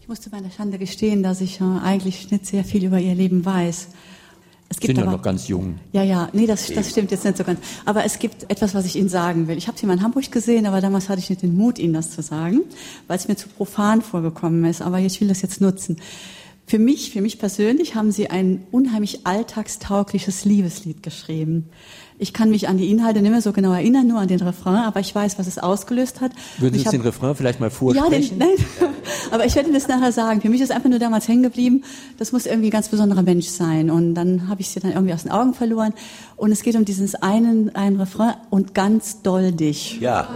Ich 0.00 0.08
musste 0.08 0.30
meiner 0.30 0.50
Schande 0.50 0.78
gestehen, 0.78 1.22
dass 1.22 1.40
ich 1.40 1.60
äh, 1.60 1.64
eigentlich 1.64 2.30
nicht 2.30 2.46
sehr 2.46 2.64
viel 2.64 2.84
über 2.84 2.98
ihr 2.98 3.14
Leben 3.14 3.44
weiß. 3.44 3.88
Es 4.68 4.80
gibt 4.80 4.94
sind 4.94 4.98
aber, 4.98 5.12
ja 5.12 5.16
noch 5.16 5.22
ganz 5.22 5.46
jung. 5.46 5.78
Ja, 5.92 6.02
ja, 6.02 6.28
nee, 6.32 6.46
das, 6.46 6.72
das 6.72 6.90
stimmt 6.90 7.10
jetzt 7.12 7.24
nicht 7.24 7.36
so 7.36 7.44
ganz. 7.44 7.60
Aber 7.84 8.04
es 8.04 8.18
gibt 8.18 8.50
etwas, 8.50 8.74
was 8.74 8.84
ich 8.84 8.96
Ihnen 8.96 9.08
sagen 9.08 9.46
will. 9.46 9.56
Ich 9.56 9.68
habe 9.68 9.78
Sie 9.78 9.86
mal 9.86 9.92
in 9.94 10.02
Hamburg 10.02 10.30
gesehen, 10.32 10.66
aber 10.66 10.80
damals 10.80 11.08
hatte 11.08 11.20
ich 11.20 11.30
nicht 11.30 11.42
den 11.42 11.56
Mut, 11.56 11.78
Ihnen 11.78 11.94
das 11.94 12.10
zu 12.10 12.22
sagen, 12.22 12.62
weil 13.06 13.16
es 13.16 13.28
mir 13.28 13.36
zu 13.36 13.48
profan 13.48 14.02
vorgekommen 14.02 14.64
ist. 14.64 14.82
Aber 14.82 14.98
ich 14.98 15.20
will 15.20 15.28
das 15.28 15.42
jetzt 15.42 15.60
nutzen. 15.60 15.98
Für 16.66 16.80
mich, 16.80 17.12
für 17.12 17.20
mich 17.20 17.38
persönlich 17.38 17.94
haben 17.94 18.10
Sie 18.10 18.28
ein 18.28 18.66
unheimlich 18.72 19.24
alltagstaugliches 19.24 20.44
Liebeslied 20.44 21.00
geschrieben. 21.02 21.68
Ich 22.18 22.32
kann 22.32 22.50
mich 22.50 22.68
an 22.68 22.78
die 22.78 22.90
Inhalte 22.90 23.20
nicht 23.20 23.30
mehr 23.30 23.42
so 23.42 23.52
genau 23.52 23.72
erinnern, 23.72 24.06
nur 24.06 24.20
an 24.20 24.28
den 24.28 24.40
Refrain, 24.40 24.84
aber 24.84 25.00
ich 25.00 25.14
weiß, 25.14 25.38
was 25.38 25.46
es 25.46 25.58
ausgelöst 25.58 26.20
hat. 26.20 26.32
Würden 26.58 26.78
Sie 26.78 26.84
den 26.84 27.02
Refrain 27.02 27.34
vielleicht 27.34 27.60
mal 27.60 27.70
vorsprechen? 27.70 28.12
Ja, 28.12 28.18
den, 28.18 28.38
nein, 28.38 28.66
aber 29.30 29.44
ich 29.44 29.54
werde 29.54 29.68
Ihnen 29.68 29.78
das 29.78 29.88
nachher 29.88 30.12
sagen. 30.12 30.40
Für 30.40 30.48
mich 30.48 30.60
ist 30.60 30.72
einfach 30.72 30.88
nur 30.88 30.98
damals 30.98 31.28
hängen 31.28 31.42
geblieben, 31.42 31.84
das 32.18 32.32
muss 32.32 32.46
irgendwie 32.46 32.68
ein 32.68 32.72
ganz 32.72 32.88
besonderer 32.88 33.22
Mensch 33.22 33.48
sein. 33.48 33.90
Und 33.90 34.14
dann 34.14 34.48
habe 34.48 34.60
ich 34.60 34.68
sie 34.68 34.80
dann 34.80 34.92
irgendwie 34.92 35.12
aus 35.12 35.22
den 35.22 35.32
Augen 35.32 35.54
verloren. 35.54 35.92
Und 36.36 36.52
es 36.52 36.62
geht 36.62 36.76
um 36.76 36.84
dieses 36.84 37.14
einen, 37.14 37.74
einen 37.74 37.98
Refrain 37.98 38.34
und 38.50 38.74
ganz 38.74 39.22
doll 39.22 39.52
dich. 39.52 40.00
Ja. 40.00 40.10
ja, 40.10 40.28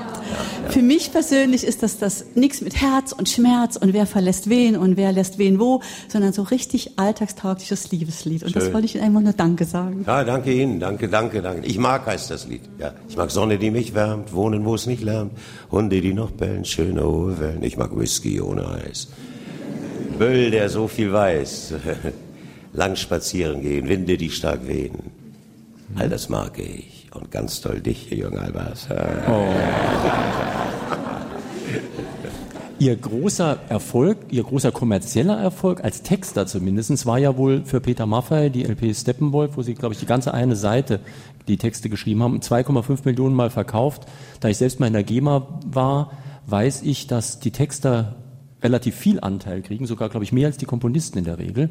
ja. 0.64 0.70
Für 0.70 0.82
mich 0.82 1.12
persönlich 1.12 1.64
ist 1.64 1.82
das 1.82 1.98
das 1.98 2.24
nichts 2.34 2.60
mit 2.60 2.80
Herz 2.80 3.12
und 3.12 3.28
Schmerz 3.28 3.76
und 3.76 3.92
wer 3.92 4.06
verlässt 4.06 4.48
wen 4.48 4.76
und 4.76 4.96
wer 4.96 5.12
lässt 5.12 5.38
wen 5.38 5.58
wo, 5.58 5.82
sondern 6.08 6.32
so 6.32 6.42
richtig 6.42 6.98
alltagstaugliches 6.98 7.90
Liebeslied. 7.90 8.42
Und 8.42 8.52
Schön. 8.52 8.62
das 8.62 8.72
wollte 8.72 8.86
ich 8.86 8.94
Ihnen 8.94 9.04
einfach 9.04 9.20
nur 9.20 9.32
Danke 9.32 9.64
sagen. 9.64 10.04
Ja, 10.06 10.24
danke 10.24 10.52
Ihnen, 10.52 10.80
danke, 10.80 11.08
danke, 11.08 11.42
danke. 11.42 11.69
Ich 11.70 11.78
mag 11.78 12.04
heißt 12.04 12.32
das 12.32 12.48
Lied. 12.48 12.62
Ja, 12.80 12.94
ich 13.08 13.16
mag 13.16 13.30
Sonne, 13.30 13.56
die 13.56 13.70
mich 13.70 13.94
wärmt, 13.94 14.32
Wohnen, 14.32 14.64
wo 14.64 14.74
es 14.74 14.86
nicht 14.86 15.04
lärmt, 15.04 15.38
Hunde, 15.70 16.00
die 16.00 16.12
noch 16.12 16.32
bellen, 16.32 16.64
schöne 16.64 17.04
hohe 17.04 17.38
Wellen. 17.38 17.62
Ich 17.62 17.76
mag 17.76 17.96
Whisky 17.96 18.40
ohne 18.40 18.66
Eis. 18.66 19.06
Böll, 20.18 20.50
der 20.50 20.68
so 20.68 20.88
viel 20.88 21.12
weiß. 21.12 21.74
Lang 22.72 22.96
spazieren 22.96 23.62
gehen, 23.62 23.88
Winde, 23.88 24.16
die 24.16 24.30
stark 24.30 24.66
wehen. 24.66 25.12
All 25.94 26.08
das 26.08 26.28
mag 26.28 26.58
ich. 26.58 27.08
Und 27.14 27.30
ganz 27.30 27.60
toll 27.60 27.78
dich, 27.78 28.10
Jürgen 28.10 28.38
Albers. 28.38 28.88
Oh. 29.28 30.79
Ihr 32.80 32.96
großer 32.96 33.58
Erfolg, 33.68 34.16
Ihr 34.30 34.42
großer 34.42 34.72
kommerzieller 34.72 35.36
Erfolg, 35.38 35.84
als 35.84 36.00
Texter 36.00 36.46
zumindest, 36.46 37.04
war 37.04 37.18
ja 37.18 37.36
wohl 37.36 37.62
für 37.66 37.78
Peter 37.78 38.06
Maffay 38.06 38.48
die 38.48 38.64
LP 38.64 38.96
Steppenwolf, 38.96 39.58
wo 39.58 39.62
Sie, 39.62 39.74
glaube 39.74 39.92
ich, 39.92 40.00
die 40.00 40.06
ganze 40.06 40.32
eine 40.32 40.56
Seite 40.56 41.00
die 41.46 41.58
Texte 41.58 41.90
geschrieben 41.90 42.22
haben, 42.22 42.40
2,5 42.40 43.00
Millionen 43.04 43.34
Mal 43.34 43.50
verkauft. 43.50 44.06
Da 44.40 44.48
ich 44.48 44.56
selbst 44.56 44.80
mal 44.80 44.86
in 44.86 44.94
der 44.94 45.02
GEMA 45.02 45.60
war, 45.66 46.12
weiß 46.46 46.80
ich, 46.84 47.06
dass 47.06 47.38
die 47.38 47.50
Texter 47.50 48.16
relativ 48.62 48.96
viel 48.96 49.20
Anteil 49.20 49.60
kriegen, 49.60 49.86
sogar, 49.86 50.08
glaube 50.08 50.24
ich, 50.24 50.32
mehr 50.32 50.46
als 50.46 50.56
die 50.56 50.64
Komponisten 50.64 51.18
in 51.18 51.24
der 51.24 51.38
Regel. 51.38 51.68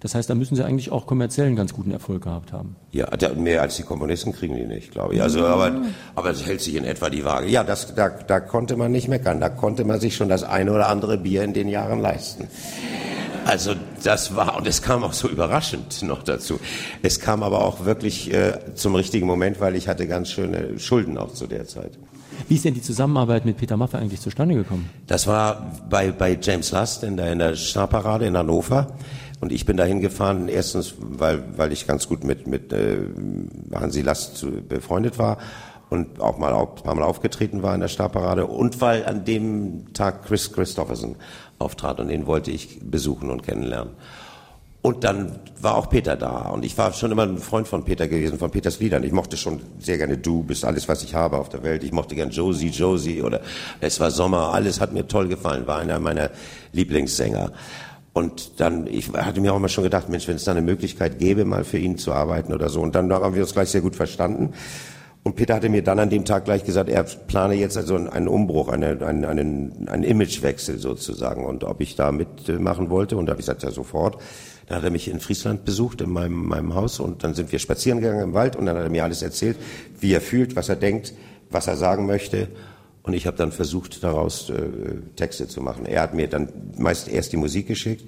Das 0.00 0.14
heißt, 0.14 0.28
da 0.28 0.34
müssen 0.34 0.56
sie 0.56 0.64
eigentlich 0.64 0.92
auch 0.92 1.06
kommerziell 1.06 1.46
einen 1.46 1.56
ganz 1.56 1.72
guten 1.72 1.90
Erfolg 1.90 2.24
gehabt 2.24 2.52
haben. 2.52 2.76
Ja, 2.92 3.08
mehr 3.34 3.62
als 3.62 3.76
die 3.76 3.82
Komponisten 3.82 4.32
kriegen 4.32 4.56
die 4.56 4.64
nicht, 4.64 4.92
glaube 4.92 5.14
ich. 5.14 5.22
Also, 5.22 5.44
aber, 5.44 5.82
aber 6.14 6.30
es 6.30 6.46
hält 6.46 6.60
sich 6.60 6.74
in 6.74 6.84
etwa 6.84 7.10
die 7.10 7.24
Waage. 7.24 7.48
Ja, 7.48 7.64
das, 7.64 7.94
da, 7.94 8.08
da 8.08 8.40
konnte 8.40 8.76
man 8.76 8.92
nicht 8.92 9.08
meckern. 9.08 9.40
Da 9.40 9.48
konnte 9.48 9.84
man 9.84 10.00
sich 10.00 10.16
schon 10.16 10.28
das 10.28 10.42
eine 10.42 10.72
oder 10.72 10.88
andere 10.88 11.18
Bier 11.18 11.42
in 11.42 11.54
den 11.54 11.68
Jahren 11.68 12.00
leisten. 12.00 12.48
Also 13.46 13.74
das 14.02 14.34
war, 14.34 14.56
und 14.56 14.66
es 14.66 14.82
kam 14.82 15.04
auch 15.04 15.12
so 15.12 15.28
überraschend 15.28 16.02
noch 16.02 16.24
dazu. 16.24 16.58
Es 17.02 17.20
kam 17.20 17.44
aber 17.44 17.64
auch 17.64 17.84
wirklich 17.84 18.32
äh, 18.34 18.74
zum 18.74 18.96
richtigen 18.96 19.26
Moment, 19.26 19.60
weil 19.60 19.76
ich 19.76 19.86
hatte 19.86 20.08
ganz 20.08 20.30
schöne 20.30 20.80
Schulden 20.80 21.16
auch 21.16 21.32
zu 21.32 21.46
der 21.46 21.64
Zeit. 21.66 21.92
Wie 22.48 22.56
ist 22.56 22.64
denn 22.64 22.74
die 22.74 22.82
Zusammenarbeit 22.82 23.44
mit 23.44 23.56
Peter 23.56 23.76
Maffay 23.76 23.98
eigentlich 23.98 24.20
zustande 24.20 24.56
gekommen? 24.56 24.90
Das 25.06 25.28
war 25.28 25.72
bei, 25.88 26.10
bei 26.10 26.36
James 26.40 26.72
Last 26.72 27.04
in 27.04 27.16
der, 27.16 27.32
in 27.32 27.38
der 27.38 27.54
Starparade 27.54 28.26
in 28.26 28.36
Hannover. 28.36 28.88
Und 29.40 29.52
ich 29.52 29.66
bin 29.66 29.76
dahin 29.76 30.00
gefahren, 30.00 30.48
erstens, 30.48 30.94
weil, 30.98 31.44
weil 31.56 31.72
ich 31.72 31.86
ganz 31.86 32.08
gut 32.08 32.24
mit, 32.24 32.46
mit 32.46 32.72
äh, 32.72 32.98
Hansi 33.74 34.00
Last 34.00 34.46
befreundet 34.68 35.18
war 35.18 35.38
und 35.90 36.20
auch 36.20 36.38
mal 36.38 36.52
auch, 36.52 36.82
paar 36.82 36.94
Mal 36.94 37.04
aufgetreten 37.04 37.62
war 37.62 37.74
in 37.74 37.80
der 37.80 37.88
Starparade 37.88 38.46
und 38.46 38.80
weil 38.80 39.04
an 39.04 39.24
dem 39.24 39.92
Tag 39.92 40.24
Chris 40.24 40.52
Christopherson 40.52 41.16
auftrat 41.58 42.00
und 42.00 42.08
den 42.08 42.26
wollte 42.26 42.50
ich 42.50 42.80
besuchen 42.82 43.30
und 43.30 43.42
kennenlernen. 43.42 43.92
Und 44.86 45.02
dann 45.02 45.40
war 45.60 45.74
auch 45.74 45.88
Peter 45.88 46.14
da. 46.14 46.50
Und 46.50 46.64
ich 46.64 46.78
war 46.78 46.92
schon 46.92 47.10
immer 47.10 47.24
ein 47.24 47.38
Freund 47.38 47.66
von 47.66 47.84
Peter 47.84 48.06
gewesen, 48.06 48.38
von 48.38 48.52
Peters 48.52 48.78
Liedern. 48.78 49.02
Ich 49.02 49.10
mochte 49.10 49.36
schon 49.36 49.58
sehr 49.80 49.98
gerne 49.98 50.16
Du 50.16 50.44
bist 50.44 50.64
alles, 50.64 50.88
was 50.88 51.02
ich 51.02 51.12
habe 51.12 51.38
auf 51.38 51.48
der 51.48 51.64
Welt. 51.64 51.82
Ich 51.82 51.90
mochte 51.90 52.14
gern 52.14 52.30
Josie, 52.30 52.68
Josie 52.68 53.20
oder 53.20 53.40
Es 53.80 53.98
war 53.98 54.12
Sommer. 54.12 54.54
Alles 54.54 54.80
hat 54.80 54.92
mir 54.92 55.08
toll 55.08 55.26
gefallen. 55.26 55.66
War 55.66 55.80
einer 55.80 55.98
meiner 55.98 56.30
Lieblingssänger. 56.72 57.50
Und 58.16 58.60
dann, 58.60 58.86
ich 58.86 59.12
hatte 59.12 59.42
mir 59.42 59.52
auch 59.52 59.58
immer 59.58 59.68
schon 59.68 59.84
gedacht, 59.84 60.08
Mensch, 60.08 60.26
wenn 60.26 60.36
es 60.36 60.44
da 60.44 60.52
eine 60.52 60.62
Möglichkeit 60.62 61.18
gäbe, 61.18 61.44
mal 61.44 61.64
für 61.64 61.76
ihn 61.76 61.98
zu 61.98 62.14
arbeiten 62.14 62.54
oder 62.54 62.70
so. 62.70 62.80
Und 62.80 62.94
dann 62.94 63.12
haben 63.12 63.34
wir 63.34 63.42
uns 63.42 63.52
gleich 63.52 63.68
sehr 63.68 63.82
gut 63.82 63.94
verstanden. 63.94 64.54
Und 65.22 65.36
Peter 65.36 65.54
hatte 65.54 65.68
mir 65.68 65.82
dann 65.82 65.98
an 65.98 66.08
dem 66.08 66.24
Tag 66.24 66.46
gleich 66.46 66.64
gesagt, 66.64 66.88
er 66.88 67.02
plane 67.02 67.56
jetzt 67.56 67.76
also 67.76 67.94
einen 67.94 68.26
Umbruch, 68.26 68.70
eine, 68.70 69.06
einen, 69.06 69.26
einen, 69.26 69.88
einen 69.90 70.02
Imagewechsel 70.02 70.78
sozusagen 70.78 71.44
und 71.44 71.62
ob 71.64 71.82
ich 71.82 71.94
da 71.94 72.10
mitmachen 72.10 72.88
wollte. 72.88 73.18
Und 73.18 73.26
da 73.26 73.32
habe 73.32 73.42
ich 73.42 73.46
gesagt, 73.46 73.64
ja 73.64 73.70
sofort. 73.70 74.16
Dann 74.66 74.78
hat 74.78 74.84
er 74.84 74.90
mich 74.90 75.08
in 75.08 75.20
Friesland 75.20 75.66
besucht, 75.66 76.00
in 76.00 76.08
meinem, 76.08 76.46
meinem 76.46 76.74
Haus 76.74 77.00
und 77.00 77.22
dann 77.22 77.34
sind 77.34 77.52
wir 77.52 77.58
spazieren 77.58 78.00
gegangen 78.00 78.22
im 78.22 78.32
Wald 78.32 78.56
und 78.56 78.64
dann 78.64 78.78
hat 78.78 78.84
er 78.84 78.90
mir 78.90 79.04
alles 79.04 79.20
erzählt, 79.20 79.58
wie 80.00 80.14
er 80.14 80.22
fühlt, 80.22 80.56
was 80.56 80.70
er 80.70 80.76
denkt, 80.76 81.12
was 81.50 81.66
er 81.66 81.76
sagen 81.76 82.06
möchte. 82.06 82.48
Und 83.06 83.14
ich 83.14 83.26
habe 83.26 83.36
dann 83.36 83.52
versucht, 83.52 84.02
daraus 84.02 84.50
äh, 84.50 84.62
Texte 85.14 85.46
zu 85.46 85.60
machen. 85.60 85.86
Er 85.86 86.02
hat 86.02 86.12
mir 86.12 86.26
dann 86.26 86.48
meist 86.76 87.08
erst 87.08 87.32
die 87.32 87.36
Musik 87.36 87.68
geschickt 87.68 88.04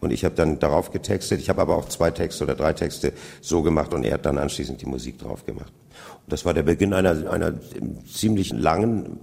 und 0.00 0.12
ich 0.12 0.26
habe 0.26 0.34
dann 0.34 0.58
darauf 0.58 0.90
getextet. 0.90 1.40
Ich 1.40 1.48
habe 1.48 1.62
aber 1.62 1.74
auch 1.74 1.88
zwei 1.88 2.10
Texte 2.10 2.44
oder 2.44 2.54
drei 2.54 2.74
Texte 2.74 3.14
so 3.40 3.62
gemacht 3.62 3.94
und 3.94 4.04
er 4.04 4.14
hat 4.14 4.26
dann 4.26 4.36
anschließend 4.36 4.82
die 4.82 4.86
Musik 4.86 5.18
drauf 5.18 5.46
gemacht. 5.46 5.72
Und 6.24 6.32
das 6.32 6.44
war 6.44 6.52
der 6.52 6.64
Beginn 6.64 6.92
einer, 6.92 7.30
einer 7.30 7.54
ziemlich 8.12 8.52
langen, 8.52 9.20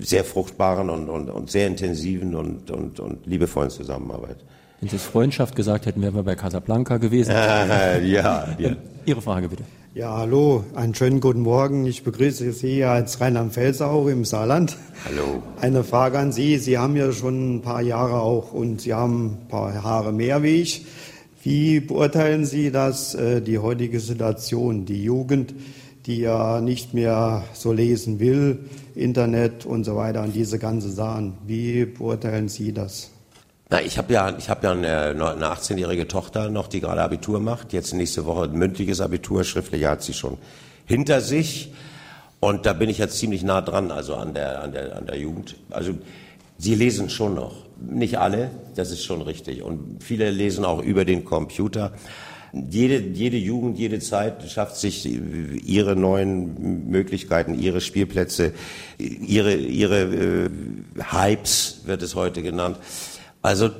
sehr 0.00 0.24
fruchtbaren 0.24 0.88
und, 0.88 1.10
und, 1.10 1.28
und 1.28 1.50
sehr 1.50 1.66
intensiven 1.66 2.34
und, 2.34 2.70
und, 2.70 3.00
und 3.00 3.26
liebevollen 3.26 3.70
Zusammenarbeit. 3.70 4.36
Wenn 4.80 4.88
Sie 4.88 4.96
es 4.96 5.04
Freundschaft 5.04 5.56
gesagt 5.56 5.84
hätten, 5.84 6.00
wären 6.00 6.14
wir 6.14 6.22
bei 6.22 6.36
Casablanca 6.36 6.96
gewesen. 6.96 7.32
Ja, 8.02 8.48
ja. 8.58 8.76
Ihre 9.04 9.20
Frage 9.20 9.48
bitte. 9.48 9.64
Ja, 9.92 10.18
hallo, 10.18 10.62
einen 10.76 10.94
schönen 10.94 11.18
guten 11.18 11.40
Morgen. 11.40 11.84
Ich 11.84 12.04
begrüße 12.04 12.52
Sie 12.52 12.74
hier 12.74 12.90
als 12.90 13.20
Rheinland-Pfalz 13.20 13.80
auch 13.80 14.06
im 14.06 14.24
Saarland. 14.24 14.76
Hallo. 15.04 15.42
Eine 15.60 15.82
Frage 15.82 16.16
an 16.16 16.30
Sie. 16.30 16.58
Sie 16.58 16.78
haben 16.78 16.94
ja 16.94 17.10
schon 17.10 17.56
ein 17.56 17.62
paar 17.62 17.82
Jahre 17.82 18.20
auch 18.20 18.52
und 18.52 18.82
Sie 18.82 18.94
haben 18.94 19.40
ein 19.42 19.48
paar 19.48 19.82
Haare 19.82 20.12
mehr 20.12 20.44
wie 20.44 20.60
ich. 20.60 20.86
Wie 21.42 21.80
beurteilen 21.80 22.44
Sie 22.46 22.70
das, 22.70 23.16
äh, 23.16 23.42
die 23.42 23.58
heutige 23.58 23.98
Situation, 23.98 24.84
die 24.86 25.02
Jugend, 25.02 25.54
die 26.06 26.20
ja 26.20 26.60
nicht 26.60 26.94
mehr 26.94 27.42
so 27.52 27.72
lesen 27.72 28.20
will, 28.20 28.60
Internet 28.94 29.66
und 29.66 29.82
so 29.82 29.96
weiter 29.96 30.22
und 30.22 30.36
diese 30.36 30.60
ganze 30.60 30.88
Sachen? 30.92 31.32
Wie 31.48 31.84
beurteilen 31.84 32.46
Sie 32.46 32.72
das? 32.72 33.10
Na, 33.72 33.80
ich 33.80 33.98
habe 33.98 34.12
ja, 34.12 34.36
ich 34.36 34.50
habe 34.50 34.66
ja 34.66 34.72
eine, 34.72 35.10
eine 35.10 35.46
18-jährige 35.46 36.08
Tochter 36.08 36.50
noch, 36.50 36.66
die 36.66 36.80
gerade 36.80 37.02
Abitur 37.02 37.38
macht. 37.38 37.72
Jetzt 37.72 37.94
nächste 37.94 38.26
Woche 38.26 38.44
ein 38.44 38.52
mündliches 38.52 39.00
Abitur, 39.00 39.44
schriftlich 39.44 39.84
hat 39.84 40.02
sie 40.02 40.12
schon 40.12 40.38
hinter 40.86 41.20
sich. 41.20 41.72
Und 42.40 42.66
da 42.66 42.72
bin 42.72 42.90
ich 42.90 42.98
jetzt 42.98 43.18
ziemlich 43.18 43.44
nah 43.44 43.60
dran, 43.60 43.92
also 43.92 44.16
an 44.16 44.34
der, 44.34 44.62
an 44.62 44.72
der, 44.72 44.96
an 44.96 45.06
der 45.06 45.18
Jugend. 45.18 45.54
Also 45.70 45.92
sie 46.58 46.74
lesen 46.74 47.10
schon 47.10 47.34
noch. 47.34 47.64
Nicht 47.80 48.18
alle, 48.18 48.50
das 48.74 48.90
ist 48.90 49.04
schon 49.04 49.22
richtig. 49.22 49.62
Und 49.62 50.02
viele 50.02 50.30
lesen 50.30 50.64
auch 50.64 50.82
über 50.82 51.04
den 51.04 51.24
Computer. 51.24 51.92
Jede, 52.52 52.98
jede 52.98 53.36
Jugend, 53.36 53.78
jede 53.78 54.00
Zeit 54.00 54.50
schafft 54.50 54.76
sich 54.78 55.06
ihre 55.06 55.94
neuen 55.94 56.90
Möglichkeiten, 56.90 57.56
ihre 57.56 57.80
Spielplätze, 57.80 58.52
ihre, 58.98 59.54
ihre 59.54 60.00
äh, 60.02 60.50
Hypes, 61.12 61.82
wird 61.84 62.02
es 62.02 62.16
heute 62.16 62.42
genannt. 62.42 62.76
Also 63.42 63.70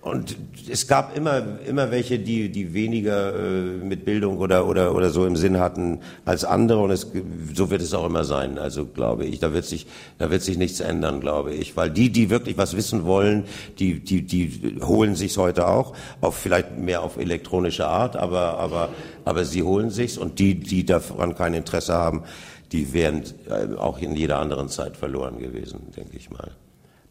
und 0.00 0.36
es 0.68 0.88
gab 0.88 1.16
immer 1.16 1.60
immer 1.64 1.92
welche, 1.92 2.18
die 2.18 2.48
die 2.48 2.74
weniger 2.74 3.36
äh, 3.36 3.62
mit 3.76 4.04
Bildung 4.04 4.38
oder 4.38 4.66
oder 4.66 4.96
oder 4.96 5.10
so 5.10 5.26
im 5.26 5.36
Sinn 5.36 5.60
hatten 5.60 6.00
als 6.24 6.44
andere 6.44 6.80
und 6.80 6.90
es 6.90 7.06
so 7.54 7.70
wird 7.70 7.82
es 7.82 7.94
auch 7.94 8.04
immer 8.04 8.24
sein. 8.24 8.58
Also 8.58 8.84
glaube 8.84 9.24
ich, 9.24 9.38
da 9.38 9.52
wird 9.52 9.64
sich 9.64 9.86
da 10.18 10.28
wird 10.32 10.42
sich 10.42 10.58
nichts 10.58 10.80
ändern, 10.80 11.20
glaube 11.20 11.54
ich, 11.54 11.76
weil 11.76 11.88
die 11.88 12.10
die 12.10 12.30
wirklich 12.30 12.58
was 12.58 12.76
wissen 12.76 13.04
wollen, 13.04 13.44
die 13.78 14.00
die 14.00 14.22
die 14.22 14.80
holen 14.82 15.14
sich's 15.14 15.36
heute 15.36 15.68
auch 15.68 15.94
auf 16.20 16.34
vielleicht 16.36 16.76
mehr 16.76 17.02
auf 17.02 17.16
elektronische 17.16 17.86
Art, 17.86 18.16
aber 18.16 18.58
aber 18.58 18.88
aber 19.24 19.44
sie 19.44 19.62
holen 19.62 19.90
sich's 19.90 20.18
und 20.18 20.40
die 20.40 20.58
die 20.58 20.84
daran 20.84 21.36
kein 21.36 21.54
Interesse 21.54 21.94
haben, 21.94 22.24
die 22.72 22.92
wären 22.92 23.22
äh, 23.48 23.76
auch 23.76 23.98
in 24.00 24.16
jeder 24.16 24.40
anderen 24.40 24.68
Zeit 24.68 24.96
verloren 24.96 25.38
gewesen, 25.38 25.92
denke 25.96 26.16
ich 26.16 26.28
mal. 26.28 26.50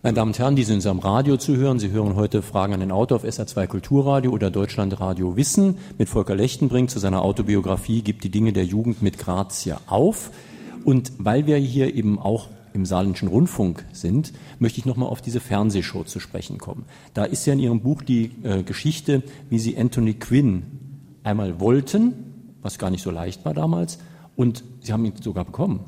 Meine 0.05 0.17
Damen 0.17 0.29
und 0.33 0.37
Herren, 0.37 0.55
die 0.55 0.63
sind 0.63 0.75
uns 0.75 0.85
am 0.85 0.99
Radio 0.99 1.35
zu 1.35 1.57
hören. 1.57 1.79
Sie 1.79 1.89
hören 1.89 2.15
heute 2.15 2.43
Fragen 2.43 2.75
an 2.75 2.79
den 2.79 2.91
Autor 2.91 3.15
auf 3.15 3.23
SA2 3.23 3.65
Kulturradio 3.65 4.29
oder 4.29 4.51
Deutschlandradio 4.51 5.35
Wissen 5.35 5.79
mit 5.97 6.09
Volker 6.09 6.35
Lechtenbrink 6.35 6.91
zu 6.91 6.99
seiner 6.99 7.23
Autobiografie 7.23 8.03
Gibt 8.03 8.23
die 8.23 8.29
Dinge 8.29 8.53
der 8.53 8.65
Jugend 8.65 9.01
mit 9.01 9.17
Grazia 9.17 9.81
auf. 9.87 10.29
Und 10.83 11.11
weil 11.17 11.47
wir 11.47 11.57
hier 11.57 11.95
eben 11.95 12.19
auch 12.19 12.49
im 12.73 12.85
Saarländischen 12.85 13.29
Rundfunk 13.29 13.83
sind, 13.93 14.31
möchte 14.59 14.77
ich 14.77 14.85
nochmal 14.85 15.09
auf 15.09 15.23
diese 15.23 15.39
Fernsehshow 15.39 16.03
zu 16.03 16.19
sprechen 16.19 16.59
kommen. 16.59 16.85
Da 17.15 17.23
ist 17.23 17.47
ja 17.47 17.53
in 17.53 17.59
Ihrem 17.59 17.81
Buch 17.81 18.03
die 18.03 18.29
äh, 18.43 18.61
Geschichte, 18.61 19.23
wie 19.49 19.57
Sie 19.57 19.75
Anthony 19.75 20.13
Quinn 20.13 20.67
einmal 21.23 21.59
wollten, 21.59 22.13
was 22.61 22.77
gar 22.77 22.91
nicht 22.91 23.01
so 23.01 23.09
leicht 23.09 23.43
war 23.43 23.55
damals, 23.55 23.97
und 24.35 24.63
Sie 24.81 24.93
haben 24.93 25.03
ihn 25.03 25.13
sogar 25.19 25.45
bekommen. 25.45 25.79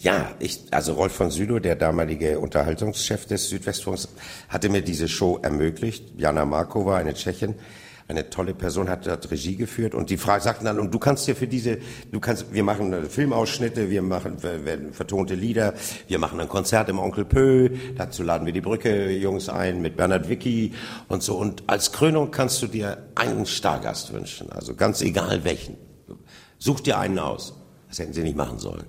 Ja, 0.00 0.30
ich, 0.38 0.60
also 0.70 0.92
Rolf 0.92 1.12
von 1.12 1.32
Südow, 1.32 1.58
der 1.60 1.74
damalige 1.74 2.38
Unterhaltungschef 2.38 3.26
des 3.26 3.48
Südwestfunks, 3.48 4.08
hatte 4.48 4.68
mir 4.68 4.80
diese 4.80 5.08
Show 5.08 5.40
ermöglicht. 5.42 6.12
Jana 6.16 6.44
Markova, 6.44 6.98
eine 6.98 7.14
Tschechin, 7.14 7.56
eine 8.06 8.30
tolle 8.30 8.54
Person, 8.54 8.88
hat 8.88 9.08
dort 9.08 9.28
Regie 9.32 9.56
geführt 9.56 9.96
und 9.96 10.08
die 10.10 10.16
Frage 10.16 10.44
sagten 10.44 10.66
dann, 10.66 10.78
und 10.78 10.94
du 10.94 11.00
kannst 11.00 11.26
dir 11.26 11.34
für 11.34 11.48
diese, 11.48 11.78
du 12.12 12.20
kannst, 12.20 12.52
wir 12.52 12.62
machen 12.62 12.92
äh, 12.92 13.02
Filmausschnitte, 13.06 13.90
wir 13.90 14.02
machen 14.02 14.40
wir, 14.40 14.92
vertonte 14.92 15.34
Lieder, 15.34 15.74
wir 16.06 16.20
machen 16.20 16.38
ein 16.38 16.48
Konzert 16.48 16.88
im 16.88 17.00
Onkel 17.00 17.24
Pö, 17.24 17.70
dazu 17.96 18.22
laden 18.22 18.46
wir 18.46 18.52
die 18.52 18.60
Brücke 18.60 19.10
Jungs 19.10 19.48
ein 19.48 19.82
mit 19.82 19.96
Bernhard 19.96 20.28
Wicki 20.28 20.74
und 21.08 21.24
so 21.24 21.36
und 21.38 21.64
als 21.66 21.90
Krönung 21.90 22.30
kannst 22.30 22.62
du 22.62 22.68
dir 22.68 23.08
einen 23.16 23.46
Stargast 23.46 24.12
wünschen, 24.12 24.52
also 24.52 24.76
ganz 24.76 25.02
egal 25.02 25.42
welchen. 25.42 25.76
Such 26.60 26.80
dir 26.80 26.98
einen 26.98 27.18
aus. 27.18 27.57
Das 27.88 27.98
hätten 27.98 28.12
sie 28.12 28.22
nicht 28.22 28.36
machen 28.36 28.58
sollen. 28.58 28.84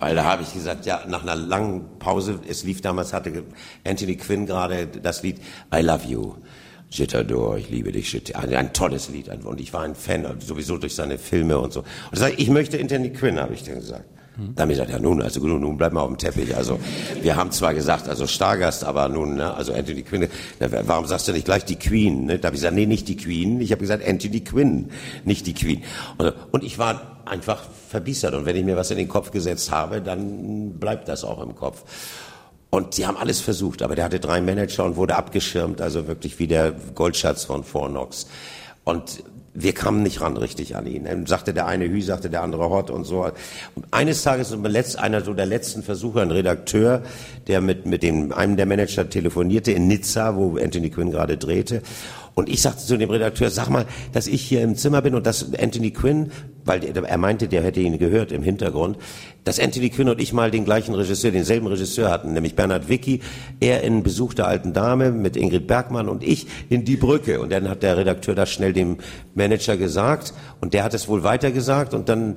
Weil 0.00 0.16
da 0.16 0.24
habe 0.24 0.42
ich 0.42 0.52
gesagt, 0.52 0.86
ja, 0.86 1.02
nach 1.06 1.22
einer 1.22 1.36
langen 1.36 1.98
Pause, 2.00 2.40
es 2.48 2.64
lief 2.64 2.80
damals, 2.80 3.12
hatte 3.12 3.44
Anthony 3.84 4.16
Quinn 4.16 4.46
gerade 4.46 4.88
das 4.88 5.22
Lied 5.22 5.38
I 5.72 5.80
Love 5.80 6.06
You. 6.06 6.34
Jitador, 6.90 7.56
ich 7.56 7.70
liebe 7.70 7.90
dich, 7.90 8.36
ein, 8.36 8.54
ein 8.54 8.72
tolles 8.74 9.08
Lied. 9.08 9.28
Und 9.44 9.60
ich 9.60 9.72
war 9.72 9.82
ein 9.82 9.94
Fan, 9.94 10.26
sowieso 10.40 10.76
durch 10.76 10.94
seine 10.94 11.16
Filme 11.16 11.58
und 11.58 11.72
so. 11.72 11.80
Und 11.80 11.86
ich 12.12 12.18
sage, 12.18 12.34
ich 12.36 12.50
möchte 12.50 12.78
Anthony 12.78 13.10
Quinn, 13.10 13.40
habe 13.40 13.54
ich 13.54 13.62
dann 13.62 13.76
gesagt. 13.76 14.04
Hm. 14.36 14.54
Dann 14.54 14.62
habe 14.62 14.72
ich 14.72 14.78
gesagt, 14.78 14.90
ja 14.90 14.98
nun, 14.98 15.22
also 15.22 15.40
nun, 15.40 15.60
nun 15.60 15.76
bleib 15.76 15.92
mal 15.92 16.02
auf 16.02 16.08
dem 16.08 16.18
Teppich. 16.18 16.54
Also 16.54 16.78
wir 17.22 17.36
haben 17.36 17.50
zwar 17.50 17.72
gesagt, 17.72 18.08
also 18.08 18.26
Stargast, 18.26 18.84
aber 18.84 19.08
nun, 19.08 19.36
ne, 19.36 19.54
also 19.54 19.72
Anthony 19.72 20.02
Quinn, 20.02 20.28
warum 20.58 21.06
sagst 21.06 21.28
du 21.28 21.32
nicht 21.32 21.44
gleich 21.44 21.64
die 21.64 21.76
Queen? 21.76 22.26
Ne? 22.26 22.38
Da 22.38 22.48
habe 22.48 22.56
ich 22.56 22.62
gesagt, 22.62 22.74
nee, 22.74 22.86
nicht 22.86 23.08
die 23.08 23.16
Queen. 23.16 23.60
Ich 23.60 23.72
habe 23.72 23.80
gesagt, 23.80 24.06
Anthony 24.06 24.40
Quinn, 24.40 24.90
nicht 25.24 25.46
die 25.46 25.54
Queen. 25.54 25.82
Und, 26.18 26.34
und 26.50 26.64
ich 26.64 26.78
war 26.78 27.11
einfach 27.32 27.64
verbiestert. 27.88 28.34
Und 28.34 28.44
wenn 28.46 28.56
ich 28.56 28.64
mir 28.64 28.76
was 28.76 28.90
in 28.90 28.98
den 28.98 29.08
Kopf 29.08 29.30
gesetzt 29.30 29.70
habe, 29.70 30.00
dann 30.00 30.74
bleibt 30.78 31.08
das 31.08 31.24
auch 31.24 31.42
im 31.42 31.56
Kopf. 31.56 31.82
Und 32.70 32.94
sie 32.94 33.06
haben 33.06 33.16
alles 33.16 33.40
versucht, 33.40 33.82
aber 33.82 33.96
der 33.96 34.04
hatte 34.04 34.20
drei 34.20 34.40
Manager 34.40 34.84
und 34.84 34.96
wurde 34.96 35.16
abgeschirmt, 35.16 35.80
also 35.80 36.06
wirklich 36.06 36.38
wie 36.38 36.46
der 36.46 36.72
Goldschatz 36.94 37.44
von 37.44 37.64
Fornox. 37.64 38.26
Und 38.84 39.22
wir 39.54 39.74
kamen 39.74 40.02
nicht 40.02 40.20
ran 40.22 40.36
richtig 40.36 40.76
an 40.76 40.86
ihn. 40.86 41.04
Dann 41.04 41.26
sagte 41.26 41.52
der 41.52 41.66
eine 41.66 41.86
Hü, 41.86 42.00
sagte 42.00 42.30
der 42.30 42.42
andere 42.42 42.70
Hot 42.70 42.90
und 42.90 43.04
so. 43.04 43.24
Und 43.24 43.34
eines 43.90 44.22
Tages, 44.22 44.54
einer 44.96 45.20
so 45.20 45.34
der 45.34 45.46
letzten 45.46 45.82
Versuche, 45.82 46.22
ein 46.22 46.30
Redakteur, 46.30 47.02
der 47.46 47.60
mit, 47.60 47.84
mit 47.84 48.02
dem, 48.02 48.32
einem 48.32 48.56
der 48.56 48.66
Manager 48.66 49.08
telefonierte 49.08 49.72
in 49.72 49.88
Nizza, 49.88 50.36
wo 50.36 50.56
Anthony 50.56 50.88
Quinn 50.90 51.10
gerade 51.10 51.36
drehte. 51.36 51.82
Und 52.34 52.48
ich 52.48 52.62
sagte 52.62 52.82
zu 52.84 52.96
dem 52.96 53.10
Redakteur, 53.10 53.50
sag 53.50 53.68
mal, 53.68 53.84
dass 54.12 54.26
ich 54.26 54.40
hier 54.40 54.62
im 54.62 54.74
Zimmer 54.74 55.02
bin 55.02 55.14
und 55.14 55.26
dass 55.26 55.52
Anthony 55.54 55.90
Quinn, 55.90 56.32
weil 56.64 56.82
er 56.84 57.18
meinte, 57.18 57.46
der 57.46 57.62
hätte 57.62 57.80
ihn 57.80 57.98
gehört 57.98 58.32
im 58.32 58.42
Hintergrund, 58.42 58.96
dass 59.44 59.60
Anthony 59.60 59.90
Quinn 59.90 60.08
und 60.08 60.20
ich 60.20 60.32
mal 60.32 60.50
den 60.50 60.64
gleichen 60.64 60.94
Regisseur, 60.94 61.30
denselben 61.30 61.66
Regisseur 61.66 62.10
hatten, 62.10 62.32
nämlich 62.32 62.54
Bernhard 62.54 62.88
Wicki, 62.88 63.20
er 63.60 63.82
in 63.82 64.02
Besuch 64.02 64.32
der 64.32 64.46
alten 64.46 64.72
Dame 64.72 65.10
mit 65.10 65.36
Ingrid 65.36 65.66
Bergmann 65.66 66.08
und 66.08 66.22
ich 66.22 66.46
in 66.70 66.84
Die 66.84 66.96
Brücke. 66.96 67.40
Und 67.40 67.52
dann 67.52 67.68
hat 67.68 67.82
der 67.82 67.98
Redakteur 67.98 68.34
das 68.34 68.50
schnell 68.50 68.72
dem 68.72 68.96
Manager 69.34 69.76
gesagt 69.76 70.32
und 70.60 70.72
der 70.72 70.84
hat 70.84 70.94
es 70.94 71.08
wohl 71.08 71.24
weitergesagt 71.24 71.92
und 71.92 72.08
dann 72.08 72.36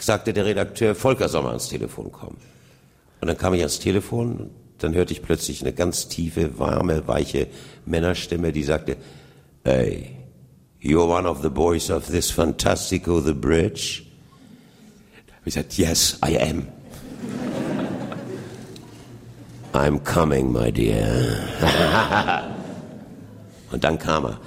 sagte 0.00 0.32
der 0.32 0.46
Redakteur, 0.46 0.94
Volker 0.94 1.28
soll 1.28 1.42
mal 1.42 1.50
ans 1.50 1.68
Telefon 1.68 2.10
kommen. 2.10 2.38
Und 3.20 3.28
dann 3.28 3.36
kam 3.36 3.54
ich 3.54 3.60
ans 3.60 3.78
Telefon 3.78 4.36
und 4.36 4.50
dann 4.78 4.94
hörte 4.94 5.12
ich 5.12 5.22
plötzlich 5.22 5.60
eine 5.60 5.72
ganz 5.72 6.08
tiefe, 6.08 6.58
warme, 6.58 7.06
weiche 7.06 7.48
Männerstimme, 7.84 8.52
die 8.52 8.62
sagte, 8.62 8.96
Hey, 9.64 10.16
you're 10.80 11.06
one 11.06 11.26
of 11.26 11.42
the 11.42 11.50
boys 11.50 11.90
of 11.90 12.06
this 12.06 12.32
Fantastico 12.32 13.24
the 13.24 13.34
Bridge? 13.34 14.06
He 15.44 15.50
said, 15.50 15.78
Yes, 15.78 16.18
I 16.22 16.30
am. 16.32 16.68
I'm 19.74 19.98
coming, 20.00 20.52
my 20.52 20.70
dear. 20.70 21.48
Und 23.70 23.84
dann 23.84 23.98
kam 23.98 24.24
er. 24.24 24.40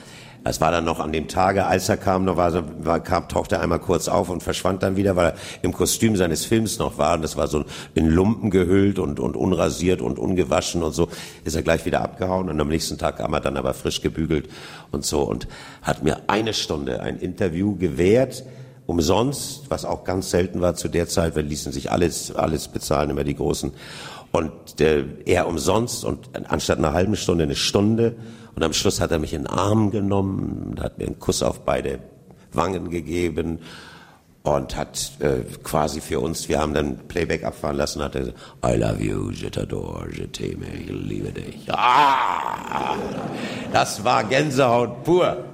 Es 0.43 0.59
war 0.59 0.71
dann 0.71 0.85
noch 0.85 0.99
an 0.99 1.11
dem 1.11 1.27
Tage, 1.27 1.67
als 1.67 1.87
er 1.87 1.97
kam, 1.97 2.25
noch 2.25 2.35
war, 2.35 2.51
war, 2.83 2.99
kam, 2.99 3.29
tauchte 3.29 3.55
er 3.55 3.61
einmal 3.61 3.79
kurz 3.79 4.07
auf 4.07 4.29
und 4.29 4.41
verschwand 4.41 4.81
dann 4.81 4.95
wieder, 4.95 5.15
weil 5.15 5.27
er 5.27 5.35
im 5.61 5.71
Kostüm 5.71 6.15
seines 6.15 6.45
Films 6.45 6.79
noch 6.79 6.97
war. 6.97 7.13
Und 7.13 7.21
das 7.21 7.37
war 7.37 7.47
so 7.47 7.63
in 7.93 8.07
Lumpen 8.07 8.49
gehüllt 8.49 8.97
und, 8.97 9.19
und 9.19 9.35
unrasiert 9.35 10.01
und 10.01 10.17
ungewaschen 10.17 10.81
und 10.81 10.93
so. 10.93 11.09
Ist 11.43 11.55
er 11.55 11.61
gleich 11.61 11.85
wieder 11.85 12.01
abgehauen 12.01 12.49
und 12.49 12.59
am 12.59 12.69
nächsten 12.69 12.97
Tag 12.97 13.17
kam 13.17 13.33
er 13.33 13.39
dann 13.39 13.55
aber 13.55 13.75
frisch 13.75 14.01
gebügelt 14.01 14.49
und 14.91 15.05
so 15.05 15.21
und 15.21 15.47
hat 15.83 16.01
mir 16.01 16.17
eine 16.27 16.53
Stunde 16.53 17.01
ein 17.01 17.19
Interview 17.19 17.75
gewährt 17.75 18.43
umsonst, 18.87 19.69
was 19.69 19.85
auch 19.85 20.03
ganz 20.03 20.31
selten 20.31 20.59
war 20.59 20.75
zu 20.75 20.89
der 20.89 21.07
Zeit, 21.07 21.35
weil 21.35 21.45
ließen 21.45 21.71
sich 21.71 21.91
alles, 21.91 22.35
alles 22.35 22.67
bezahlen, 22.67 23.11
immer 23.11 23.23
die 23.23 23.35
Großen. 23.35 23.71
Und 24.31 24.81
äh, 24.81 25.05
er 25.25 25.47
umsonst 25.47 26.03
und 26.03 26.29
anstatt 26.49 26.77
einer 26.77 26.93
halben 26.93 27.15
Stunde 27.15 27.43
eine 27.43 27.55
Stunde 27.55 28.15
und 28.55 28.63
am 28.63 28.73
Schluss 28.73 28.99
hat 28.99 29.11
er 29.11 29.19
mich 29.19 29.33
in 29.33 29.43
den 29.43 29.47
Arm 29.47 29.91
genommen 29.91 30.75
hat 30.81 30.97
mir 30.97 31.05
einen 31.05 31.19
Kuss 31.19 31.43
auf 31.43 31.61
beide 31.61 31.99
Wangen 32.53 32.89
gegeben 32.89 33.59
und 34.43 34.75
hat 34.75 35.11
äh, 35.19 35.41
quasi 35.63 36.01
für 36.01 36.19
uns, 36.19 36.49
wir 36.49 36.59
haben 36.59 36.73
dann 36.73 36.97
Playback 37.07 37.43
abfahren 37.43 37.77
lassen, 37.77 38.01
hat 38.01 38.15
er 38.15 38.21
gesagt, 38.21 38.39
I 38.65 38.75
love 38.75 39.01
you, 39.01 39.31
je 39.31 39.49
t'adore, 39.49 40.07
je 40.11 40.25
t'aime, 40.25 40.65
ich 40.73 40.89
liebe 40.89 41.31
dich. 41.31 41.71
Ah, 41.71 42.95
das 43.71 44.03
war 44.03 44.23
Gänsehaut 44.23 45.03
pur. 45.03 45.45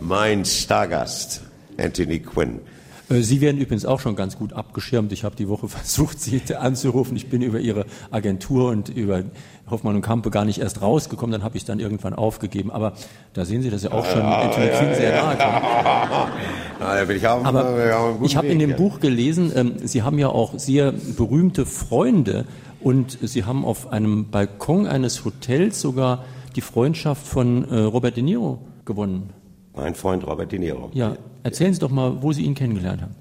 Mein 0.00 0.44
Stargast, 0.44 1.42
Anthony 1.78 2.20
Quinn. 2.20 2.60
Äh, 3.08 3.20
Sie 3.20 3.40
werden 3.40 3.60
übrigens 3.60 3.86
auch 3.86 4.00
schon 4.00 4.16
ganz 4.16 4.36
gut 4.36 4.52
abgeschirmt. 4.52 5.12
Ich 5.12 5.24
habe 5.24 5.36
die 5.36 5.48
Woche 5.48 5.68
versucht, 5.68 6.20
Sie 6.20 6.40
anzurufen. 6.54 7.16
Ich 7.16 7.28
bin 7.28 7.42
über 7.42 7.60
Ihre 7.60 7.86
Agentur 8.10 8.70
und 8.70 8.88
über 8.88 9.22
Hoffmann 9.70 9.96
und 9.96 10.02
Kampe 10.02 10.30
gar 10.30 10.44
nicht 10.44 10.60
erst 10.60 10.82
rausgekommen. 10.82 11.32
Dann 11.32 11.42
habe 11.42 11.56
ich 11.56 11.64
dann 11.64 11.80
irgendwann 11.80 12.14
aufgegeben. 12.14 12.70
Aber 12.70 12.92
da 13.32 13.44
sehen 13.44 13.62
Sie, 13.62 13.70
dass 13.70 13.82
Sie 13.82 13.92
auch 13.92 14.04
schon 14.06 14.20
ja, 14.20 14.48
Quinn 14.48 14.94
sehr 14.94 15.22
nahe 15.22 15.36
kommen. 15.36 17.10
ich 17.16 17.26
Aber 17.26 18.18
ich 18.22 18.36
habe 18.36 18.46
in 18.48 18.58
dem 18.58 18.76
Buch 18.76 19.00
gelesen, 19.00 19.52
ähm, 19.54 19.74
Sie 19.82 20.02
haben 20.02 20.18
ja 20.18 20.28
auch 20.28 20.58
sehr 20.58 20.92
berühmte 20.92 21.66
Freunde 21.66 22.46
und 22.80 23.18
Sie 23.22 23.44
haben 23.44 23.64
auf 23.64 23.92
einem 23.92 24.30
Balkon 24.30 24.86
eines 24.86 25.24
Hotels 25.24 25.80
sogar 25.80 26.24
die 26.54 26.60
Freundschaft 26.60 27.26
von 27.26 27.68
äh, 27.68 27.80
Robert 27.80 28.16
De 28.16 28.22
Niro 28.22 28.60
gewonnen. 28.84 29.30
Mein 29.74 29.94
Freund 29.94 30.26
Robert 30.26 30.52
De 30.52 30.58
Niro. 30.58 30.90
Ja, 30.94 31.16
erzählen 31.46 31.72
Sie 31.72 31.80
doch 31.80 31.90
mal, 31.90 32.22
wo 32.22 32.32
Sie 32.32 32.42
ihn 32.42 32.54
kennengelernt 32.54 33.02
haben. 33.02 33.14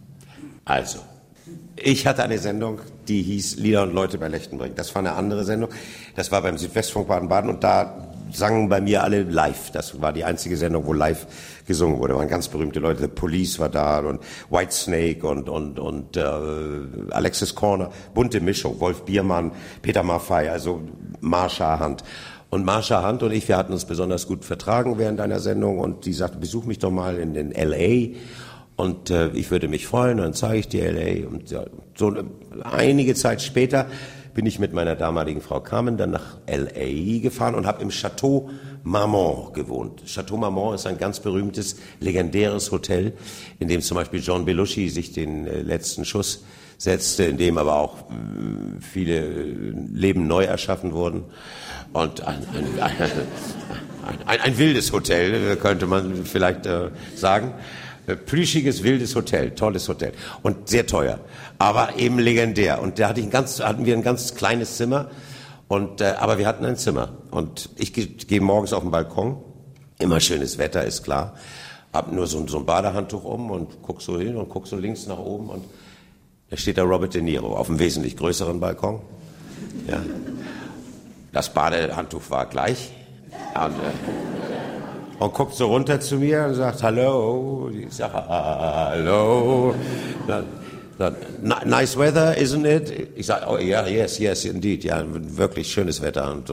Also, 0.65 0.99
ich 1.75 2.07
hatte 2.07 2.23
eine 2.23 2.39
Sendung, 2.39 2.79
die 3.07 3.21
hieß 3.21 3.57
Lieder 3.57 3.83
und 3.83 3.93
Leute 3.93 4.17
bei 4.17 4.27
Lechtenbrink. 4.27 4.75
Das 4.75 4.95
war 4.95 4.99
eine 4.99 5.13
andere 5.13 5.43
Sendung. 5.43 5.69
Das 6.15 6.31
war 6.31 6.41
beim 6.41 6.57
Südwestfunk 6.57 7.07
Baden-Baden 7.07 7.49
und 7.51 7.63
da 7.63 8.07
sangen 8.31 8.67
bei 8.67 8.81
mir 8.81 9.03
alle 9.03 9.21
live. 9.21 9.69
Das 9.71 10.01
war 10.01 10.11
die 10.11 10.23
einzige 10.23 10.57
Sendung, 10.57 10.87
wo 10.87 10.93
live 10.93 11.27
gesungen 11.67 11.99
wurde. 11.99 12.13
Da 12.13 12.19
waren 12.19 12.27
ganz 12.27 12.47
berühmte 12.47 12.79
Leute. 12.79 13.01
The 13.01 13.07
Police 13.07 13.59
war 13.59 13.69
da 13.69 13.99
und 13.99 14.21
Whitesnake 14.49 15.27
und 15.27 15.47
und 15.47 15.77
und 15.77 16.17
äh, 16.17 16.23
Alexis 17.11 17.53
Corner. 17.53 17.91
Bunte 18.15 18.41
Mischung. 18.41 18.79
Wolf 18.79 19.03
Biermann, 19.03 19.51
Peter 19.83 20.01
Maffei, 20.01 20.51
also 20.51 20.81
Marsha 21.21 21.77
Hand. 21.77 22.03
Und 22.49 22.65
Marsha 22.65 23.07
Hunt 23.07 23.23
und 23.23 23.31
ich, 23.31 23.47
wir 23.47 23.57
hatten 23.57 23.73
uns 23.73 23.85
besonders 23.85 24.27
gut 24.27 24.45
vertragen 24.45 24.97
während 24.97 25.19
einer 25.19 25.39
Sendung 25.39 25.79
und 25.79 26.05
die 26.05 26.13
sagte, 26.13 26.37
besuch 26.37 26.65
mich 26.65 26.79
doch 26.79 26.91
mal 26.91 27.17
in 27.17 27.33
den 27.33 27.51
L.A. 27.51 28.15
Und 28.75 29.09
äh, 29.09 29.29
ich 29.29 29.51
würde 29.51 29.67
mich 29.67 29.87
freuen, 29.87 30.17
dann 30.17 30.33
zeige 30.33 30.59
ich 30.59 30.67
dir 30.67 30.85
L.A. 30.85 31.27
Und 31.27 31.51
ja, 31.51 31.65
so 31.95 32.13
äh, 32.13 32.23
einige 32.63 33.15
Zeit 33.15 33.41
später 33.41 33.87
bin 34.33 34.45
ich 34.45 34.59
mit 34.59 34.73
meiner 34.73 34.95
damaligen 34.95 35.39
Frau 35.41 35.61
Carmen 35.61 35.97
dann 35.97 36.11
nach 36.11 36.37
L.A. 36.45 37.19
gefahren 37.21 37.55
und 37.55 37.65
habe 37.65 37.81
im 37.81 37.89
Chateau 37.89 38.49
Marmont 38.83 39.53
gewohnt. 39.53 40.03
Chateau 40.05 40.37
Marmont 40.37 40.75
ist 40.75 40.85
ein 40.85 40.97
ganz 40.97 41.21
berühmtes, 41.21 41.77
legendäres 42.01 42.71
Hotel, 42.71 43.13
in 43.59 43.69
dem 43.69 43.81
zum 43.81 43.95
Beispiel 43.95 44.19
John 44.21 44.45
Belushi 44.45 44.89
sich 44.89 45.13
den 45.13 45.47
äh, 45.47 45.61
letzten 45.61 46.05
Schuss 46.05 46.43
setzte, 46.77 47.23
in 47.23 47.37
dem 47.37 47.57
aber 47.57 47.75
auch 47.75 47.95
äh, 48.11 48.81
viele 48.81 49.29
Leben 49.31 50.27
neu 50.27 50.43
erschaffen 50.43 50.91
wurden. 50.93 51.23
Und 51.95 52.27
ein, 52.27 52.45
ein, 52.53 52.81
ein, 54.25 54.41
ein 54.41 54.57
wildes 54.57 54.91
Hotel, 54.91 55.55
könnte 55.55 55.87
man 55.87 56.25
vielleicht 56.25 56.65
äh, 56.65 56.89
sagen. 57.15 57.53
Plüschiges, 58.25 58.83
wildes 58.83 59.15
Hotel, 59.15 59.51
tolles 59.51 59.87
Hotel 59.87 60.11
und 60.43 60.67
sehr 60.67 60.85
teuer, 60.85 61.19
aber 61.57 61.95
eben 61.97 62.19
legendär. 62.19 62.81
Und 62.81 62.99
da 62.99 63.07
hatte 63.07 63.21
ich 63.21 63.25
ein 63.25 63.31
ganz, 63.31 63.61
hatten 63.61 63.85
wir 63.85 63.95
ein 63.95 64.03
ganz 64.03 64.35
kleines 64.35 64.75
Zimmer, 64.75 65.09
und 65.69 66.01
äh, 66.01 66.15
aber 66.19 66.37
wir 66.37 66.47
hatten 66.47 66.65
ein 66.65 66.75
Zimmer. 66.75 67.13
Und 67.31 67.69
ich 67.77 67.93
gehe 67.93 68.07
geh 68.07 68.41
morgens 68.41 68.73
auf 68.73 68.83
den 68.83 68.91
Balkon, 68.91 69.37
immer 69.97 70.19
schönes 70.19 70.57
Wetter, 70.57 70.83
ist 70.83 71.03
klar, 71.03 71.35
hab 71.93 72.11
nur 72.11 72.27
so, 72.27 72.45
so 72.45 72.59
ein 72.59 72.65
Badehandtuch 72.65 73.23
um 73.23 73.51
und 73.51 73.81
guck 73.81 74.01
so 74.01 74.19
hin 74.19 74.35
und 74.35 74.49
guck 74.49 74.67
so 74.67 74.75
links 74.75 75.07
nach 75.07 75.17
oben 75.17 75.49
und 75.49 75.63
da 76.49 76.57
steht 76.57 76.77
da 76.77 76.83
Robert 76.83 77.13
De 77.13 77.21
Niro 77.21 77.55
auf 77.55 77.69
einem 77.69 77.79
wesentlich 77.79 78.17
größeren 78.17 78.59
Balkon. 78.59 78.99
Ja. 79.87 80.03
Das 81.35 81.49
Badehandtuch 81.49 82.29
war 82.29 82.45
gleich. 82.45 82.93
Und, 83.55 83.73
äh, 83.73 85.23
und 85.23 85.33
guckt 85.33 85.53
so 85.53 85.67
runter 85.67 85.99
zu 85.99 86.15
mir 86.15 86.45
und 86.45 86.53
sagt, 86.53 86.81
hallo. 86.81 87.69
Ich 87.77 87.93
sage, 87.93 88.13
hallo. 88.13 89.75
nice 91.65 91.97
weather, 91.97 92.37
isn't 92.37 92.65
it? 92.65 93.09
Ich 93.17 93.25
sage, 93.25 93.47
oh 93.49 93.57
ja, 93.57 93.85
yeah, 93.85 93.87
yes, 93.87 94.17
yes, 94.17 94.45
indeed. 94.45 94.85
Ja, 94.85 95.03
wirklich 95.05 95.69
schönes 95.69 96.01
Wetter. 96.01 96.31
Und, 96.31 96.49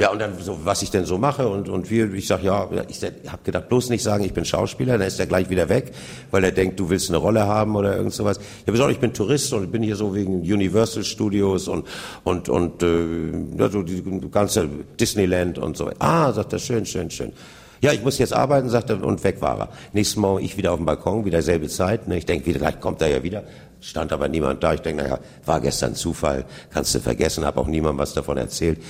Ja, 0.00 0.12
und 0.12 0.20
dann 0.20 0.38
so, 0.38 0.60
was 0.62 0.82
ich 0.82 0.92
denn 0.92 1.06
so 1.06 1.18
mache 1.18 1.48
und, 1.48 1.68
und 1.68 1.90
wir, 1.90 2.14
ich 2.14 2.28
sag 2.28 2.44
ja, 2.44 2.68
ich 2.88 3.02
habe 3.02 3.42
gedacht, 3.42 3.68
bloß 3.68 3.90
nicht 3.90 4.04
sagen, 4.04 4.22
ich 4.22 4.32
bin 4.32 4.44
Schauspieler, 4.44 4.96
dann 4.96 5.08
ist 5.08 5.18
er 5.18 5.26
gleich 5.26 5.50
wieder 5.50 5.68
weg, 5.68 5.92
weil 6.30 6.44
er 6.44 6.52
denkt, 6.52 6.78
du 6.78 6.88
willst 6.88 7.08
eine 7.08 7.16
Rolle 7.16 7.48
haben 7.48 7.74
oder 7.74 7.96
irgend 7.96 8.12
sowas. 8.12 8.38
Ich 8.38 8.62
habe 8.62 8.72
gesagt, 8.72 8.92
ich 8.92 9.00
bin 9.00 9.12
Tourist 9.12 9.52
und 9.52 9.72
bin 9.72 9.82
hier 9.82 9.96
so 9.96 10.14
wegen 10.14 10.42
Universal 10.42 11.02
Studios 11.02 11.66
und 11.66 11.84
und 12.22 12.48
und 12.48 12.80
äh, 12.84 13.58
ja, 13.58 13.68
so 13.68 13.82
die 13.82 14.00
ganze 14.30 14.68
Disneyland 15.00 15.58
und 15.58 15.76
so. 15.76 15.90
Ah, 15.98 16.32
sagt 16.32 16.52
er, 16.52 16.60
schön, 16.60 16.86
schön, 16.86 17.10
schön. 17.10 17.32
Ja, 17.80 17.92
ich 17.92 18.02
muss 18.02 18.18
jetzt 18.18 18.32
arbeiten, 18.32 18.68
sagt 18.68 18.90
er, 18.90 19.04
und 19.04 19.22
weg 19.22 19.40
war 19.40 19.58
er. 19.58 19.68
Nächsten 19.92 20.20
Morgen 20.20 20.44
ich 20.44 20.56
wieder 20.56 20.72
auf 20.72 20.78
dem 20.78 20.86
Balkon, 20.86 21.24
wieder 21.24 21.42
selbe 21.42 21.68
Zeit. 21.68 22.08
Ne? 22.08 22.18
Ich 22.18 22.26
denke, 22.26 22.46
wieder 22.46 22.58
gleich 22.58 22.80
kommt 22.80 23.00
er 23.02 23.08
ja 23.08 23.22
wieder. 23.22 23.44
Stand 23.80 24.12
aber 24.12 24.26
niemand 24.28 24.62
da. 24.64 24.74
Ich 24.74 24.80
denke, 24.80 25.04
naja, 25.04 25.18
war 25.46 25.60
gestern 25.60 25.94
Zufall, 25.94 26.44
kannst 26.70 26.94
du 26.94 27.00
vergessen, 27.00 27.44
habe 27.44 27.60
auch 27.60 27.68
niemand 27.68 27.98
was 27.98 28.14
davon 28.14 28.36
erzählt. 28.36 28.80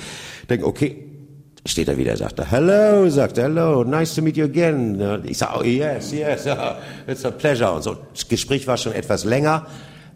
Denke, 0.48 0.66
okay, 0.66 1.05
steht 1.66 1.88
er 1.88 1.98
wieder, 1.98 2.16
sagt 2.16 2.38
er, 2.38 2.51
hello, 2.51 3.09
sagt 3.11 3.37
er, 3.37 3.44
hello, 3.44 3.85
nice 3.85 4.14
to 4.14 4.22
meet 4.22 4.38
you 4.38 4.44
again. 4.44 5.22
Ich 5.24 5.37
sage, 5.37 5.59
oh 5.59 5.62
yes, 5.62 6.12
yes, 6.12 6.46
it's 7.07 7.24
a 7.24 7.31
pleasure. 7.31 7.72
Und 7.72 7.83
so, 7.83 7.96
das 8.12 8.27
Gespräch 8.27 8.66
war 8.66 8.79
schon 8.79 8.92
etwas 8.92 9.24
länger. 9.24 9.66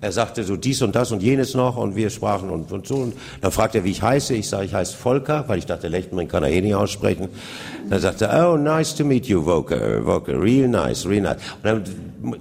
Er 0.03 0.11
sagte 0.11 0.43
so 0.43 0.57
dies 0.57 0.83
und 0.83 0.97
das 0.97 1.13
und 1.13 1.23
jenes 1.23 1.55
noch 1.55 1.77
und 1.77 1.95
wir 1.95 2.11
sprachen 2.11 2.51
und, 2.51 2.73
und 2.73 2.89
so. 2.89 2.97
Und 2.97 3.15
dann 3.41 3.53
fragt 3.53 3.77
er, 3.77 3.85
wie 3.85 3.93
ich 3.93 4.03
heiße. 4.03 4.35
Ich 4.35 4.49
sage, 4.49 4.65
ich 4.65 4.75
heiße 4.75 4.97
Volker, 4.97 5.45
weil 5.47 5.59
ich 5.59 5.67
dachte, 5.67 5.87
Lechtenring 5.87 6.27
kann 6.27 6.43
er 6.43 6.51
eh 6.51 6.61
nicht 6.61 6.75
aussprechen. 6.75 7.29
Dann 7.89 8.01
sagt 8.01 8.21
er, 8.21 8.51
oh, 8.51 8.57
nice 8.57 8.97
to 8.97 9.05
meet 9.05 9.27
you, 9.27 9.45
Volker, 9.45 10.03
Volker, 10.03 10.43
real 10.43 10.67
nice, 10.69 11.07
real 11.07 11.23
nice. 11.23 11.37
Und 11.63 11.65
dann 11.65 11.85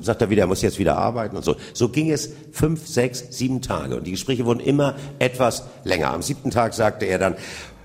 sagt 0.02 0.21
er 0.24 0.30
wieder, 0.32 0.41
er 0.41 0.47
muss 0.47 0.63
jetzt 0.63 0.80
wieder 0.80 0.97
arbeiten 0.97 1.38
und 1.38 1.45
so. 1.45 1.56
So 1.74 1.89
ging 1.89 2.12
es 2.12 2.32
fünf, 2.52 2.88
sechs, 2.88 3.26
sieben 3.30 3.62
Tage 3.62 3.95
und 3.95 4.08
die 4.08 4.12
Gespräche 4.12 4.43
wurden 4.45 4.60
immer 4.60 4.95
etwas 5.19 5.63
länger. 5.84 6.12
Am 6.13 6.24
siebten 6.24 6.50
Tag 6.50 6.74
sagte 6.74 7.06
er 7.06 7.19
dann, 7.19 7.36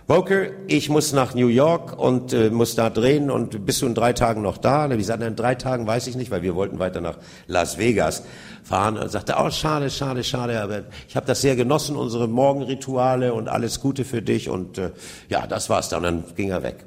Volker, 0.09 0.51
ich 0.69 0.89
muss 0.89 1.13
nach 1.13 1.35
New 1.35 1.49
York 1.49 1.99
und 1.99 2.33
äh, 2.33 2.51
muss 2.51 2.77
da 2.77 2.91
drehen 2.91 3.29
und 3.29 3.67
bist 3.67 3.83
du 3.83 3.87
in 3.87 3.95
drei 3.97 4.13
Tagen 4.13 4.41
noch 4.41 4.57
da? 4.57 4.85
Und 4.85 5.01
ich 5.01 5.07
sagte, 5.07 5.27
in 5.27 5.35
drei 5.35 5.57
Tagen 5.57 5.85
weiß 5.85 6.07
ich 6.07 6.15
nicht, 6.15 6.31
weil 6.31 6.43
wir 6.43 6.55
wollten 6.55 6.79
weiter 6.79 7.01
nach 7.01 7.19
Las 7.49 7.77
Vegas 7.77 8.23
fahren. 8.63 8.99
Und 8.99 9.11
sagte, 9.11 9.35
oh, 9.37 9.51
schade, 9.51 9.91
schade, 9.91 10.23
schade, 10.23 10.61
aber 10.61 10.83
ich 11.09 11.17
habe 11.17 11.27
das 11.27 11.41
sehr 11.41 11.57
genossen, 11.57 11.97
unsere 11.97 12.29
Morgenrituale 12.29 13.35
und 13.35 13.49
alles 13.49 13.81
Gute 13.81 14.05
für 14.05 14.23
dich. 14.23 14.49
Und 14.49 14.79
äh, 14.79 14.93
ja, 15.29 15.49
das 15.49 15.69
war's 15.71 15.89
dann. 15.89 16.05
Und 16.05 16.25
dann 16.25 16.37
ging 16.37 16.51
er 16.51 16.63
weg. 16.63 16.87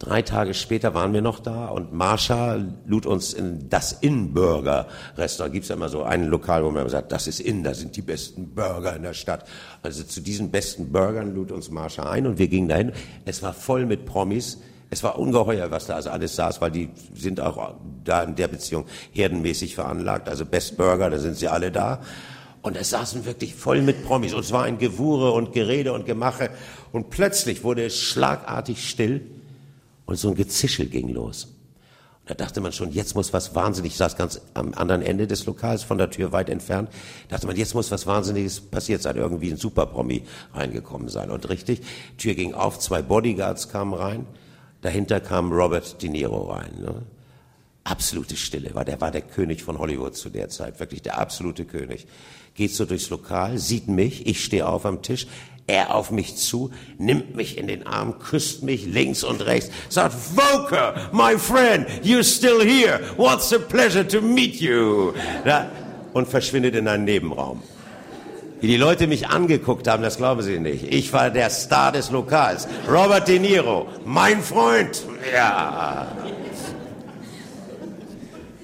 Drei 0.00 0.22
Tage 0.22 0.54
später 0.54 0.94
waren 0.94 1.12
wir 1.12 1.20
noch 1.20 1.40
da 1.40 1.66
und 1.66 1.92
Marsha 1.92 2.58
lud 2.86 3.04
uns 3.04 3.34
in 3.34 3.68
das 3.68 3.92
In-Burger 3.92 4.86
Restaurant. 5.18 5.52
Gibt's 5.52 5.68
ja 5.68 5.74
immer 5.74 5.90
so 5.90 6.04
ein 6.04 6.24
Lokal, 6.24 6.64
wo 6.64 6.70
man 6.70 6.88
sagt, 6.88 7.12
das 7.12 7.26
ist 7.26 7.38
In, 7.38 7.62
da 7.62 7.74
sind 7.74 7.96
die 7.96 8.00
besten 8.00 8.54
Burger 8.54 8.96
in 8.96 9.02
der 9.02 9.12
Stadt. 9.12 9.46
Also 9.82 10.02
zu 10.02 10.22
diesen 10.22 10.50
besten 10.50 10.90
Burgern 10.90 11.34
lud 11.34 11.52
uns 11.52 11.70
Marsha 11.70 12.08
ein 12.08 12.26
und 12.26 12.38
wir 12.38 12.48
gingen 12.48 12.68
dahin. 12.68 12.92
Es 13.26 13.42
war 13.42 13.52
voll 13.52 13.84
mit 13.84 14.06
Promis. 14.06 14.62
Es 14.88 15.02
war 15.02 15.18
ungeheuer, 15.18 15.70
was 15.70 15.84
da 15.84 15.96
also 15.96 16.08
alles 16.08 16.34
saß, 16.34 16.62
weil 16.62 16.70
die 16.70 16.88
sind 17.14 17.38
auch 17.38 17.74
da 18.02 18.22
in 18.22 18.36
der 18.36 18.48
Beziehung 18.48 18.86
herdenmäßig 19.12 19.74
veranlagt. 19.74 20.30
Also 20.30 20.46
Best 20.46 20.78
Burger, 20.78 21.10
da 21.10 21.18
sind 21.18 21.36
sie 21.36 21.48
alle 21.48 21.70
da. 21.70 22.00
Und 22.62 22.78
es 22.78 22.88
saßen 22.88 23.26
wirklich 23.26 23.54
voll 23.54 23.82
mit 23.82 24.02
Promis. 24.06 24.32
Und 24.32 24.40
es 24.40 24.52
war 24.52 24.64
ein 24.64 24.78
Gewure 24.78 25.32
und 25.32 25.52
Gerede 25.52 25.92
und 25.92 26.06
Gemache. 26.06 26.48
Und 26.90 27.10
plötzlich 27.10 27.64
wurde 27.64 27.84
es 27.84 28.00
schlagartig 28.00 28.88
still 28.88 29.20
und 30.10 30.16
so 30.16 30.28
ein 30.28 30.34
Gezischel 30.34 30.86
ging 30.86 31.08
los. 31.10 31.44
Und 31.44 32.30
da 32.30 32.34
dachte 32.34 32.60
man 32.60 32.72
schon, 32.72 32.90
jetzt 32.90 33.14
muss 33.14 33.32
was 33.32 33.54
wahnsinnig, 33.54 33.92
ich 33.92 33.98
saß 33.98 34.16
ganz 34.16 34.40
am 34.54 34.74
anderen 34.74 35.02
Ende 35.02 35.28
des 35.28 35.46
Lokals, 35.46 35.84
von 35.84 35.98
der 35.98 36.10
Tür 36.10 36.32
weit 36.32 36.50
entfernt, 36.50 36.90
dachte 37.28 37.46
man, 37.46 37.56
jetzt 37.56 37.74
muss 37.74 37.92
was 37.92 38.06
Wahnsinniges 38.08 38.60
passiert 38.60 39.02
sein, 39.02 39.16
irgendwie 39.16 39.50
ein 39.50 39.56
Superpromi 39.56 40.24
reingekommen 40.52 41.08
sein. 41.08 41.30
Und 41.30 41.48
richtig, 41.48 41.80
Tür 42.18 42.34
ging 42.34 42.54
auf, 42.54 42.80
zwei 42.80 43.02
Bodyguards 43.02 43.68
kamen 43.68 43.94
rein, 43.94 44.26
dahinter 44.82 45.20
kam 45.20 45.52
Robert 45.52 46.02
De 46.02 46.10
Niro 46.10 46.50
rein. 46.50 46.72
Ne? 46.80 47.02
Absolute 47.84 48.36
Stille, 48.36 48.74
war 48.74 48.84
der 48.84 49.00
war 49.00 49.12
der 49.12 49.22
König 49.22 49.62
von 49.62 49.78
Hollywood 49.78 50.16
zu 50.16 50.28
der 50.28 50.48
Zeit, 50.48 50.80
wirklich 50.80 51.02
der 51.02 51.18
absolute 51.18 51.64
König. 51.64 52.08
Geht 52.54 52.74
so 52.74 52.84
durchs 52.84 53.10
Lokal, 53.10 53.58
sieht 53.58 53.86
mich, 53.86 54.26
ich 54.26 54.44
stehe 54.44 54.66
auf 54.66 54.84
am 54.86 55.02
Tisch, 55.02 55.28
er 55.70 55.94
auf 55.94 56.10
mich 56.10 56.36
zu, 56.36 56.70
nimmt 56.98 57.36
mich 57.36 57.56
in 57.56 57.68
den 57.68 57.86
Arm, 57.86 58.18
küsst 58.18 58.62
mich 58.62 58.86
links 58.86 59.22
und 59.22 59.46
rechts, 59.46 59.70
sagt, 59.88 60.14
Volker, 60.14 60.94
my 61.12 61.38
friend, 61.38 61.86
you're 62.02 62.24
still 62.24 62.60
here. 62.60 63.00
What's 63.16 63.52
a 63.52 63.58
pleasure 63.58 64.06
to 64.08 64.20
meet 64.20 64.56
you. 64.56 65.12
Und 66.12 66.26
verschwindet 66.28 66.74
in 66.74 66.88
einen 66.88 67.04
Nebenraum. 67.04 67.62
Wie 68.60 68.66
die 68.66 68.76
Leute 68.76 69.06
mich 69.06 69.28
angeguckt 69.28 69.88
haben, 69.88 70.02
das 70.02 70.16
glauben 70.16 70.42
sie 70.42 70.58
nicht. 70.58 70.92
Ich 70.92 71.12
war 71.12 71.30
der 71.30 71.48
Star 71.48 71.92
des 71.92 72.10
Lokals. 72.10 72.68
Robert 72.86 73.28
De 73.28 73.38
Niro, 73.38 73.86
mein 74.04 74.42
Freund. 74.42 75.02
Ja. 75.32 76.08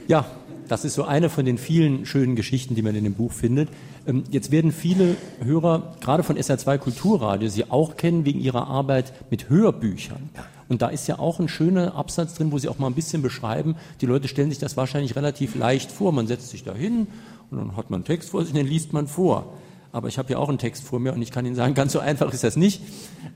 Ja, 0.09 0.27
das 0.69 0.85
ist 0.85 0.95
so 0.95 1.05
eine 1.05 1.31
von 1.31 1.45
den 1.45 1.57
vielen 1.57 2.05
schönen 2.05 2.37
Geschichten, 2.37 2.75
die 2.75 2.83
man 2.83 2.95
in 2.95 3.05
dem 3.05 3.14
Buch 3.14 3.33
findet. 3.33 3.69
Ähm, 4.07 4.25
jetzt 4.31 4.51
werden 4.51 4.73
viele 4.73 5.16
Hörer, 5.42 5.97
gerade 6.01 6.23
von 6.23 6.37
SR2 6.37 6.79
Kulturradio, 6.79 7.49
Sie 7.49 7.71
auch 7.71 7.97
kennen 7.97 8.25
wegen 8.25 8.40
Ihrer 8.40 8.66
Arbeit 8.66 9.12
mit 9.31 9.49
Hörbüchern. 9.49 10.31
Und 10.69 10.83
da 10.83 10.88
ist 10.88 11.07
ja 11.07 11.19
auch 11.19 11.38
ein 11.38 11.49
schöner 11.49 11.95
Absatz 11.95 12.35
drin, 12.35 12.53
wo 12.53 12.59
Sie 12.59 12.69
auch 12.69 12.79
mal 12.79 12.88
ein 12.88 12.95
bisschen 12.95 13.23
beschreiben, 13.23 13.77
die 14.01 14.07
Leute 14.07 14.29
stellen 14.29 14.51
sich 14.51 14.59
das 14.59 14.77
wahrscheinlich 14.77 15.16
relativ 15.16 15.55
leicht 15.55 15.92
vor. 15.92 16.12
Man 16.12 16.27
setzt 16.27 16.51
sich 16.51 16.64
da 16.64 16.75
hin 16.75 17.07
und 17.51 17.59
dann 17.59 17.77
hat 17.77 17.90
man 17.90 17.99
einen 17.99 18.05
Text 18.05 18.31
vor 18.31 18.42
sich 18.42 18.51
und 18.53 18.57
den 18.57 18.66
liest 18.66 18.92
man 18.92 19.07
vor. 19.07 19.53
Aber 19.92 20.09
ich 20.09 20.19
habe 20.19 20.31
ja 20.33 20.38
auch 20.38 20.49
einen 20.49 20.59
Text 20.59 20.85
vor 20.85 20.99
mir 20.99 21.12
und 21.12 21.23
ich 21.23 21.31
kann 21.31 21.47
Ihnen 21.47 21.55
sagen, 21.55 21.75
ganz 21.75 21.92
so 21.92 22.01
einfach 22.01 22.33
ist 22.33 22.45
das 22.45 22.57
nicht. 22.57 22.83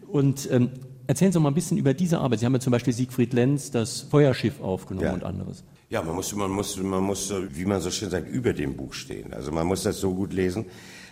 Und 0.09 0.49
ähm, 0.51 0.71
erzählen 1.07 1.33
Sie 1.33 1.41
mal 1.41 1.49
ein 1.49 1.55
bisschen 1.55 1.79
über 1.79 1.95
diese 1.95 2.19
Arbeit. 2.19 2.41
Sie 2.41 2.47
haben 2.47 2.53
ja 2.53 2.61
zum 2.61 2.73
Beispiel 2.73 2.93
Siegfried 2.93 3.33
Lenz 3.33 3.71
das 3.71 4.03
Feuerschiff 4.03 4.61
aufgenommen 4.61 5.07
ja. 5.07 5.15
und 5.15 5.25
anderes. 5.25 5.65
Ja, 5.91 6.03
man 6.03 6.15
muss, 6.15 6.33
man 6.37 6.53
muss, 6.53 6.77
man 6.77 7.03
muss, 7.03 7.35
wie 7.51 7.65
man 7.65 7.81
so 7.81 7.91
schön 7.91 8.11
sagt, 8.11 8.29
über 8.29 8.53
dem 8.53 8.77
Buch 8.77 8.95
stehen. 8.95 9.35
Also 9.35 9.51
man 9.51 9.67
muss 9.67 9.83
das 9.83 9.99
so 9.99 10.15
gut 10.15 10.33
lesen, 10.33 10.67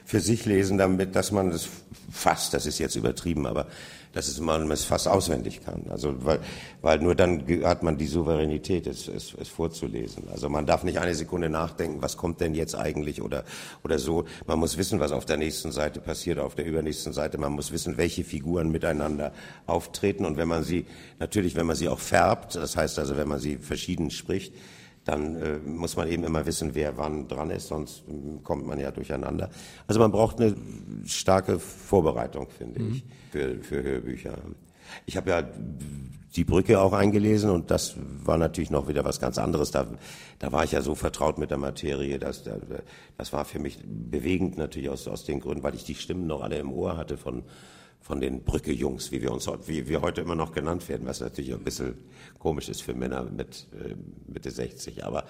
für 0.05 0.21
sich 0.21 0.47
lesen, 0.47 0.79
damit, 0.79 1.17
dass 1.17 1.33
man 1.33 1.51
das 1.51 1.69
fast, 2.13 2.55
das 2.55 2.65
ist 2.65 2.79
jetzt 2.79 2.95
übertrieben, 2.95 3.45
aber 3.47 3.67
dass 4.13 4.41
man 4.41 4.71
es 4.71 4.85
fast 4.85 5.09
auswendig 5.09 5.65
kann. 5.65 5.85
Also 5.91 6.25
weil, 6.25 6.41
weil 6.83 6.99
nur 6.99 7.15
dann 7.15 7.45
hat 7.65 7.83
man 7.83 7.99
die 7.99 8.07
Souveränität, 8.07 8.87
es, 8.87 9.09
es, 9.09 9.35
es 9.35 9.49
vorzulesen. 9.49 10.25
Also 10.31 10.49
man 10.49 10.67
darf 10.67 10.85
nicht 10.85 10.99
eine 10.99 11.15
Sekunde 11.15 11.49
nachdenken, 11.49 12.03
was 12.03 12.17
kommt 12.17 12.41
denn 12.41 12.55
jetzt 12.55 12.75
eigentlich 12.75 13.23
oder 13.23 13.45
oder 13.85 13.99
so. 13.99 14.25
Man 14.47 14.59
muss 14.59 14.77
wissen, 14.77 15.01
was 15.01 15.13
auf 15.13 15.25
der 15.25 15.37
nächsten 15.37 15.73
Seite 15.73 16.01
passiert, 16.01 16.39
auf 16.39 16.55
der 16.55 16.67
übernächsten 16.67 17.13
Seite. 17.13 17.39
Man 17.39 17.53
muss 17.53 17.73
wissen, 17.73 17.97
welche 17.97 18.25
Figuren 18.25 18.71
miteinander 18.71 19.33
auftreten 19.67 20.25
und 20.25 20.37
wenn 20.37 20.49
man 20.49 20.65
sie 20.65 20.87
natürlich, 21.19 21.55
wenn 21.55 21.67
man 21.67 21.77
sie 21.77 21.89
auch 21.89 21.99
färbt, 22.01 22.55
das 22.55 22.77
heißt 22.77 22.99
also, 22.99 23.17
wenn 23.17 23.29
man 23.29 23.39
sie 23.39 23.57
verschieden 23.57 24.11
spricht, 24.11 24.53
dann 25.09 25.37
äh, 25.37 25.59
muss 25.65 25.97
man 25.97 26.07
eben 26.09 26.23
immer 26.23 26.45
wissen, 26.45 26.75
wer 26.75 26.99
wann 26.99 27.29
dran 27.29 27.51
ist, 27.51 27.69
sonst 27.69 28.05
äh, 28.09 28.39
kommt 28.43 28.67
man 28.67 28.79
ja 28.79 28.91
durcheinander. 28.91 29.49
Also 29.87 30.01
man 30.01 30.13
braucht 30.13 30.39
eine 30.39 30.55
starke 31.07 31.59
Vorbereitung, 31.59 32.49
finde 32.51 32.83
mhm. 32.83 32.93
ich, 32.93 33.05
für, 33.33 33.59
für 33.63 33.83
Hörbücher. 33.83 34.37
Ich 35.07 35.17
habe 35.17 35.31
ja 35.31 35.43
die 36.37 36.45
Brücke 36.45 36.81
auch 36.81 36.93
eingelesen 36.93 37.49
und 37.49 37.71
das 37.71 37.97
war 38.23 38.37
natürlich 38.37 38.71
noch 38.71 38.87
wieder 38.87 39.03
was 39.05 39.19
ganz 39.19 39.39
anderes. 39.39 39.71
Da, 39.71 39.87
da 40.39 40.53
war 40.53 40.65
ich 40.65 40.73
ja 40.73 40.83
so 40.83 40.95
vertraut 40.95 41.39
mit 41.39 41.51
der 41.51 41.59
Materie, 41.59 42.19
dass 42.19 42.45
das 43.17 43.33
war 43.33 43.47
für 43.47 43.59
mich 43.59 43.79
bewegend 43.85 44.59
natürlich 44.59 44.91
aus, 44.91 45.09
aus 45.09 45.25
den 45.25 45.41
Gründen, 45.41 45.63
weil 45.63 45.75
ich 45.75 45.85
die 45.85 45.95
Stimmen 45.95 46.27
noch 46.27 46.43
alle 46.43 46.59
im 46.59 46.71
Ohr 46.71 46.99
hatte 46.99 47.17
von 47.17 47.45
von 48.01 48.21
den 48.21 48.43
Brücke-Jungs, 48.43 49.13
wie 49.13 49.21
wir 49.21 49.33
uns 49.33 49.49
wie 49.67 49.89
wir 49.89 50.01
heute 50.01 50.21
immer 50.21 50.35
noch 50.35 50.53
genannt 50.53 50.89
werden, 50.89 51.07
was 51.07 51.21
natürlich 51.21 51.53
ein 51.53 51.65
bisschen 51.65 51.95
komisch 52.39 52.69
ist 52.69 52.83
für 52.83 52.95
Männer 52.95 53.25
mit 53.25 53.67
äh, 53.73 53.95
Mitte 54.27 54.51
60. 54.51 55.05
Aber 55.05 55.25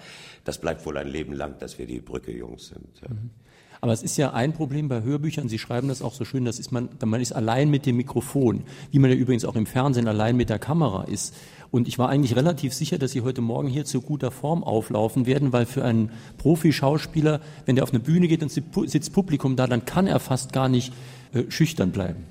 das 0.45 0.59
bleibt 0.59 0.85
wohl 0.85 0.97
ein 0.97 1.07
Leben 1.07 1.33
lang, 1.33 1.57
dass 1.59 1.77
wir 1.77 1.85
die 1.85 1.99
Brücke-Jungs 1.99 2.67
sind. 2.67 3.01
Ja. 3.01 3.09
Mhm. 3.09 3.31
Aber 3.81 3.93
es 3.93 4.03
ist 4.03 4.17
ja 4.17 4.33
ein 4.33 4.53
Problem 4.53 4.89
bei 4.89 5.03
Hörbüchern, 5.03 5.47
Sie 5.47 5.59
schreiben 5.59 5.87
das 5.87 6.01
auch 6.01 6.13
so 6.13 6.25
schön, 6.25 6.43
das 6.43 6.59
ist 6.59 6.71
man, 6.71 6.89
man 7.03 7.21
ist 7.21 7.31
allein 7.31 7.69
mit 7.69 7.85
dem 7.85 7.97
Mikrofon, 7.97 8.63
wie 8.91 8.99
man 8.99 9.09
ja 9.09 9.15
übrigens 9.15 9.45
auch 9.45 9.55
im 9.55 9.65
Fernsehen 9.65 10.07
allein 10.07 10.35
mit 10.35 10.49
der 10.49 10.59
Kamera 10.59 11.03
ist. 11.05 11.33
Und 11.71 11.87
ich 11.87 11.99
war 11.99 12.09
eigentlich 12.09 12.35
relativ 12.35 12.73
sicher, 12.73 12.97
dass 12.97 13.11
Sie 13.11 13.21
heute 13.21 13.41
Morgen 13.41 13.67
hier 13.67 13.85
zu 13.85 14.01
guter 14.01 14.31
Form 14.31 14.63
auflaufen 14.63 15.25
werden, 15.25 15.53
weil 15.53 15.65
für 15.65 15.83
einen 15.83 16.11
Profi-Schauspieler, 16.39 17.41
wenn 17.65 17.75
der 17.75 17.83
auf 17.83 17.91
eine 17.91 17.99
Bühne 17.99 18.27
geht 18.27 18.41
und 18.41 18.51
sitzt 18.51 19.13
Publikum 19.13 19.55
da, 19.55 19.67
dann 19.67 19.85
kann 19.85 20.07
er 20.07 20.19
fast 20.19 20.51
gar 20.51 20.67
nicht 20.67 20.91
äh, 21.33 21.43
schüchtern 21.49 21.91
bleiben. 21.91 22.25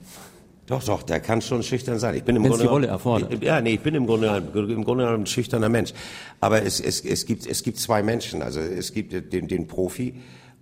Doch, 0.67 0.85
doch, 0.85 1.03
der 1.03 1.21
kann 1.21 1.41
schon 1.41 1.63
schüchtern 1.63 1.99
sein. 1.99 2.15
Ich 2.15 2.25
bin 2.25 2.37
im 2.37 2.43
Grunde 2.43 2.59
die 2.59 2.67
Rolle 2.67 2.89
erfordert. 2.89 3.43
Ja, 3.43 3.63
nee, 3.63 3.75
ich 3.75 3.81
bin 3.81 3.95
im 3.95 4.07
Grunde, 4.07 4.27
im 4.37 4.85
Grunde 4.85 5.05
genommen 5.05 5.23
ein 5.23 5.27
schüchterner 5.27 5.71
Mensch. 5.71 5.95
Aber 6.41 6.63
es, 6.63 6.79
es, 6.79 7.01
es, 7.01 7.25
gibt, 7.25 7.47
es 7.47 7.63
gibt 7.63 7.79
zwei 7.79 8.03
Menschen. 8.03 8.43
Also 8.43 8.61
es 8.61 8.93
gibt 8.93 9.33
den, 9.33 9.49
den 9.49 9.67
Profi 9.67 10.15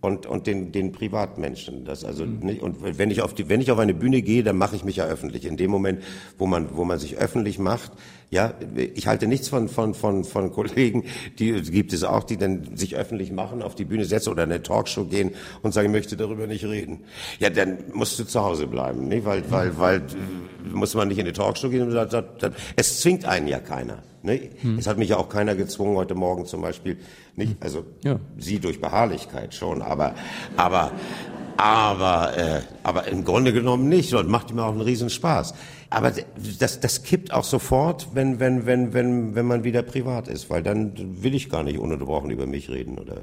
und, 0.07 0.25
und 0.25 0.47
den, 0.47 0.71
den 0.71 0.93
Privatmenschen. 0.93 1.85
Das 1.85 2.05
also 2.05 2.25
nicht, 2.25 2.63
und 2.63 2.77
wenn 2.97 3.11
ich 3.11 3.23
auf 3.23 3.35
die, 3.35 3.49
wenn 3.49 3.61
ich 3.61 3.73
auf 3.73 3.79
eine 3.81 3.93
Bühne 3.93 4.23
gehe, 4.23 4.45
dann 4.45 4.57
mache 4.57 4.77
ich 4.77 4.85
mich 4.85 4.97
ja 4.97 5.05
öffentlich. 5.05 5.45
In 5.45 5.57
dem 5.57 5.71
Moment, 5.71 6.01
wo 6.39 6.47
man, 6.47 6.77
wo 6.77 6.85
man 6.85 7.01
sich 7.01 7.17
öffentlich 7.17 7.59
macht, 7.59 7.91
ja, 8.31 8.55
ich 8.95 9.09
halte 9.09 9.27
nichts 9.27 9.49
von, 9.49 9.69
von, 9.69 9.95
von, 9.95 10.25
von 10.25 10.53
Kollegen, 10.53 11.05
die 11.41 11.61
gibt 11.61 11.93
es 11.93 12.05
auch, 12.05 12.23
die 12.23 12.37
dann 12.37 12.77
sich 12.77 12.95
öffentlich 12.95 13.33
machen, 13.33 13.63
auf 13.63 13.75
die 13.75 13.85
Bühne 13.85 14.05
setzen 14.05 14.31
oder 14.31 14.45
in 14.45 14.53
eine 14.53 14.63
Talkshow 14.63 15.05
gehen 15.05 15.33
und 15.63 15.75
sagen, 15.75 15.89
ich 15.89 15.93
möchte 15.93 16.17
darüber 16.17 16.47
nicht 16.47 16.65
reden. 16.65 17.01
Ja, 17.41 17.51
dann 17.51 17.79
musst 17.93 18.17
du 18.19 18.25
zu 18.25 18.41
Hause 18.41 18.69
bleiben, 18.69 19.09
nicht? 19.09 19.25
weil, 19.25 19.43
weil, 19.51 19.77
weil, 19.79 20.03
muss 20.73 20.95
man 20.95 21.09
nicht 21.09 21.19
in 21.19 21.25
eine 21.25 21.33
Talkshow 21.33 21.69
gehen 21.69 21.83
und 21.83 21.91
sagt, 21.91 22.53
es 22.77 23.01
zwingt 23.01 23.25
einen 23.25 23.49
ja 23.49 23.59
keiner. 23.59 24.03
Ne? 24.27 24.51
Hm. 24.61 24.79
Es 24.79 24.87
hat 24.87 24.99
mich 24.99 25.09
ja 25.09 25.17
auch 25.17 25.31
keiner 25.31 25.55
gezwungen, 25.55 25.97
heute 25.97 26.15
Morgen 26.15 26.45
zum 26.45 26.61
Beispiel, 26.61 26.99
nicht, 27.37 27.53
hm. 27.53 27.57
also 27.61 27.85
ja. 28.05 28.21
Sie 28.37 28.59
durch 28.59 28.81
Beharrlichkeit 28.81 29.55
schon, 29.55 29.81
aber, 29.81 30.15
aber, 30.57 30.91
aber, 31.57 32.37
äh, 32.37 32.61
aber 32.83 33.07
im 33.07 33.25
Grunde 33.25 33.53
genommen 33.53 33.89
nicht 33.89 34.13
und 34.13 34.29
macht 34.29 34.53
mir 34.53 34.65
auch 34.65 34.73
einen 34.73 34.83
Riesenspaß. 34.83 35.55
Aber 35.89 36.13
das, 36.59 36.81
das 36.81 37.03
kippt 37.05 37.33
auch 37.33 37.45
sofort, 37.45 38.09
wenn, 38.13 38.41
wenn, 38.41 38.67
wenn, 38.67 38.93
wenn, 38.93 39.35
wenn 39.35 39.47
man 39.47 39.65
wieder 39.65 39.83
privat 39.83 40.29
ist, 40.29 40.51
weil 40.51 40.63
dann 40.63 41.23
will 41.23 41.35
ich 41.35 41.49
gar 41.49 41.63
nicht 41.63 41.79
ununterbrochen 41.79 42.31
über 42.31 42.47
mich 42.47 42.69
reden 42.69 42.99
oder 42.99 43.23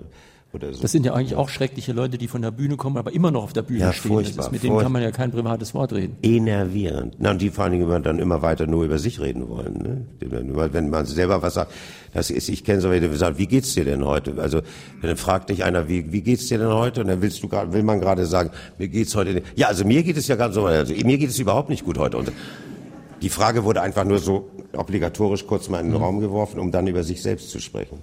oder 0.53 0.73
so. 0.73 0.81
Das 0.81 0.91
sind 0.91 1.05
ja 1.05 1.13
eigentlich 1.13 1.35
auch 1.35 1.49
schreckliche 1.49 1.93
Leute, 1.93 2.17
die 2.17 2.27
von 2.27 2.41
der 2.41 2.51
Bühne 2.51 2.77
kommen, 2.77 2.97
aber 2.97 3.13
immer 3.13 3.31
noch 3.31 3.43
auf 3.43 3.53
der 3.53 3.63
Bühne 3.63 3.79
ja, 3.79 3.93
stehen. 3.93 4.11
Furchtbar, 4.11 4.45
ist, 4.45 4.51
mit 4.51 4.63
denen 4.63 4.77
kann 4.79 4.91
man 4.91 5.01
ja 5.01 5.11
kein 5.11 5.31
privates 5.31 5.73
Wort 5.73 5.93
reden. 5.93 6.17
Enervierend. 6.21 7.15
Na, 7.19 7.31
und 7.31 7.41
die 7.41 7.49
vor 7.49 7.65
allen 7.65 7.73
Dingen 7.79 8.03
dann 8.03 8.19
immer 8.19 8.41
weiter 8.41 8.67
nur 8.67 8.83
über 8.85 8.99
sich 8.99 9.19
reden 9.19 9.49
wollen. 9.49 10.07
Ne? 10.19 10.69
Wenn 10.71 10.89
man 10.89 11.05
selber 11.05 11.41
was 11.41 11.55
sagt, 11.55 11.71
das 12.13 12.29
ist, 12.29 12.49
ich 12.49 12.63
kenne 12.63 12.81
so 12.81 12.89
welche, 12.89 13.09
die 13.09 13.15
sagen, 13.15 13.37
wie 13.37 13.47
geht's 13.47 13.73
dir 13.73 13.85
denn 13.85 14.05
heute? 14.05 14.35
Also, 14.37 14.61
dann 15.01 15.17
fragt 15.17 15.49
dich 15.49 15.63
einer, 15.63 15.89
wie, 15.89 16.11
wie 16.11 16.21
geht's 16.21 16.47
dir 16.47 16.59
denn 16.59 16.67
heute? 16.67 17.01
Und 17.01 17.07
dann 17.07 17.21
willst 17.21 17.41
du 17.41 17.47
gerade, 17.47 17.73
will 17.73 17.83
man 17.83 17.99
gerade 17.99 18.25
sagen, 18.25 18.51
mir 18.77 18.87
geht's 18.87 19.15
heute 19.15 19.33
nicht. 19.33 19.47
Ja, 19.55 19.67
also 19.67 19.85
mir 19.85 20.03
geht 20.03 20.17
es 20.17 20.27
ja 20.27 20.35
ganz 20.35 20.55
so, 20.55 20.65
also 20.65 20.93
mir 20.93 21.17
geht 21.17 21.29
es 21.29 21.39
überhaupt 21.39 21.69
nicht 21.69 21.85
gut 21.85 21.97
heute. 21.97 22.17
Und 22.17 22.31
die 23.21 23.29
Frage 23.29 23.63
wurde 23.63 23.81
einfach 23.81 24.03
nur 24.03 24.19
so 24.19 24.49
obligatorisch 24.73 25.47
kurz 25.47 25.69
mal 25.69 25.79
in 25.79 25.87
den 25.87 25.97
mhm. 25.97 26.03
Raum 26.03 26.19
geworfen, 26.19 26.59
um 26.59 26.71
dann 26.71 26.87
über 26.87 27.03
sich 27.03 27.21
selbst 27.21 27.49
zu 27.49 27.59
sprechen. 27.59 27.99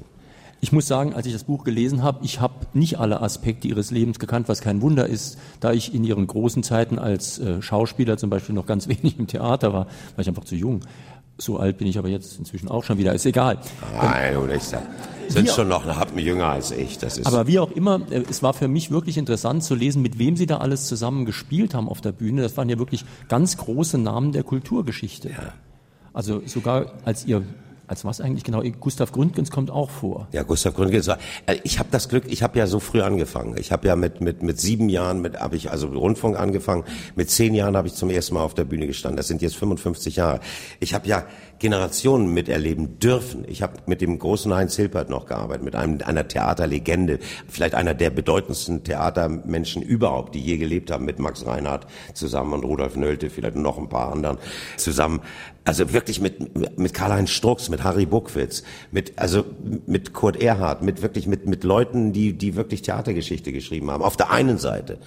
Ich 0.63 0.73
muss 0.73 0.87
sagen, 0.87 1.15
als 1.15 1.27
ich 1.27 1.33
das 1.33 1.45
Buch 1.45 1.65
gelesen 1.65 2.03
habe, 2.03 2.19
ich 2.23 2.41
habe 2.41 2.55
nicht 2.75 2.99
alle 2.99 3.23
Aspekte 3.23 3.67
ihres 3.67 3.91
Lebens 3.91 4.19
gekannt, 4.19 4.49
was 4.49 4.61
kein 4.61 4.83
Wunder 4.83 5.07
ist, 5.07 5.39
da 5.59 5.73
ich 5.73 5.95
in 5.95 6.05
ihren 6.05 6.27
großen 6.27 6.63
Zeiten 6.63 6.99
als 6.99 7.39
äh, 7.39 7.63
Schauspieler 7.63 8.19
zum 8.19 8.29
Beispiel 8.29 8.55
noch 8.55 8.67
ganz 8.67 8.87
wenig 8.89 9.19
im 9.19 9.27
Theater 9.27 9.73
war, 9.73 9.87
war 9.87 10.19
ich 10.19 10.29
einfach 10.29 10.45
zu 10.45 10.57
jung. 10.57 10.81
So 11.39 11.59
alt 11.59 11.79
bin 11.79 11.87
ich 11.87 11.97
aber 11.97 12.09
jetzt 12.09 12.39
inzwischen 12.39 12.69
auch 12.69 12.85
schon 12.85 12.99
wieder, 12.99 13.15
ist 13.15 13.25
egal. 13.25 13.59
Nein, 13.97 14.37
oder 14.37 14.55
ich 14.55 14.63
sag, 14.63 14.83
sind 15.29 15.49
schon 15.49 15.69
noch 15.69 15.85
eine 15.85 15.97
Happen 15.97 16.19
jünger 16.19 16.49
als 16.49 16.71
ich. 16.71 16.99
Das 16.99 17.17
ist 17.17 17.27
aber 17.27 17.47
wie 17.47 17.59
auch 17.59 17.71
immer, 17.71 18.03
äh, 18.11 18.23
es 18.29 18.43
war 18.43 18.53
für 18.53 18.69
mich 18.69 18.91
wirklich 18.91 19.17
interessant 19.17 19.65
zu 19.65 19.75
lesen, 19.75 20.03
mit 20.03 20.19
wem 20.19 20.37
sie 20.37 20.45
da 20.45 20.59
alles 20.59 20.87
zusammen 20.87 21.25
gespielt 21.25 21.73
haben 21.73 21.89
auf 21.89 22.03
der 22.03 22.13
Bühne. 22.13 22.43
Das 22.43 22.59
waren 22.59 22.69
ja 22.69 22.79
wirklich 22.79 23.07
ganz 23.29 23.57
große 23.57 23.97
Namen 23.97 24.33
der 24.33 24.43
Kulturgeschichte. 24.43 25.31
Ja. 25.31 25.55
Also 26.13 26.43
sogar 26.45 26.93
als 27.05 27.25
ihr 27.25 27.43
als 27.91 28.05
was 28.05 28.21
eigentlich 28.21 28.45
genau? 28.45 28.63
Gustav 28.79 29.11
Gründgens 29.11 29.51
kommt 29.51 29.71
auch 29.71 29.91
vor. 29.91 30.29
Ja, 30.33 30.45
Gustav 30.45 30.75
Gründgens. 30.75 31.09
Äh, 31.09 31.17
ich 31.65 31.79
habe 31.79 31.89
das 31.91 32.09
Glück, 32.09 32.25
ich 32.29 32.43
habe 32.43 32.59
ja 32.59 32.67
so 32.67 32.79
früh 32.79 33.03
angefangen. 33.03 33.57
Ich 33.59 33.73
habe 33.73 33.89
ja 33.89 33.97
mit 33.97 34.21
mit 34.21 34.43
mit 34.43 34.61
sieben 34.61 34.89
Jahren 34.89 35.21
mit 35.21 35.39
habe 35.41 35.57
ich 35.57 35.71
also 35.71 35.89
Rundfunk 35.89 36.39
angefangen. 36.39 36.85
Mit 37.17 37.31
zehn 37.31 37.55
Jahren 37.55 37.77
habe 37.77 37.89
ich 37.89 37.95
zum 37.95 38.11
ersten 38.11 38.35
Mal 38.35 38.43
auf 38.43 38.55
der 38.55 38.65
Bühne 38.65 38.87
gestanden. 38.87 39.17
Das 39.17 39.27
sind 39.27 39.43
jetzt 39.43 39.57
55 39.57 40.17
Jahre. 40.17 40.41
Ich 40.79 40.95
habe 40.95 41.09
ja 41.09 41.25
Generationen 41.61 42.33
miterleben 42.33 42.99
dürfen. 42.99 43.45
Ich 43.47 43.63
habe 43.63 43.75
mit 43.87 44.01
dem 44.01 44.19
großen 44.19 44.53
Heinz 44.53 44.77
Hilpert 44.77 45.11
noch 45.11 45.27
gearbeitet, 45.27 45.63
mit 45.63 45.77
einem 45.77 46.01
einer 46.03 46.27
Theaterlegende, 46.27 47.19
vielleicht 47.49 47.75
einer 47.75 47.93
der 47.95 48.09
bedeutendsten 48.09 48.83
Theatermenschen 48.83 49.83
überhaupt, 49.83 50.35
die 50.35 50.41
je 50.41 50.57
gelebt 50.57 50.91
haben, 50.91 51.05
mit 51.05 51.19
Max 51.19 51.47
Reinhardt 51.47 51.87
zusammen 52.15 52.55
und 52.55 52.65
Rudolf 52.65 52.97
Nölte, 52.97 53.29
vielleicht 53.29 53.57
noch 53.57 53.79
ein 53.79 53.91
paar 53.91 54.11
anderen 54.11 54.39
zusammen. 54.79 55.21
Also 55.65 55.93
wirklich 55.93 56.21
mit 56.21 56.79
mit 56.79 56.95
Karl-Heinz 56.95 57.31
Strux, 57.31 57.69
mit 57.69 57.85
Harry 57.85 58.07
Buckwitz, 58.07 58.65
mit 58.91 59.19
also 59.19 59.45
mit 59.87 60.15
Kurt 60.15 60.41
Erhardt, 60.41 60.83
mit 60.83 61.03
wirklich 61.03 61.27
mit 61.27 61.47
mit 61.47 61.63
Leuten, 61.63 62.15
die 62.15 62.33
die 62.33 62.57
wirklich 62.57 62.81
Theatergeschichte 62.83 63.53
geschrieben 63.53 63.91
haben. 63.91 64.03
Auf 64.03 64.17
der 64.17 64.31
einen 64.31 64.57
Seite. 64.57 64.99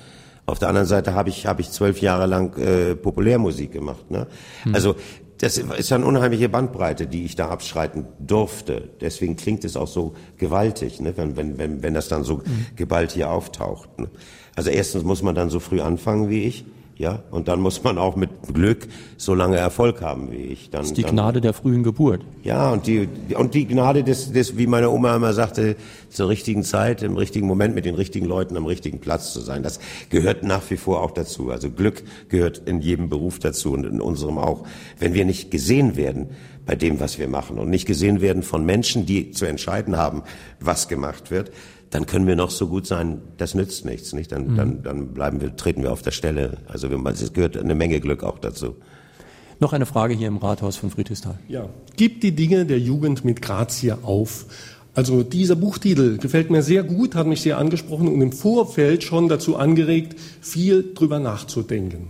Auf 0.46 0.60
der 0.60 0.68
anderen 0.68 0.88
Seite 0.88 1.13
habe 1.13 1.30
ich 1.30 1.48
habe 1.48 1.62
ich 1.62 1.72
zwölf 1.72 2.02
Jahre 2.02 2.26
lang 2.26 2.56
äh, 2.58 2.96
Populärmusik 2.96 3.72
gemacht. 3.72 4.12
Ne? 4.12 4.28
Hm. 4.63 4.76
Also 4.76 4.96
das 5.43 5.58
ist 5.58 5.91
eine 5.91 6.06
unheimliche 6.06 6.47
Bandbreite, 6.47 7.06
die 7.06 7.25
ich 7.25 7.36
da 7.36 7.49
abschreiten 7.49 8.06
durfte. 8.17 8.89
Deswegen 9.01 9.36
klingt 9.36 9.65
es 9.65 9.75
auch 9.75 9.89
so 9.89 10.13
gewaltig, 10.38 11.01
ne? 11.01 11.17
wenn, 11.17 11.36
wenn, 11.36 11.58
wenn, 11.58 11.84
wenn 11.84 11.93
das 11.93 12.08
dann 12.08 12.23
so 12.23 12.38
mhm. 12.38 12.67
geballt 12.77 13.12
hier 13.12 13.29
auftaucht. 13.29 13.99
Ne? 13.99 14.10
Also 14.56 14.69
erstens 14.69 15.03
muss 15.03 15.21
man 15.21 15.36
dann 15.36 15.49
so 15.49 15.60
früh 15.60 15.82
anfangen 15.82 16.29
wie 16.29 16.43
ich. 16.43 16.63
Ja, 16.95 17.23
und 17.32 17.47
dann 17.47 17.60
muss 17.60 17.84
man 17.84 17.97
auch 17.97 18.15
mit 18.15 18.29
Glück 18.53 18.88
so 19.17 19.34
lange 19.34 19.58
Erfolg 19.58 20.01
haben 20.01 20.32
wie 20.32 20.38
ich. 20.38 20.69
Dann, 20.69 20.82
das 20.82 20.89
ist 20.89 20.97
die 20.97 21.03
Gnade 21.03 21.41
der 21.41 21.53
frühen 21.53 21.82
Geburt. 21.82 22.21
Ja, 22.43 22.71
und 22.71 22.86
die, 22.86 23.10
und 23.36 23.56
die 23.56 23.65
Gnade 23.65 24.03
des, 24.03 24.32
des, 24.32 24.58
wie 24.58 24.67
meine 24.67 24.91
Oma 24.91 25.15
immer 25.15 25.34
sagte, 25.34 25.75
zur 26.10 26.29
richtigen 26.29 26.63
Zeit, 26.63 27.01
im 27.01 27.17
richtigen 27.17 27.47
Moment 27.47 27.73
mit 27.73 27.86
den 27.86 27.95
richtigen 27.95 28.27
Leuten 28.27 28.56
am 28.58 28.67
richtigen 28.67 28.99
Platz 28.99 29.34
zu 29.34 29.41
sein. 29.41 29.63
Das 29.63 29.79
gehört 30.10 30.43
nach 30.43 30.69
wie 30.69 30.77
vor 30.77 31.01
auch 31.01 31.12
dazu. 31.12 31.49
Also 31.49 31.71
Glück 31.71 32.03
gehört 32.29 32.62
in 32.65 32.79
jedem 32.79 33.10
Beruf 33.10 33.39
dazu 33.39 33.73
und 33.73 33.86
in 33.86 33.99
unserem 33.99 34.38
auch. 34.38 34.63
Wenn 34.99 35.15
wir 35.15 35.25
nicht 35.25 35.49
gesehen 35.49 35.95
werden 35.95 36.29
bei 36.65 36.75
dem, 36.75 36.99
was 36.99 37.17
wir 37.17 37.27
machen 37.27 37.58
und 37.58 37.69
nicht 37.69 37.88
gesehen 37.88 38.21
werden 38.21 38.43
von 38.43 38.65
Menschen, 38.65 39.08
die 39.08 39.32
zu 39.32 39.45
entscheiden 39.45 39.97
haben, 39.97 40.21
was 40.60 40.88
gemacht 40.88 41.32
wird, 41.32 41.51
dann 41.93 42.08
können 42.08 42.25
wir 42.25 42.36
noch 42.36 42.49
so 42.49 42.67
gut 42.67 42.88
sein, 42.88 43.21
das 43.38 43.53
nützt 43.53 43.86
nichts, 43.86 44.13
nicht? 44.13 44.32
Dann, 44.32 44.47
mhm. 44.47 44.56
dann, 44.56 44.84
dann 44.84 45.08
bleiben 45.10 45.41
wir, 45.41 45.56
treten 45.56 45.84
wir 45.84 45.91
auf 45.91 46.01
der 46.01 46.10
Stelle. 46.10 46.58
Also 46.67 46.88
es 46.88 47.34
gehört 47.34 47.56
eine 47.56 47.75
Menge 47.75 47.99
Glück 47.99 48.23
auch 48.23 48.39
dazu. 48.39 48.75
Noch 49.60 49.73
eine 49.73 49.86
Frage 49.86 50.15
hier 50.15 50.27
im 50.27 50.38
Rathaus 50.38 50.75
von 50.75 50.89
Friedrichsthal. 50.89 51.38
Ja, 51.47 51.69
gibt 51.95 52.23
die 52.23 52.32
Dinge 52.32 52.65
der 52.65 52.79
Jugend 52.79 53.23
mit 53.23 53.43
Grazie 53.43 53.93
auf. 54.01 54.47
Also 54.95 55.21
dieser 55.21 55.56
Buchtitel 55.56 56.17
gefällt 56.17 56.49
mir 56.49 56.63
sehr 56.63 56.82
gut, 56.82 57.13
hat 57.13 57.27
mich 57.27 57.41
sehr 57.41 57.60
angesprochen 57.60 58.08
und 58.08 58.21
im 58.21 58.32
Vorfeld 58.32 59.03
schon 59.03 59.29
dazu 59.29 59.56
angeregt, 59.56 60.19
viel 60.41 60.93
drüber 60.95 61.19
nachzudenken. 61.19 62.08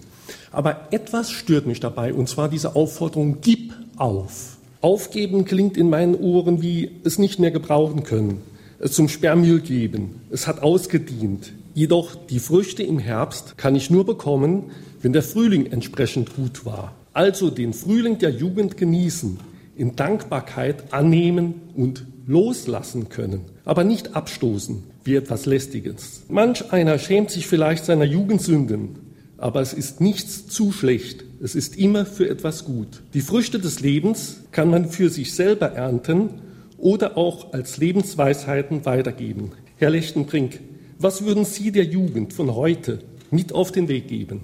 Aber 0.53 0.87
etwas 0.91 1.29
stört 1.29 1.65
mich 1.65 1.81
dabei, 1.81 2.13
und 2.13 2.29
zwar 2.29 2.47
diese 2.47 2.77
Aufforderung, 2.77 3.39
gib 3.41 3.73
auf. 3.97 4.57
Aufgeben 4.79 5.43
klingt 5.43 5.75
in 5.75 5.89
meinen 5.89 6.15
Ohren 6.15 6.61
wie 6.61 6.91
es 7.03 7.19
nicht 7.19 7.39
mehr 7.39 7.51
gebrauchen 7.51 8.03
können 8.03 8.52
zum 8.89 9.07
Sperrmüll 9.09 9.61
geben. 9.61 10.21
Es 10.29 10.47
hat 10.47 10.61
ausgedient. 10.61 11.53
Jedoch 11.73 12.15
die 12.15 12.39
Früchte 12.39 12.83
im 12.83 12.99
Herbst 12.99 13.57
kann 13.57 13.75
ich 13.75 13.89
nur 13.89 14.05
bekommen, 14.05 14.71
wenn 15.01 15.13
der 15.13 15.23
Frühling 15.23 15.65
entsprechend 15.71 16.35
gut 16.35 16.65
war. 16.65 16.95
Also 17.13 17.49
den 17.49 17.73
Frühling 17.73 18.17
der 18.17 18.31
Jugend 18.31 18.77
genießen, 18.77 19.39
in 19.75 19.95
Dankbarkeit 19.95 20.93
annehmen 20.93 21.55
und 21.75 22.05
loslassen 22.27 23.09
können, 23.09 23.41
aber 23.65 23.83
nicht 23.83 24.15
abstoßen 24.15 24.83
wie 25.03 25.15
etwas 25.15 25.45
Lästiges. 25.45 26.23
Manch 26.29 26.71
einer 26.71 26.97
schämt 26.99 27.31
sich 27.31 27.47
vielleicht 27.47 27.85
seiner 27.85 28.05
Jugendsünden, 28.05 28.95
aber 29.37 29.61
es 29.61 29.73
ist 29.73 29.99
nichts 29.99 30.47
zu 30.47 30.71
schlecht. 30.71 31.25
Es 31.41 31.55
ist 31.55 31.77
immer 31.77 32.05
für 32.05 32.29
etwas 32.29 32.63
gut. 32.63 33.01
Die 33.13 33.21
Früchte 33.21 33.59
des 33.59 33.81
Lebens 33.81 34.37
kann 34.51 34.69
man 34.69 34.89
für 34.89 35.09
sich 35.09 35.33
selber 35.33 35.73
ernten 35.73 36.29
oder 36.83 37.17
auch 37.17 37.53
als 37.53 37.77
Lebensweisheiten 37.77 38.85
weitergeben. 38.85 39.53
Herr 39.77 39.89
Lechtenbrink, 39.89 40.59
was 40.99 41.23
würden 41.25 41.45
Sie 41.45 41.71
der 41.71 41.85
Jugend 41.85 42.33
von 42.33 42.53
heute 42.53 42.99
mit 43.31 43.53
auf 43.53 43.71
den 43.71 43.87
Weg 43.87 44.09
geben? 44.09 44.41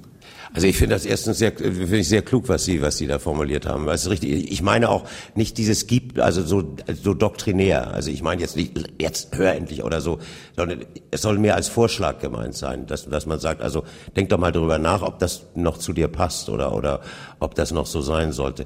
Also 0.53 0.65
ich 0.65 0.77
finde 0.77 0.95
das 0.95 1.05
erstens 1.05 1.37
sehr, 1.37 1.51
finde 1.51 1.97
ich 1.97 2.07
sehr 2.07 2.21
klug, 2.21 2.47
was 2.47 2.63
Sie, 2.63 2.81
was 2.81 2.97
Sie 2.97 3.07
da 3.07 3.19
formuliert 3.19 3.67
haben. 3.67 3.85
Das 3.85 4.05
ist 4.05 4.09
richtig. 4.09 4.51
Ich 4.51 4.61
meine 4.61 4.89
auch 4.89 5.03
nicht 5.35 5.57
dieses 5.57 5.85
gibt, 5.85 6.17
also 6.17 6.41
so, 6.41 6.75
so 7.03 7.13
doktrinär. 7.13 7.93
Also 7.93 8.09
ich 8.09 8.23
meine 8.23 8.41
jetzt 8.41 8.55
nicht, 8.55 8.73
jetzt 8.99 9.37
hör 9.37 9.53
endlich 9.53 9.83
oder 9.83 9.99
so, 9.99 10.19
sondern 10.55 10.85
es 11.11 11.21
soll 11.21 11.37
mehr 11.39 11.55
als 11.55 11.67
Vorschlag 11.67 12.19
gemeint 12.19 12.55
sein, 12.55 12.87
dass, 12.87 13.07
dass 13.07 13.25
man 13.25 13.39
sagt, 13.39 13.61
also 13.61 13.83
denk 14.15 14.29
doch 14.29 14.39
mal 14.39 14.53
darüber 14.53 14.79
nach, 14.79 15.01
ob 15.01 15.19
das 15.19 15.43
noch 15.55 15.77
zu 15.77 15.91
dir 15.91 16.07
passt 16.07 16.49
oder, 16.49 16.73
oder 16.73 17.01
ob 17.39 17.53
das 17.53 17.71
noch 17.71 17.85
so 17.85 18.01
sein 18.01 18.31
sollte. 18.31 18.65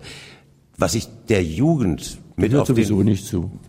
Was 0.78 0.94
ich 0.94 1.08
der 1.28 1.44
Jugend 1.44 2.20
mit 2.36 2.56
auf 2.56 2.74
den, 2.74 3.18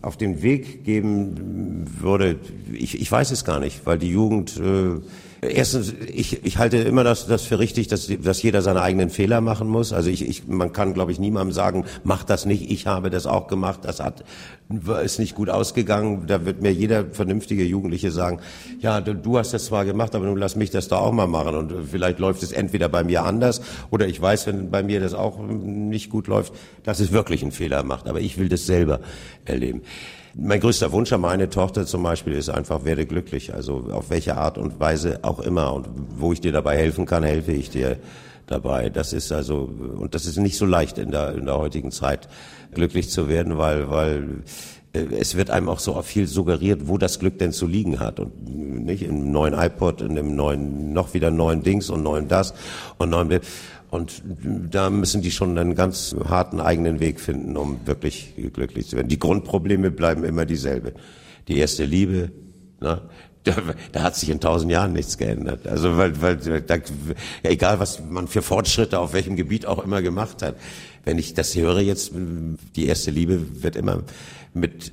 auf 0.01 0.17
den, 0.17 0.41
Weg 0.41 0.83
geben 0.83 1.85
würde, 1.99 2.39
ich, 2.73 2.99
ich 2.99 3.11
weiß 3.11 3.31
es 3.31 3.45
gar 3.45 3.59
nicht, 3.59 3.85
weil 3.85 3.97
die 3.97 4.09
Jugend 4.09 4.57
äh, 4.57 5.01
Erstens, 5.49 5.93
ich, 6.13 6.43
ich 6.45 6.57
halte 6.57 6.77
immer 6.77 7.03
das, 7.03 7.27
das 7.27 7.43
für 7.43 7.59
richtig, 7.59 7.87
dass, 7.87 8.09
dass 8.21 8.41
jeder 8.41 8.61
seine 8.61 8.81
eigenen 8.81 9.09
Fehler 9.09 9.41
machen 9.41 9.67
muss. 9.67 9.93
Also 9.93 10.09
ich, 10.09 10.27
ich, 10.27 10.47
man 10.47 10.73
kann, 10.73 10.93
glaube 10.93 11.11
ich, 11.11 11.19
niemandem 11.19 11.51
sagen, 11.51 11.85
mach 12.03 12.23
das 12.23 12.45
nicht, 12.45 12.71
ich 12.71 12.87
habe 12.87 13.09
das 13.09 13.25
auch 13.25 13.47
gemacht, 13.47 13.81
das 13.83 13.99
hat, 13.99 14.23
ist 15.03 15.19
nicht 15.19 15.35
gut 15.35 15.49
ausgegangen. 15.49 16.25
Da 16.27 16.45
wird 16.45 16.61
mir 16.61 16.71
jeder 16.71 17.05
vernünftige 17.05 17.63
Jugendliche 17.63 18.11
sagen, 18.11 18.39
ja, 18.79 18.99
du, 18.99 19.37
hast 19.37 19.53
das 19.53 19.65
zwar 19.65 19.85
gemacht, 19.85 20.15
aber 20.15 20.25
nun 20.25 20.37
lass 20.37 20.55
mich 20.55 20.71
das 20.71 20.87
da 20.87 20.97
auch 20.97 21.11
mal 21.11 21.27
machen. 21.27 21.55
Und 21.55 21.73
vielleicht 21.91 22.19
läuft 22.19 22.41
es 22.41 22.51
entweder 22.51 22.89
bei 22.89 23.03
mir 23.03 23.23
anders 23.23 23.61
oder 23.91 24.07
ich 24.07 24.19
weiß, 24.19 24.47
wenn 24.47 24.71
bei 24.71 24.81
mir 24.81 24.99
das 24.99 25.13
auch 25.13 25.39
nicht 25.39 26.09
gut 26.09 26.27
läuft, 26.27 26.53
dass 26.83 26.99
es 26.99 27.11
wirklich 27.11 27.43
einen 27.43 27.51
Fehler 27.51 27.83
macht. 27.83 28.07
Aber 28.07 28.21
ich 28.21 28.37
will 28.37 28.49
das 28.49 28.65
selber 28.65 29.01
erleben. 29.45 29.81
Mein 30.37 30.59
größter 30.59 30.91
Wunsch 30.91 31.13
an 31.13 31.21
meine 31.21 31.49
Tochter 31.49 31.85
zum 31.85 32.03
Beispiel 32.03 32.33
ist 32.33 32.49
einfach, 32.49 32.83
werde 32.83 33.05
glücklich. 33.05 33.53
Also 33.53 33.87
auf 33.91 34.09
welche 34.09 34.35
Art 34.35 34.57
und 34.57 34.79
Weise 34.79 35.19
auch 35.21 35.39
immer. 35.39 35.73
Und 35.73 35.87
wo 36.17 36.33
ich 36.33 36.41
dir 36.41 36.51
dabei 36.51 36.75
helfen 36.75 37.05
kann, 37.05 37.23
helfe 37.23 37.51
ich 37.51 37.69
dir 37.69 37.97
dabei. 38.47 38.89
Das 38.89 39.13
ist 39.13 39.31
also, 39.31 39.69
und 39.97 40.15
das 40.15 40.25
ist 40.25 40.37
nicht 40.37 40.57
so 40.57 40.65
leicht 40.65 40.97
in 40.97 41.11
der, 41.11 41.35
in 41.35 41.45
der 41.45 41.57
heutigen 41.57 41.91
Zeit, 41.91 42.27
glücklich 42.73 43.09
zu 43.09 43.29
werden, 43.29 43.57
weil, 43.57 43.89
weil 43.89 44.43
äh, 44.93 45.05
es 45.19 45.35
wird 45.35 45.49
einem 45.49 45.69
auch 45.69 45.79
so 45.79 46.01
viel 46.01 46.27
suggeriert, 46.27 46.87
wo 46.87 46.97
das 46.97 47.19
Glück 47.19 47.39
denn 47.39 47.51
zu 47.51 47.67
liegen 47.67 47.99
hat. 47.99 48.19
Und 48.19 48.85
nicht 48.85 49.03
im 49.03 49.31
neuen 49.31 49.53
iPod, 49.53 50.01
in 50.01 50.15
dem 50.15 50.35
neuen, 50.35 50.93
noch 50.93 51.13
wieder 51.13 51.31
neuen 51.31 51.63
Dings 51.63 51.89
und 51.89 52.03
neuen 52.03 52.27
das 52.27 52.53
und 52.97 53.09
neuen, 53.09 53.39
und 53.91 54.21
da 54.71 54.89
müssen 54.89 55.21
die 55.21 55.31
schon 55.31 55.57
einen 55.57 55.75
ganz 55.75 56.15
harten 56.27 56.59
eigenen 56.59 56.99
Weg 56.99 57.19
finden, 57.19 57.55
um 57.55 57.79
wirklich 57.85 58.33
glücklich 58.53 58.87
zu 58.87 58.97
werden. 58.97 59.07
Die 59.07 59.19
Grundprobleme 59.19 59.89
bleiben 59.89 60.23
immer 60.23 60.45
dieselbe. 60.45 60.93
Die 61.47 61.57
erste 61.57 61.85
Liebe, 61.85 62.31
na, 62.81 63.03
da, 63.45 63.55
da 63.91 64.03
hat 64.03 64.15
sich 64.15 64.29
in 64.29 64.39
tausend 64.39 64.71
Jahren 64.71 64.93
nichts 64.93 65.17
geändert. 65.17 65.67
Also 65.67 65.97
weil, 65.97 66.21
weil 66.21 66.37
da, 66.37 66.77
egal 67.43 67.79
was 67.79 68.01
man 68.09 68.27
für 68.27 68.41
Fortschritte 68.41 68.99
auf 68.99 69.13
welchem 69.13 69.35
Gebiet 69.35 69.65
auch 69.65 69.83
immer 69.83 70.01
gemacht 70.01 70.41
hat, 70.41 70.55
wenn 71.05 71.17
ich 71.17 71.33
das 71.33 71.55
höre 71.55 71.79
jetzt, 71.79 72.11
die 72.75 72.87
erste 72.87 73.11
Liebe 73.11 73.63
wird 73.63 73.75
immer 73.75 74.03
mit 74.53 74.91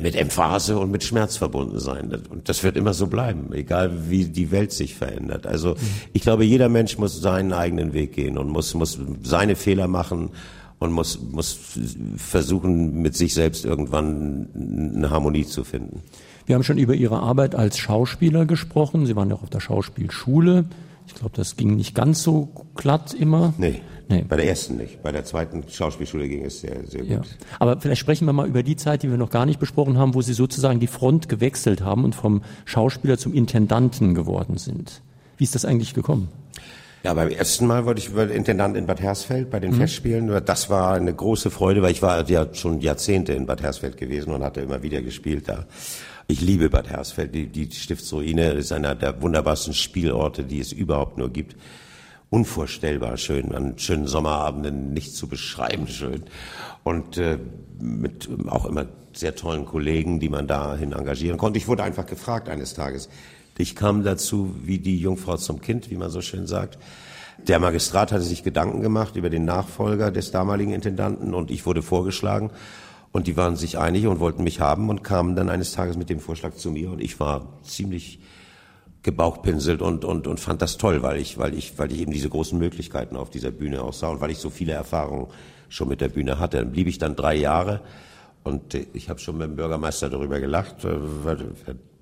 mit 0.00 0.16
Emphase 0.16 0.78
und 0.78 0.90
mit 0.90 1.04
Schmerz 1.04 1.36
verbunden 1.36 1.78
sein. 1.78 2.12
Und 2.28 2.48
das 2.48 2.64
wird 2.64 2.76
immer 2.76 2.94
so 2.94 3.06
bleiben, 3.06 3.52
egal 3.52 4.10
wie 4.10 4.24
die 4.24 4.50
Welt 4.50 4.72
sich 4.72 4.94
verändert. 4.94 5.46
Also 5.46 5.76
ich 6.12 6.22
glaube, 6.22 6.44
jeder 6.44 6.68
Mensch 6.68 6.98
muss 6.98 7.20
seinen 7.20 7.52
eigenen 7.52 7.92
Weg 7.92 8.12
gehen 8.12 8.38
und 8.38 8.48
muss, 8.48 8.74
muss 8.74 8.98
seine 9.22 9.56
Fehler 9.56 9.88
machen 9.88 10.30
und 10.78 10.92
muss, 10.92 11.20
muss 11.20 11.58
versuchen, 12.16 13.02
mit 13.02 13.16
sich 13.16 13.34
selbst 13.34 13.64
irgendwann 13.64 14.92
eine 14.96 15.10
Harmonie 15.10 15.46
zu 15.46 15.64
finden. 15.64 16.02
Wir 16.46 16.54
haben 16.54 16.62
schon 16.62 16.78
über 16.78 16.94
Ihre 16.94 17.20
Arbeit 17.20 17.54
als 17.54 17.78
Schauspieler 17.78 18.44
gesprochen. 18.46 19.06
Sie 19.06 19.16
waren 19.16 19.30
ja 19.30 19.36
auch 19.36 19.42
auf 19.42 19.50
der 19.50 19.60
Schauspielschule. 19.60 20.66
Ich 21.06 21.14
glaube, 21.14 21.34
das 21.34 21.56
ging 21.56 21.76
nicht 21.76 21.94
ganz 21.94 22.22
so 22.22 22.48
glatt 22.74 23.14
immer. 23.14 23.54
Nee. 23.58 23.80
Nee. 24.08 24.24
Bei 24.28 24.36
der 24.36 24.46
ersten 24.46 24.76
nicht. 24.76 25.02
Bei 25.02 25.12
der 25.12 25.24
zweiten 25.24 25.64
Schauspielschule 25.66 26.28
ging 26.28 26.44
es 26.44 26.60
sehr, 26.60 26.86
sehr 26.86 27.00
gut. 27.00 27.08
Ja. 27.08 27.22
Aber 27.58 27.80
vielleicht 27.80 28.00
sprechen 28.00 28.26
wir 28.26 28.34
mal 28.34 28.46
über 28.46 28.62
die 28.62 28.76
Zeit, 28.76 29.02
die 29.02 29.10
wir 29.10 29.16
noch 29.16 29.30
gar 29.30 29.46
nicht 29.46 29.58
besprochen 29.58 29.96
haben, 29.96 30.14
wo 30.14 30.20
Sie 30.20 30.34
sozusagen 30.34 30.78
die 30.78 30.86
Front 30.86 31.30
gewechselt 31.30 31.80
haben 31.80 32.04
und 32.04 32.14
vom 32.14 32.42
Schauspieler 32.66 33.16
zum 33.16 33.32
Intendanten 33.32 34.14
geworden 34.14 34.58
sind. 34.58 35.00
Wie 35.38 35.44
ist 35.44 35.54
das 35.54 35.64
eigentlich 35.64 35.94
gekommen? 35.94 36.28
Ja, 37.02 37.12
beim 37.12 37.28
ersten 37.28 37.66
Mal 37.66 37.84
wurde 37.84 38.00
ich 38.00 38.14
Intendant 38.14 38.76
in 38.76 38.86
Bad 38.86 39.00
Hersfeld 39.00 39.50
bei 39.50 39.60
den 39.60 39.72
mhm. 39.72 39.76
Festspielen. 39.76 40.40
Das 40.44 40.70
war 40.70 40.94
eine 40.94 41.12
große 41.12 41.50
Freude, 41.50 41.82
weil 41.82 41.92
ich 41.92 42.00
war 42.00 42.28
ja 42.28 42.46
schon 42.54 42.80
Jahrzehnte 42.80 43.34
in 43.34 43.46
Bad 43.46 43.62
Hersfeld 43.62 43.96
gewesen 43.96 44.32
und 44.32 44.42
hatte 44.42 44.62
immer 44.62 44.82
wieder 44.82 45.02
gespielt 45.02 45.48
da. 45.48 45.66
Ich 46.26 46.40
liebe 46.40 46.70
Bad 46.70 46.88
Hersfeld. 46.88 47.34
Die, 47.34 47.46
die 47.46 47.70
Stiftsruine 47.70 48.52
ist 48.52 48.72
einer 48.72 48.94
der 48.94 49.20
wunderbarsten 49.20 49.74
Spielorte, 49.74 50.44
die 50.44 50.60
es 50.60 50.72
überhaupt 50.72 51.18
nur 51.18 51.30
gibt 51.30 51.56
unvorstellbar 52.34 53.16
schön, 53.16 53.54
an 53.54 53.78
schönen 53.78 54.08
Sommerabenden 54.08 54.92
nicht 54.92 55.14
zu 55.14 55.28
beschreiben 55.28 55.86
schön. 55.86 56.24
Und 56.82 57.16
äh, 57.16 57.38
mit 57.78 58.28
auch 58.48 58.66
immer 58.66 58.86
sehr 59.12 59.36
tollen 59.36 59.64
Kollegen, 59.64 60.18
die 60.18 60.28
man 60.28 60.48
dahin 60.48 60.92
engagieren 60.92 61.38
konnte. 61.38 61.58
Ich 61.58 61.68
wurde 61.68 61.84
einfach 61.84 62.06
gefragt 62.06 62.48
eines 62.48 62.74
Tages. 62.74 63.08
Ich 63.56 63.76
kam 63.76 64.02
dazu 64.02 64.56
wie 64.64 64.78
die 64.78 64.98
Jungfrau 64.98 65.36
zum 65.36 65.60
Kind, 65.60 65.92
wie 65.92 65.96
man 65.96 66.10
so 66.10 66.22
schön 66.22 66.48
sagt. 66.48 66.76
Der 67.46 67.60
Magistrat 67.60 68.10
hatte 68.10 68.24
sich 68.24 68.42
Gedanken 68.42 68.80
gemacht 68.80 69.14
über 69.14 69.30
den 69.30 69.44
Nachfolger 69.44 70.10
des 70.10 70.32
damaligen 70.32 70.72
Intendanten 70.72 71.34
und 71.34 71.52
ich 71.52 71.66
wurde 71.66 71.82
vorgeschlagen. 71.82 72.50
Und 73.14 73.28
die 73.28 73.36
waren 73.36 73.54
sich 73.54 73.78
einig 73.78 74.08
und 74.08 74.18
wollten 74.18 74.42
mich 74.42 74.58
haben 74.58 74.88
und 74.88 75.04
kamen 75.04 75.36
dann 75.36 75.48
eines 75.48 75.70
Tages 75.70 75.96
mit 75.96 76.10
dem 76.10 76.18
Vorschlag 76.18 76.54
zu 76.54 76.72
mir 76.72 76.90
und 76.90 77.00
ich 77.00 77.20
war 77.20 77.60
ziemlich 77.62 78.18
gebauchpinselt 79.04 79.82
und, 79.82 80.04
und, 80.04 80.26
und 80.26 80.40
fand 80.40 80.60
das 80.60 80.78
toll, 80.78 81.00
weil 81.02 81.20
ich, 81.20 81.38
weil 81.38 81.54
ich, 81.54 81.78
weil 81.78 81.92
ich 81.92 82.00
eben 82.00 82.10
diese 82.10 82.28
großen 82.28 82.58
Möglichkeiten 82.58 83.16
auf 83.16 83.30
dieser 83.30 83.52
Bühne 83.52 83.84
auch 83.84 83.92
sah 83.92 84.08
und 84.08 84.20
weil 84.20 84.32
ich 84.32 84.38
so 84.38 84.50
viele 84.50 84.72
Erfahrungen 84.72 85.28
schon 85.68 85.86
mit 85.86 86.00
der 86.00 86.08
Bühne 86.08 86.40
hatte. 86.40 86.56
Dann 86.56 86.72
blieb 86.72 86.88
ich 86.88 86.98
dann 86.98 87.14
drei 87.14 87.36
Jahre 87.36 87.82
und 88.42 88.74
ich 88.74 89.08
habe 89.08 89.20
schon 89.20 89.38
mit 89.38 89.46
dem 89.46 89.54
Bürgermeister 89.54 90.10
darüber 90.10 90.40
gelacht, 90.40 90.84
äh, 90.84 90.96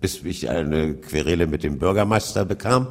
bis 0.00 0.24
ich 0.24 0.48
eine 0.48 0.94
Querele 0.94 1.46
mit 1.46 1.62
dem 1.62 1.78
Bürgermeister 1.78 2.46
bekam. 2.46 2.86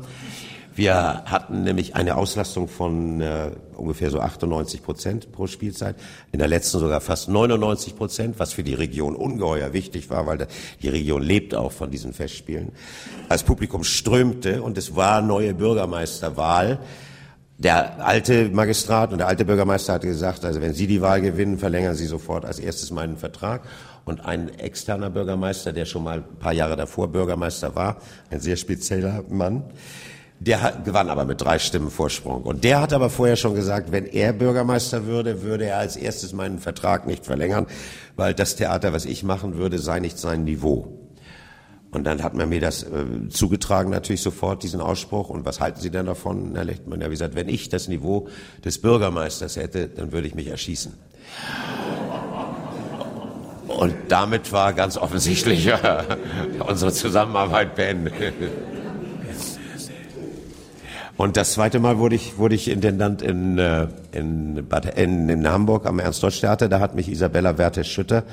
Wir 0.73 1.23
hatten 1.25 1.63
nämlich 1.63 1.95
eine 1.95 2.15
Auslastung 2.15 2.69
von 2.69 3.19
äh, 3.19 3.51
ungefähr 3.75 4.09
so 4.09 4.21
98 4.21 4.81
Prozent 4.81 5.31
pro 5.33 5.47
Spielzeit, 5.47 5.97
in 6.31 6.39
der 6.39 6.47
letzten 6.47 6.79
sogar 6.79 7.01
fast 7.01 7.27
99 7.27 7.97
Prozent, 7.97 8.39
was 8.39 8.53
für 8.53 8.63
die 8.63 8.73
Region 8.73 9.15
ungeheuer 9.15 9.73
wichtig 9.73 10.09
war, 10.09 10.25
weil 10.27 10.47
die 10.81 10.87
Region 10.87 11.21
lebt 11.21 11.55
auch 11.55 11.73
von 11.73 11.91
diesen 11.91 12.13
Festspielen. 12.13 12.71
Das 13.27 13.43
Publikum 13.43 13.83
strömte 13.83 14.61
und 14.61 14.77
es 14.77 14.95
war 14.95 15.21
neue 15.21 15.53
Bürgermeisterwahl. 15.53 16.79
Der 17.57 18.03
alte 18.05 18.49
Magistrat 18.49 19.11
und 19.11 19.17
der 19.17 19.27
alte 19.27 19.43
Bürgermeister 19.43 19.93
hatte 19.93 20.07
gesagt, 20.07 20.45
also 20.45 20.61
wenn 20.61 20.73
Sie 20.73 20.87
die 20.87 21.01
Wahl 21.01 21.21
gewinnen, 21.21 21.57
verlängern 21.59 21.95
Sie 21.95 22.07
sofort 22.07 22.45
als 22.45 22.59
erstes 22.59 22.91
meinen 22.91 23.17
Vertrag. 23.17 23.63
Und 24.03 24.25
ein 24.25 24.49
externer 24.57 25.09
Bürgermeister, 25.09 25.73
der 25.73 25.85
schon 25.85 26.03
mal 26.03 26.17
ein 26.17 26.39
paar 26.39 26.53
Jahre 26.53 26.75
davor 26.75 27.09
Bürgermeister 27.09 27.75
war, 27.75 27.97
ein 28.31 28.39
sehr 28.39 28.55
spezieller 28.55 29.23
Mann, 29.29 29.63
der 30.41 30.63
hat, 30.63 30.85
gewann 30.85 31.09
aber 31.09 31.25
mit 31.25 31.39
drei 31.39 31.59
Stimmen 31.59 31.91
Vorsprung. 31.91 32.41
Und 32.41 32.63
der 32.63 32.81
hat 32.81 32.93
aber 32.93 33.11
vorher 33.11 33.35
schon 33.35 33.53
gesagt, 33.53 33.91
wenn 33.91 34.07
er 34.07 34.33
Bürgermeister 34.33 35.05
würde, 35.05 35.43
würde 35.43 35.65
er 35.65 35.77
als 35.77 35.95
erstes 35.95 36.33
meinen 36.33 36.57
Vertrag 36.57 37.05
nicht 37.05 37.27
verlängern, 37.27 37.67
weil 38.15 38.33
das 38.33 38.55
Theater, 38.55 38.91
was 38.91 39.05
ich 39.05 39.21
machen 39.21 39.55
würde, 39.55 39.77
sei 39.77 39.99
nicht 39.99 40.17
sein 40.17 40.43
Niveau. 40.43 40.97
Und 41.91 42.05
dann 42.05 42.23
hat 42.23 42.33
man 42.33 42.49
mir 42.49 42.59
das 42.59 42.81
äh, 42.81 43.29
zugetragen, 43.29 43.91
natürlich 43.91 44.23
sofort, 44.23 44.63
diesen 44.63 44.81
Ausspruch. 44.81 45.29
Und 45.29 45.45
was 45.45 45.59
halten 45.59 45.79
Sie 45.79 45.91
denn 45.91 46.07
davon, 46.07 46.55
Herr 46.55 46.65
Lechtmann? 46.65 47.01
Ja, 47.01 47.07
wie 47.07 47.11
gesagt, 47.11 47.35
wenn 47.35 47.47
ich 47.47 47.69
das 47.69 47.87
Niveau 47.87 48.27
des 48.65 48.81
Bürgermeisters 48.81 49.57
hätte, 49.57 49.89
dann 49.89 50.11
würde 50.11 50.25
ich 50.27 50.33
mich 50.33 50.47
erschießen. 50.47 50.93
Und 53.67 53.93
damit 54.07 54.51
war 54.51 54.73
ganz 54.73 54.97
offensichtlich 54.97 55.71
unsere 56.67 56.91
Zusammenarbeit 56.91 57.75
beendet. 57.75 58.13
Und 61.21 61.37
das 61.37 61.53
zweite 61.53 61.79
Mal 61.79 61.99
wurde 61.99 62.15
ich, 62.15 62.39
wurde 62.39 62.55
ich 62.55 62.67
Intendant 62.67 63.21
in, 63.21 63.59
äh, 63.59 63.87
in, 64.11 64.57
in, 64.95 65.29
in 65.29 65.47
Hamburg 65.47 65.85
am 65.85 65.99
Ernst-Deutsch-Theater. 65.99 66.67
Da 66.67 66.79
hat 66.79 66.95
mich 66.95 67.07
Isabella 67.09 67.59
Werthe-Schütter, 67.59 68.23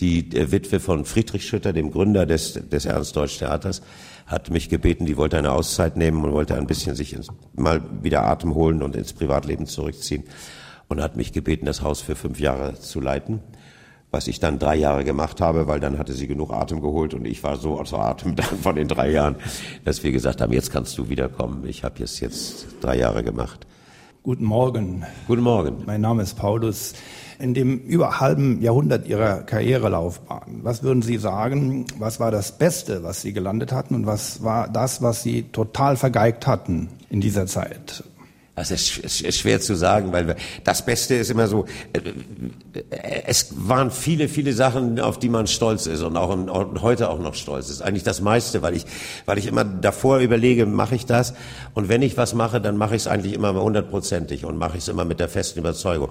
die 0.00 0.32
Witwe 0.50 0.80
von 0.80 1.04
Friedrich 1.04 1.46
Schütter, 1.46 1.74
dem 1.74 1.90
Gründer 1.90 2.24
des, 2.24 2.54
des 2.54 2.86
Ernst-Deutsch-Theaters, 2.86 3.82
hat 4.26 4.48
mich 4.48 4.70
gebeten, 4.70 5.04
die 5.04 5.18
wollte 5.18 5.36
eine 5.36 5.52
Auszeit 5.52 5.98
nehmen 5.98 6.24
und 6.24 6.32
wollte 6.32 6.54
ein 6.54 6.66
bisschen 6.66 6.96
sich 6.96 7.12
ins, 7.12 7.28
mal 7.52 7.82
wieder 8.00 8.24
Atem 8.24 8.54
holen 8.54 8.82
und 8.82 8.96
ins 8.96 9.12
Privatleben 9.12 9.66
zurückziehen 9.66 10.24
und 10.88 11.02
hat 11.02 11.16
mich 11.16 11.34
gebeten, 11.34 11.66
das 11.66 11.82
Haus 11.82 12.00
für 12.00 12.16
fünf 12.16 12.40
Jahre 12.40 12.80
zu 12.80 13.00
leiten 13.00 13.40
was 14.14 14.28
ich 14.28 14.38
dann 14.38 14.60
drei 14.60 14.76
Jahre 14.76 15.02
gemacht 15.02 15.40
habe, 15.40 15.66
weil 15.66 15.80
dann 15.80 15.98
hatte 15.98 16.12
sie 16.12 16.28
genug 16.28 16.52
Atem 16.52 16.80
geholt 16.80 17.14
und 17.14 17.26
ich 17.26 17.42
war 17.42 17.56
so 17.56 17.80
außer 17.80 17.98
Atem 17.98 18.36
dann 18.36 18.58
von 18.62 18.76
den 18.76 18.86
drei 18.86 19.10
Jahren, 19.10 19.34
dass 19.84 20.04
wir 20.04 20.12
gesagt 20.12 20.40
haben, 20.40 20.52
jetzt 20.52 20.70
kannst 20.70 20.96
du 20.96 21.08
wiederkommen. 21.08 21.66
Ich 21.66 21.82
habe 21.82 21.98
jetzt 21.98 22.20
jetzt 22.20 22.66
drei 22.80 22.96
Jahre 22.96 23.24
gemacht. 23.24 23.66
Guten 24.22 24.44
Morgen. 24.44 25.04
Guten 25.26 25.42
Morgen. 25.42 25.82
Mein 25.84 26.00
Name 26.00 26.22
ist 26.22 26.34
Paulus. 26.34 26.94
In 27.40 27.54
dem 27.54 27.80
über 27.80 28.20
halben 28.20 28.62
Jahrhundert 28.62 29.08
Ihrer 29.08 29.42
Karrierelaufbahn, 29.42 30.60
was 30.62 30.84
würden 30.84 31.02
Sie 31.02 31.18
sagen, 31.18 31.84
was 31.98 32.20
war 32.20 32.30
das 32.30 32.56
Beste, 32.56 33.02
was 33.02 33.20
Sie 33.20 33.32
gelandet 33.32 33.72
hatten 33.72 33.96
und 33.96 34.06
was 34.06 34.44
war 34.44 34.68
das, 34.68 35.02
was 35.02 35.24
Sie 35.24 35.42
total 35.42 35.96
vergeigt 35.96 36.46
hatten 36.46 36.88
in 37.10 37.20
dieser 37.20 37.46
Zeit? 37.46 38.04
Das 38.56 38.70
ist, 38.70 38.98
ist, 38.98 39.36
schwer 39.36 39.60
zu 39.60 39.74
sagen, 39.74 40.12
weil 40.12 40.36
das 40.62 40.84
Beste 40.86 41.16
ist 41.16 41.28
immer 41.28 41.48
so, 41.48 41.64
äh, 41.92 42.00
es 43.26 43.48
waren 43.56 43.90
viele, 43.90 44.28
viele 44.28 44.52
Sachen, 44.52 45.00
auf 45.00 45.18
die 45.18 45.28
man 45.28 45.48
stolz 45.48 45.86
ist 45.86 46.02
und 46.02 46.16
auch 46.16 46.30
und 46.30 46.80
heute 46.80 47.10
auch 47.10 47.18
noch 47.18 47.34
stolz 47.34 47.68
ist. 47.68 47.82
Eigentlich 47.82 48.04
das 48.04 48.20
meiste, 48.20 48.62
weil 48.62 48.76
ich, 48.76 48.86
weil 49.26 49.38
ich 49.38 49.46
immer 49.46 49.64
davor 49.64 50.18
überlege, 50.18 50.66
mache 50.66 50.94
ich 50.94 51.04
das? 51.04 51.34
Und 51.74 51.88
wenn 51.88 52.02
ich 52.02 52.16
was 52.16 52.34
mache, 52.34 52.60
dann 52.60 52.76
mache 52.76 52.94
ich 52.94 53.02
es 53.02 53.06
eigentlich 53.08 53.32
immer 53.32 53.52
hundertprozentig 53.54 54.44
und 54.44 54.56
mache 54.56 54.76
ich 54.76 54.84
es 54.84 54.88
immer 54.88 55.04
mit 55.04 55.18
der 55.18 55.28
festen 55.28 55.58
Überzeugung. 55.58 56.10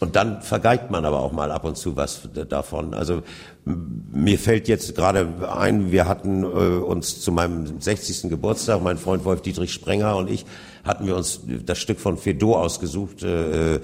Und 0.00 0.16
dann 0.16 0.42
vergeigt 0.42 0.90
man 0.90 1.04
aber 1.04 1.20
auch 1.20 1.32
mal 1.32 1.50
ab 1.50 1.64
und 1.64 1.76
zu 1.76 1.96
was 1.96 2.28
davon. 2.48 2.94
Also 2.94 3.22
mir 3.64 4.38
fällt 4.38 4.68
jetzt 4.68 4.94
gerade 4.94 5.28
ein, 5.54 5.90
wir 5.90 6.06
hatten 6.06 6.44
äh, 6.44 6.46
uns 6.46 7.20
zu 7.20 7.32
meinem 7.32 7.80
60. 7.80 8.30
Geburtstag, 8.30 8.80
mein 8.82 8.96
Freund 8.96 9.24
Wolf 9.24 9.42
Dietrich 9.42 9.72
Sprenger 9.72 10.16
und 10.16 10.30
ich, 10.30 10.46
hatten 10.84 11.06
wir 11.06 11.16
uns 11.16 11.40
das 11.64 11.78
Stück 11.78 12.00
von 12.00 12.16
Fedot 12.16 12.56
ausgesucht. 12.56 13.22
Äh, 13.22 13.80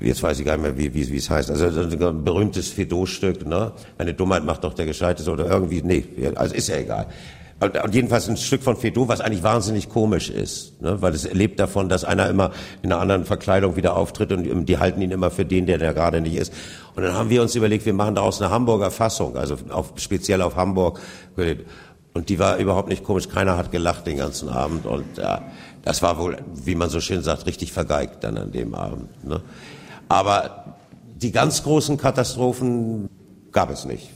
jetzt 0.00 0.22
weiß 0.22 0.38
ich 0.38 0.44
gar 0.44 0.56
nicht 0.56 0.62
mehr, 0.62 0.78
wie, 0.78 0.94
wie, 0.94 1.10
wie 1.10 1.16
es 1.16 1.30
heißt. 1.30 1.50
Also 1.50 1.66
ein 1.66 2.24
berühmtes 2.24 2.68
Fedot-Stück. 2.68 3.46
Ne? 3.46 3.72
Eine 3.98 4.14
Dummheit 4.14 4.44
macht 4.44 4.64
doch 4.64 4.74
der 4.74 4.86
Gescheiteste 4.86 5.30
oder 5.30 5.46
irgendwie. 5.46 5.82
Nee, 5.82 6.04
also 6.34 6.54
ist 6.54 6.68
ja 6.68 6.76
egal. 6.76 7.06
Und, 7.60 7.94
jedenfalls 7.94 8.28
ein 8.28 8.36
Stück 8.36 8.62
von 8.62 8.76
Fedot, 8.76 9.08
was 9.08 9.20
eigentlich 9.20 9.42
wahnsinnig 9.42 9.88
komisch 9.88 10.28
ist, 10.28 10.82
ne? 10.82 11.00
weil 11.00 11.14
es 11.14 11.32
lebt 11.32 11.60
davon, 11.60 11.88
dass 11.88 12.04
einer 12.04 12.28
immer 12.28 12.50
in 12.82 12.92
einer 12.92 13.00
anderen 13.00 13.24
Verkleidung 13.24 13.76
wieder 13.76 13.96
auftritt 13.96 14.32
und 14.32 14.66
die 14.66 14.78
halten 14.78 15.00
ihn 15.00 15.12
immer 15.12 15.30
für 15.30 15.44
den, 15.44 15.66
der 15.66 15.78
der 15.78 15.94
gerade 15.94 16.20
nicht 16.20 16.34
ist. 16.34 16.52
Und 16.96 17.04
dann 17.04 17.14
haben 17.14 17.30
wir 17.30 17.42
uns 17.42 17.54
überlegt, 17.54 17.86
wir 17.86 17.94
machen 17.94 18.16
daraus 18.16 18.42
eine 18.42 18.50
Hamburger 18.50 18.90
Fassung, 18.90 19.36
also 19.36 19.56
auf, 19.70 19.92
speziell 19.96 20.42
auf 20.42 20.56
Hamburg. 20.56 21.00
Und 22.14 22.28
die 22.28 22.38
war 22.38 22.58
überhaupt 22.58 22.88
nicht 22.88 23.04
komisch. 23.04 23.28
Keiner 23.28 23.56
hat 23.56 23.72
gelacht 23.72 24.06
den 24.06 24.16
ganzen 24.16 24.48
Abend. 24.48 24.86
Und 24.86 25.18
ja, 25.18 25.42
das 25.82 26.00
war 26.00 26.16
wohl, 26.18 26.38
wie 26.54 26.76
man 26.76 26.88
so 26.88 27.00
schön 27.00 27.22
sagt, 27.22 27.46
richtig 27.46 27.72
vergeigt 27.72 28.22
dann 28.22 28.38
an 28.38 28.52
dem 28.52 28.74
Abend. 28.74 29.24
Ne? 29.24 29.42
Aber 30.08 30.76
die 31.16 31.32
ganz 31.32 31.64
großen 31.64 31.96
Katastrophen 31.96 33.08
gab 33.50 33.70
es 33.70 33.84
nicht. 33.84 34.10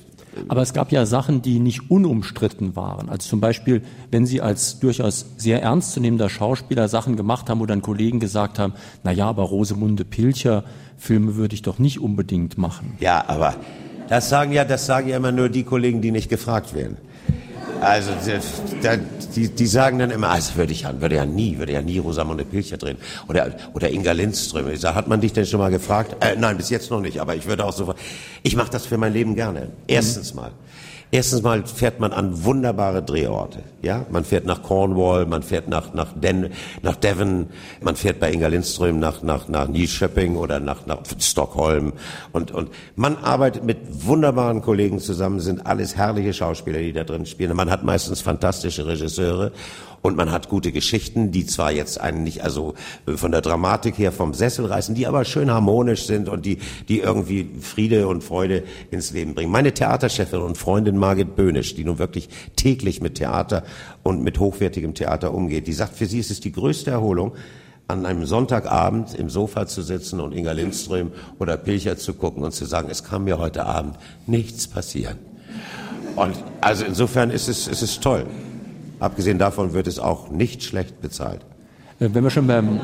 Aber 0.46 0.62
es 0.62 0.72
gab 0.72 0.92
ja 0.92 1.04
Sachen, 1.06 1.42
die 1.42 1.58
nicht 1.58 1.90
unumstritten 1.90 2.76
waren. 2.76 3.08
Also 3.08 3.28
zum 3.28 3.40
Beispiel, 3.40 3.82
wenn 4.12 4.24
Sie 4.26 4.40
als 4.40 4.78
durchaus 4.78 5.26
sehr 5.36 5.62
ernstzunehmender 5.62 6.28
Schauspieler 6.28 6.86
Sachen 6.86 7.16
gemacht 7.16 7.50
haben, 7.50 7.58
wo 7.58 7.66
dann 7.66 7.82
Kollegen 7.82 8.20
gesagt 8.20 8.60
haben, 8.60 8.74
na 9.02 9.10
ja, 9.10 9.28
aber 9.28 9.42
Rosemunde 9.42 10.04
Pilcher 10.04 10.62
Filme 10.96 11.34
würde 11.34 11.54
ich 11.54 11.62
doch 11.62 11.80
nicht 11.80 11.98
unbedingt 11.98 12.58
machen. 12.58 12.96
Ja, 13.00 13.24
aber 13.26 13.56
das 14.08 14.28
sagen 14.28 14.52
ja, 14.52 14.64
das 14.64 14.86
sagen 14.86 15.08
ja 15.08 15.16
immer 15.16 15.32
nur 15.32 15.48
die 15.48 15.64
Kollegen, 15.64 16.00
die 16.00 16.12
nicht 16.12 16.28
gefragt 16.28 16.74
werden. 16.74 16.96
Also 17.80 18.10
die, 19.36 19.48
die 19.48 19.66
sagen 19.66 19.98
dann 19.98 20.10
immer, 20.10 20.30
also 20.30 20.56
würde 20.56 20.72
ich 20.72 20.82
ja, 20.82 21.00
würde 21.00 21.16
ja 21.16 21.26
nie, 21.26 21.58
würde 21.58 21.72
ja 21.72 21.82
nie 21.82 21.98
Rosamunde 21.98 22.44
Pilcher 22.44 22.76
drehen 22.76 22.98
oder 23.28 23.52
oder 23.74 23.90
Inga 23.90 24.12
Lindström. 24.12 24.68
Ich 24.70 24.80
sag, 24.80 24.94
hat 24.94 25.08
man 25.08 25.20
dich 25.20 25.32
denn 25.32 25.46
schon 25.46 25.60
mal 25.60 25.70
gefragt? 25.70 26.16
Äh, 26.20 26.36
nein, 26.36 26.56
bis 26.56 26.70
jetzt 26.70 26.90
noch 26.90 27.00
nicht. 27.00 27.20
Aber 27.20 27.36
ich 27.36 27.46
würde 27.46 27.64
auch 27.64 27.72
so. 27.72 27.94
Ich 28.42 28.56
mache 28.56 28.70
das 28.70 28.86
für 28.86 28.98
mein 28.98 29.12
Leben 29.12 29.34
gerne. 29.34 29.68
Erstens 29.86 30.34
mal. 30.34 30.50
Erstens 31.10 31.42
mal 31.42 31.66
fährt 31.66 32.00
man 32.00 32.12
an 32.12 32.44
wunderbare 32.44 33.02
Drehorte. 33.02 33.60
Ja, 33.80 34.04
man 34.10 34.24
fährt 34.24 34.44
nach 34.44 34.62
Cornwall, 34.62 35.24
man 35.24 35.42
fährt 35.42 35.66
nach 35.66 35.94
nach, 35.94 36.08
Den, 36.14 36.50
nach 36.82 36.96
Devon, 36.96 37.46
man 37.80 37.96
fährt 37.96 38.20
bei 38.20 38.30
Inga 38.30 38.48
Lindström 38.48 38.98
nach 38.98 39.22
nach 39.22 39.48
nach 39.48 39.68
Nyköping 39.68 40.36
oder 40.36 40.60
nach 40.60 40.84
nach 40.84 40.98
Stockholm 41.18 41.94
und 42.32 42.50
und 42.50 42.70
man 42.94 43.16
arbeitet 43.16 43.64
mit 43.64 43.78
wunderbaren 44.06 44.60
Kollegen 44.60 44.98
zusammen. 44.98 45.40
Sind 45.40 45.66
alles 45.66 45.96
herrliche 45.96 46.34
Schauspieler, 46.34 46.80
die 46.80 46.92
da 46.92 47.04
drin 47.04 47.24
spielen. 47.24 47.56
Man 47.56 47.70
hat 47.70 47.84
meistens 47.84 48.20
fantastische 48.20 48.86
Regisseure 48.86 49.52
und 50.02 50.16
man 50.16 50.30
hat 50.30 50.48
gute 50.48 50.72
Geschichten, 50.72 51.32
die 51.32 51.46
zwar 51.46 51.72
jetzt 51.72 52.00
einen 52.00 52.22
nicht, 52.22 52.42
also 52.42 52.74
äh, 53.06 53.12
von 53.12 53.32
der 53.32 53.40
Dramatik 53.40 53.98
her 53.98 54.12
vom 54.12 54.34
Sessel 54.34 54.66
reißen, 54.66 54.94
die 54.94 55.06
aber 55.06 55.24
schön 55.24 55.50
harmonisch 55.50 56.06
sind 56.06 56.28
und 56.28 56.46
die, 56.46 56.58
die 56.88 57.00
irgendwie 57.00 57.48
Friede 57.60 58.08
und 58.08 58.22
Freude 58.22 58.62
ins 58.90 59.12
Leben 59.12 59.34
bringen. 59.34 59.50
Meine 59.50 59.72
Theaterchefin 59.72 60.40
und 60.40 60.56
Freundin 60.56 60.96
Margit 60.96 61.36
Böhnisch, 61.36 61.74
die 61.74 61.84
nun 61.84 61.98
wirklich 61.98 62.28
täglich 62.56 63.00
mit 63.00 63.16
Theater 63.16 63.64
und 64.02 64.22
mit 64.22 64.38
hochwertigem 64.38 64.94
Theater 64.94 65.34
umgeht, 65.34 65.66
die 65.66 65.72
sagt, 65.72 65.96
für 65.96 66.06
sie 66.06 66.18
ist 66.18 66.30
es 66.30 66.40
die 66.40 66.52
größte 66.52 66.90
Erholung, 66.90 67.32
an 67.88 68.04
einem 68.04 68.26
Sonntagabend 68.26 69.14
im 69.14 69.30
Sofa 69.30 69.66
zu 69.66 69.80
sitzen 69.80 70.20
und 70.20 70.34
Inga 70.34 70.52
Lindström 70.52 71.10
oder 71.38 71.56
Pilcher 71.56 71.96
zu 71.96 72.12
gucken 72.12 72.44
und 72.44 72.52
zu 72.52 72.66
sagen, 72.66 72.88
es 72.90 73.02
kann 73.02 73.24
mir 73.24 73.38
heute 73.38 73.64
Abend 73.64 73.96
nichts 74.26 74.68
passieren. 74.68 75.16
Und 76.14 76.36
also 76.60 76.84
insofern 76.84 77.30
ist 77.30 77.48
es, 77.48 77.66
ist 77.66 77.80
es 77.80 77.98
toll. 78.00 78.26
Abgesehen 79.00 79.38
davon 79.38 79.72
wird 79.72 79.86
es 79.86 79.98
auch 79.98 80.30
nicht 80.30 80.62
schlecht 80.62 81.00
bezahlt. 81.00 81.40
Äh, 82.00 82.10
wenn 82.12 82.24
wir 82.24 82.30
schon 82.30 82.46
beim, 82.46 82.80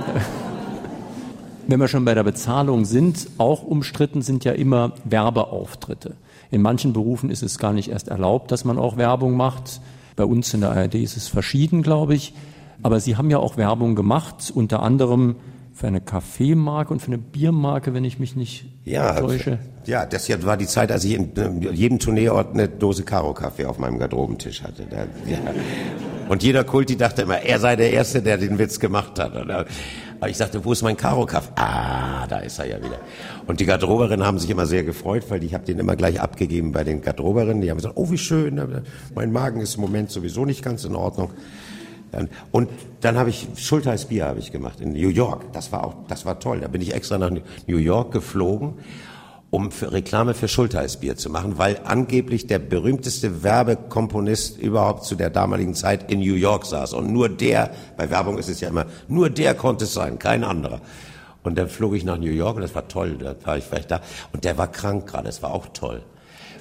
wenn 1.67 1.81
wir 1.81 1.89
schon 1.89 2.05
bei 2.05 2.15
der 2.15 2.23
Bezahlung 2.23 2.85
sind, 2.85 3.29
auch 3.39 3.63
umstritten 3.63 4.23
sind 4.23 4.45
ja 4.45 4.53
immer 4.53 4.93
Werbeauftritte. 5.05 6.15
In 6.51 6.63
manchen 6.63 6.93
Berufen 6.93 7.31
ist 7.31 7.43
es 7.43 7.59
gar 7.59 7.73
nicht 7.73 7.91
erst 7.91 8.09
erlaubt, 8.09 8.53
dass 8.53 8.65
man 8.65 8.79
auch 8.79 8.97
Werbung 8.97 9.37
macht. 9.37 9.81
Bei 10.15 10.25
uns 10.25 10.55
in 10.55 10.61
der 10.61 10.71
ARD 10.71 10.97
ist 10.97 11.17
es 11.17 11.27
verschieden, 11.27 11.83
glaube 11.83 12.15
ich. 12.15 12.35
Aber 12.83 13.01
Sie 13.01 13.17
haben 13.17 13.31
ja 13.31 13.39
auch 13.39 13.57
Werbung 13.57 13.95
gemacht, 13.95 14.53
unter 14.55 14.83
anderem 14.83 15.37
für 15.75 15.89
eine 15.89 16.01
Kaffeemarke 16.01 16.93
und 16.93 17.01
für 17.01 17.09
eine 17.09 17.19
Biermarke, 17.19 17.95
wenn 17.95 18.05
ich 18.05 18.21
mich 18.21 18.37
nicht 18.37 18.67
ja, 18.85 19.19
täusche. 19.21 19.59
Ja, 19.87 20.07
das 20.07 20.31
war 20.45 20.57
die 20.57 20.69
Zeit, 20.69 20.93
als 20.93 21.05
ich 21.05 21.15
in 21.15 21.33
jedem 21.73 21.99
Tourneeort 21.99 22.55
eine 22.55 22.69
Dose 22.69 23.03
Karo-Kaffee 23.03 23.67
auf 23.67 23.81
meinem 23.81 23.99
Garderobentisch 23.99 24.63
hatte. 24.63 24.87
Da, 24.89 24.99
ja. 25.29 25.39
Und 26.29 26.45
jeder 26.45 26.63
Kulti 26.63 26.97
dachte 26.97 27.23
immer, 27.23 27.41
er 27.41 27.59
sei 27.59 27.75
der 27.75 27.93
Erste, 27.93 28.23
der 28.23 28.39
den 28.39 28.59
Witz 28.59 28.79
gemacht 28.79 29.19
hat. 29.19 29.35
Aber 29.37 29.67
ich 30.31 30.37
sagte, 30.37 30.65
wo 30.65 30.73
ist 30.73 30.83
mein 30.83 30.97
Karo-Kaffee? 30.97 31.53
Ah, 31.57 32.27
da 32.29 32.39
ist 32.39 32.61
er 32.61 32.67
ja 32.67 32.79
wieder. 32.79 33.01
Und 33.49 33.59
die 33.59 33.67
Garderoberinnen 33.67 34.25
haben 34.25 34.39
sich 34.39 34.49
immer 34.49 34.67
sehr 34.67 34.85
gefreut, 34.85 35.25
weil 35.29 35.43
ich 35.43 35.55
habe 35.55 35.65
den 35.65 35.81
immer 35.81 35.97
gleich 35.97 36.21
abgegeben 36.21 36.71
bei 36.71 36.85
den 36.85 37.03
Garderoberinnen. 37.03 37.61
Die 37.61 37.71
haben 37.71 37.79
gesagt, 37.79 37.97
oh, 37.97 38.11
wie 38.13 38.19
schön, 38.19 38.63
mein 39.17 39.33
Magen 39.33 39.61
ist 39.61 39.75
im 39.75 39.81
Moment 39.81 40.13
sowieso 40.13 40.45
nicht 40.45 40.63
ganz 40.63 40.85
in 40.85 40.95
Ordnung. 40.95 41.31
Und 42.53 42.71
dann 43.01 43.17
habe 43.19 43.31
ich 43.31 43.49
Schultheiß 43.57 44.07
Bier 44.07 44.27
habe 44.27 44.39
ich 44.39 44.53
gemacht 44.53 44.81
in 44.81 44.93
New 44.93 45.09
York. 45.09 45.53
Das 45.53 45.73
war 45.73 45.85
auch, 45.85 45.95
das 46.09 46.25
war 46.25 46.41
toll. 46.41 46.61
Da 46.61 46.69
bin 46.69 46.81
ich 46.81 46.95
extra 46.95 47.19
nach 47.19 47.31
New 47.67 47.77
York 47.77 48.13
geflogen, 48.13 48.75
um 49.51 49.71
für 49.71 49.93
Reklame 49.93 50.35
für 50.35 50.49
Schultheiß 50.49 50.99
Bier 51.01 51.17
zu 51.17 51.31
machen, 51.31 51.59
weil 51.59 51.81
angeblich 51.85 52.47
der 52.47 52.59
berühmteste 52.59 53.43
Werbekomponist 53.43 54.59
überhaupt 54.59 55.05
zu 55.05 55.15
der 55.15 55.31
damaligen 55.31 55.75
Zeit 55.75 56.11
in 56.11 56.21
New 56.21 56.35
York 56.35 56.67
saß. 56.67 56.93
Und 56.93 57.13
nur 57.13 57.29
der, 57.29 57.71
bei 57.97 58.11
Werbung 58.11 58.39
ist 58.39 58.49
es 58.49 58.61
ja 58.61 58.69
immer, 58.69 58.87
nur 59.09 59.31
der 59.31 59.55
konnte 59.55 59.85
es 59.85 59.95
sein, 59.95 60.19
kein 60.19 60.45
anderer. 60.45 60.81
Und 61.43 61.59
dann 61.59 61.69
flog 61.69 61.95
ich 61.95 62.05
nach 62.05 62.17
New 62.17 62.31
York 62.31 62.57
und 62.57 62.63
das 62.63 62.75
war 62.75 62.89
toll, 62.89 63.19
da 63.19 63.35
war 63.45 63.59
ich 63.59 63.65
vielleicht 63.65 63.91
da. 63.91 64.01
Und 64.33 64.45
der 64.45 64.57
war 64.57 64.69
krank 64.69 65.07
gerade, 65.07 65.27
das 65.27 65.43
war 65.43 65.53
auch 65.53 65.67
toll 65.75 66.03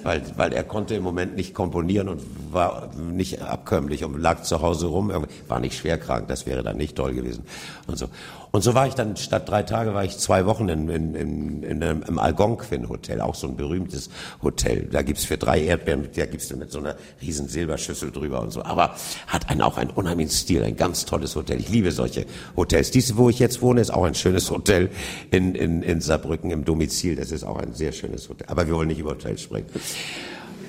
weil, 0.04 0.22
weil 0.36 0.52
er 0.52 0.62
konnte 0.62 0.94
im 0.94 1.02
Moment 1.02 1.34
nicht 1.34 1.54
komponieren 1.54 2.08
und 2.08 2.22
war 2.52 2.90
nicht 2.96 3.42
abkömmlich 3.42 4.04
und 4.04 4.20
lag 4.20 4.42
zu 4.42 4.62
Hause 4.62 4.86
rum, 4.86 5.12
war 5.48 5.60
nicht 5.60 5.76
schwer 5.76 5.98
krank, 5.98 6.28
das 6.28 6.46
wäre 6.46 6.62
dann 6.62 6.76
nicht 6.76 6.96
toll 6.96 7.14
gewesen 7.14 7.44
und 7.86 7.98
so. 7.98 8.06
Und 8.54 8.62
so 8.62 8.72
war 8.72 8.86
ich 8.86 8.94
dann, 8.94 9.16
statt 9.16 9.48
drei 9.48 9.64
Tage 9.64 9.94
war 9.94 10.04
ich 10.04 10.16
zwei 10.16 10.46
Wochen 10.46 10.68
in, 10.68 10.88
in, 10.88 11.14
in, 11.16 11.62
in 11.64 11.82
einem, 11.82 12.04
im 12.04 12.20
Algonquin 12.20 12.88
Hotel, 12.88 13.20
auch 13.20 13.34
so 13.34 13.48
ein 13.48 13.56
berühmtes 13.56 14.10
Hotel. 14.44 14.86
Da 14.92 15.02
gibt's 15.02 15.24
für 15.24 15.36
drei 15.36 15.60
Erdbeeren, 15.60 16.08
da 16.14 16.24
gibt's 16.26 16.54
mit 16.54 16.70
so 16.70 16.78
einer 16.78 16.94
riesen 17.20 17.48
Silberschüssel 17.48 18.12
drüber 18.12 18.40
und 18.40 18.52
so. 18.52 18.62
Aber 18.62 18.94
hat 19.26 19.50
einen 19.50 19.60
auch 19.60 19.76
einen 19.76 19.90
unheimlichen 19.90 20.30
Stil, 20.30 20.62
ein 20.62 20.76
ganz 20.76 21.04
tolles 21.04 21.34
Hotel. 21.34 21.58
Ich 21.58 21.68
liebe 21.68 21.90
solche 21.90 22.26
Hotels. 22.54 22.92
Dies, 22.92 23.16
wo 23.16 23.28
ich 23.28 23.40
jetzt 23.40 23.60
wohne, 23.60 23.80
ist 23.80 23.92
auch 23.92 24.04
ein 24.04 24.14
schönes 24.14 24.48
Hotel 24.52 24.88
in, 25.32 25.56
in, 25.56 25.82
in 25.82 26.00
Saarbrücken 26.00 26.52
im 26.52 26.64
Domizil. 26.64 27.16
Das 27.16 27.32
ist 27.32 27.42
auch 27.42 27.56
ein 27.56 27.74
sehr 27.74 27.90
schönes 27.90 28.28
Hotel. 28.28 28.46
Aber 28.48 28.68
wir 28.68 28.74
wollen 28.76 28.86
nicht 28.86 29.00
über 29.00 29.10
Hotels 29.10 29.42
sprechen. 29.42 29.66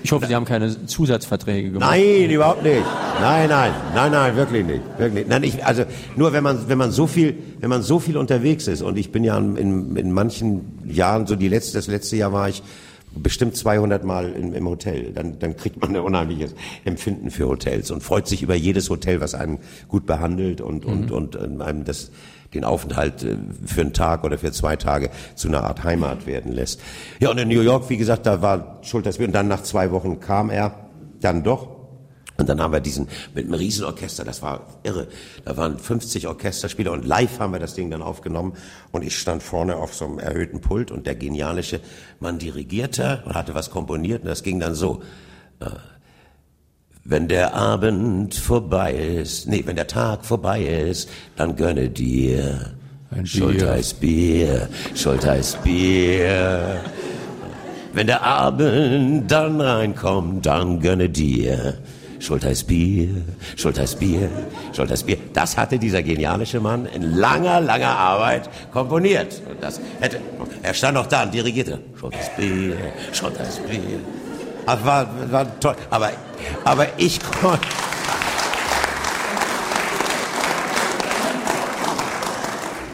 Ich 0.06 0.12
hoffe, 0.12 0.28
Sie 0.28 0.36
haben 0.36 0.46
keine 0.46 0.86
Zusatzverträge 0.86 1.72
gemacht. 1.72 1.90
Nein, 1.90 2.30
überhaupt 2.30 2.62
nicht. 2.62 2.84
Nein, 3.20 3.50
nein, 3.50 3.72
nein, 3.96 4.12
nein, 4.12 4.36
wirklich 4.36 4.64
nicht, 4.64 4.82
wirklich. 5.00 5.26
Nein, 5.28 5.42
ich, 5.42 5.66
also 5.66 5.84
nur 6.16 6.32
wenn 6.32 6.44
man 6.44 6.70
wenn 6.70 6.78
man 6.78 6.92
so 6.92 7.08
viel 7.08 7.36
wenn 7.60 7.72
man 7.72 7.82
so 7.82 7.98
viel 7.98 8.16
unterwegs 8.16 8.68
ist 8.68 8.84
und 8.84 9.00
ich 9.00 9.12
bin 9.12 9.24
ja 9.24 9.36
in, 9.36 9.96
in 9.96 10.12
manchen 10.12 10.80
Jahren 10.86 11.26
so 11.26 11.36
die 11.36 11.48
letzte 11.48 11.74
das 11.74 11.88
letzte 11.88 12.18
Jahr 12.18 12.32
war 12.32 12.48
ich 12.50 12.62
bestimmt 13.16 13.56
200 13.56 14.04
Mal 14.04 14.32
im, 14.34 14.54
im 14.54 14.68
Hotel. 14.68 15.12
Dann, 15.12 15.40
dann 15.40 15.58
kriegt 15.58 15.82
man 15.82 15.96
ein 15.96 16.02
unheimliches 16.02 16.54
Empfinden 16.84 17.32
für 17.32 17.48
Hotels 17.48 17.90
und 17.90 18.04
freut 18.04 18.28
sich 18.28 18.44
über 18.44 18.54
jedes 18.54 18.92
Hotel, 18.92 19.22
was 19.22 19.34
einen 19.34 19.58
gut 19.88 20.06
behandelt 20.06 20.62
und, 20.62 20.86
und, 20.86 21.08
mhm. 21.08 21.16
und 21.16 21.36
ähm, 21.36 21.62
einem 21.62 21.84
das 21.84 22.12
den 22.56 22.64
Aufenthalt 22.64 23.24
äh, 23.24 23.38
für 23.66 23.82
einen 23.82 23.94
Tag 23.94 24.24
oder 24.24 24.38
für 24.38 24.52
zwei 24.52 24.76
Tage 24.76 25.10
zu 25.36 25.48
einer 25.48 25.64
Art 25.64 25.84
Heimat 25.84 26.26
werden 26.26 26.52
lässt. 26.52 26.82
Ja, 27.20 27.30
und 27.30 27.38
in 27.38 27.48
New 27.48 27.62
York, 27.62 27.90
wie 27.90 27.98
gesagt, 27.98 28.26
da 28.26 28.42
war 28.42 28.80
Schultersbier 28.82 29.28
und 29.28 29.34
dann 29.34 29.48
nach 29.48 29.64
zwei 29.64 29.92
Wochen 29.92 30.20
kam 30.20 30.50
er 30.50 30.90
dann 31.22 31.44
doch. 31.44 31.76
Und 32.38 32.50
dann 32.50 32.60
haben 32.60 32.74
wir 32.74 32.82
diesen 32.82 33.08
mit 33.34 33.46
einem 33.46 33.54
Riesenorchester, 33.54 34.26
das 34.26 34.42
war 34.42 34.68
irre. 34.84 35.08
Da 35.46 35.56
waren 35.56 35.80
50 35.80 36.28
Orchesterspieler 36.28 36.92
und 36.92 37.06
live 37.06 37.40
haben 37.40 37.54
wir 37.54 37.60
das 37.60 37.76
Ding 37.76 37.90
dann 37.90 38.02
aufgenommen 38.02 38.54
und 38.92 39.04
ich 39.04 39.18
stand 39.18 39.42
vorne 39.42 39.78
auf 39.78 39.96
so 39.96 40.06
einem 40.06 40.20
erhöhten 40.20 40.60
Pult 40.60 40.92
und 40.92 41.08
der 41.08 41.16
genialische 41.16 41.80
Mann 42.20 42.38
dirigierte 42.38 43.24
und 43.26 43.36
hatte 43.36 43.56
was 43.56 43.70
komponiert 43.70 44.24
und 44.24 44.28
das 44.28 44.44
ging 44.44 44.60
dann 44.60 44.76
so. 44.76 45.02
Äh, 45.62 45.68
wenn 47.08 47.28
der 47.28 47.54
Abend 47.54 48.34
vorbei 48.34 48.94
ist, 48.94 49.48
nee, 49.48 49.62
wenn 49.66 49.76
der 49.76 49.86
Tag 49.86 50.26
vorbei 50.26 50.64
ist, 50.64 51.08
dann 51.36 51.56
gönne 51.56 51.88
dir 51.88 52.74
ein 53.12 53.28
Schulteis 53.28 53.94
Bier, 53.94 54.68
Schulteis 54.96 55.56
Bier. 55.58 56.82
Wenn 57.94 58.08
der 58.08 58.24
Abend 58.24 59.32
dann 59.32 59.62
reinkommt, 59.62 60.48
dann 60.48 60.80
gönne 60.80 61.08
dir 61.08 61.76
Schulteis 62.20 62.64
Bier, 62.64 63.10
Schulteis 63.56 63.96
Bier, 63.96 64.28
Schulteis 64.76 65.04
Bier. 65.04 65.18
Das 65.32 65.56
hatte 65.56 65.78
dieser 65.78 66.02
genialische 66.02 66.60
Mann 66.60 66.88
in 66.88 67.04
langer, 67.04 67.62
langer 67.62 67.96
Arbeit 67.96 68.50
komponiert. 68.74 69.44
Und 69.48 69.62
das 69.62 69.80
hätte, 70.00 70.20
er 70.64 70.74
stand 70.74 70.96
noch 70.96 71.06
da 71.06 71.22
und 71.22 71.34
dirigierte. 71.36 71.80
Schulteis 72.00 72.32
Bier, 72.36 72.76
Schulteis 73.14 73.60
Bier. 73.60 74.00
Das 74.66 74.84
war, 74.84 75.08
war 75.32 75.60
toll. 75.60 75.76
Aber, 75.90 76.12
aber 76.64 76.88
ich 76.98 77.20
konnte. 77.20 77.68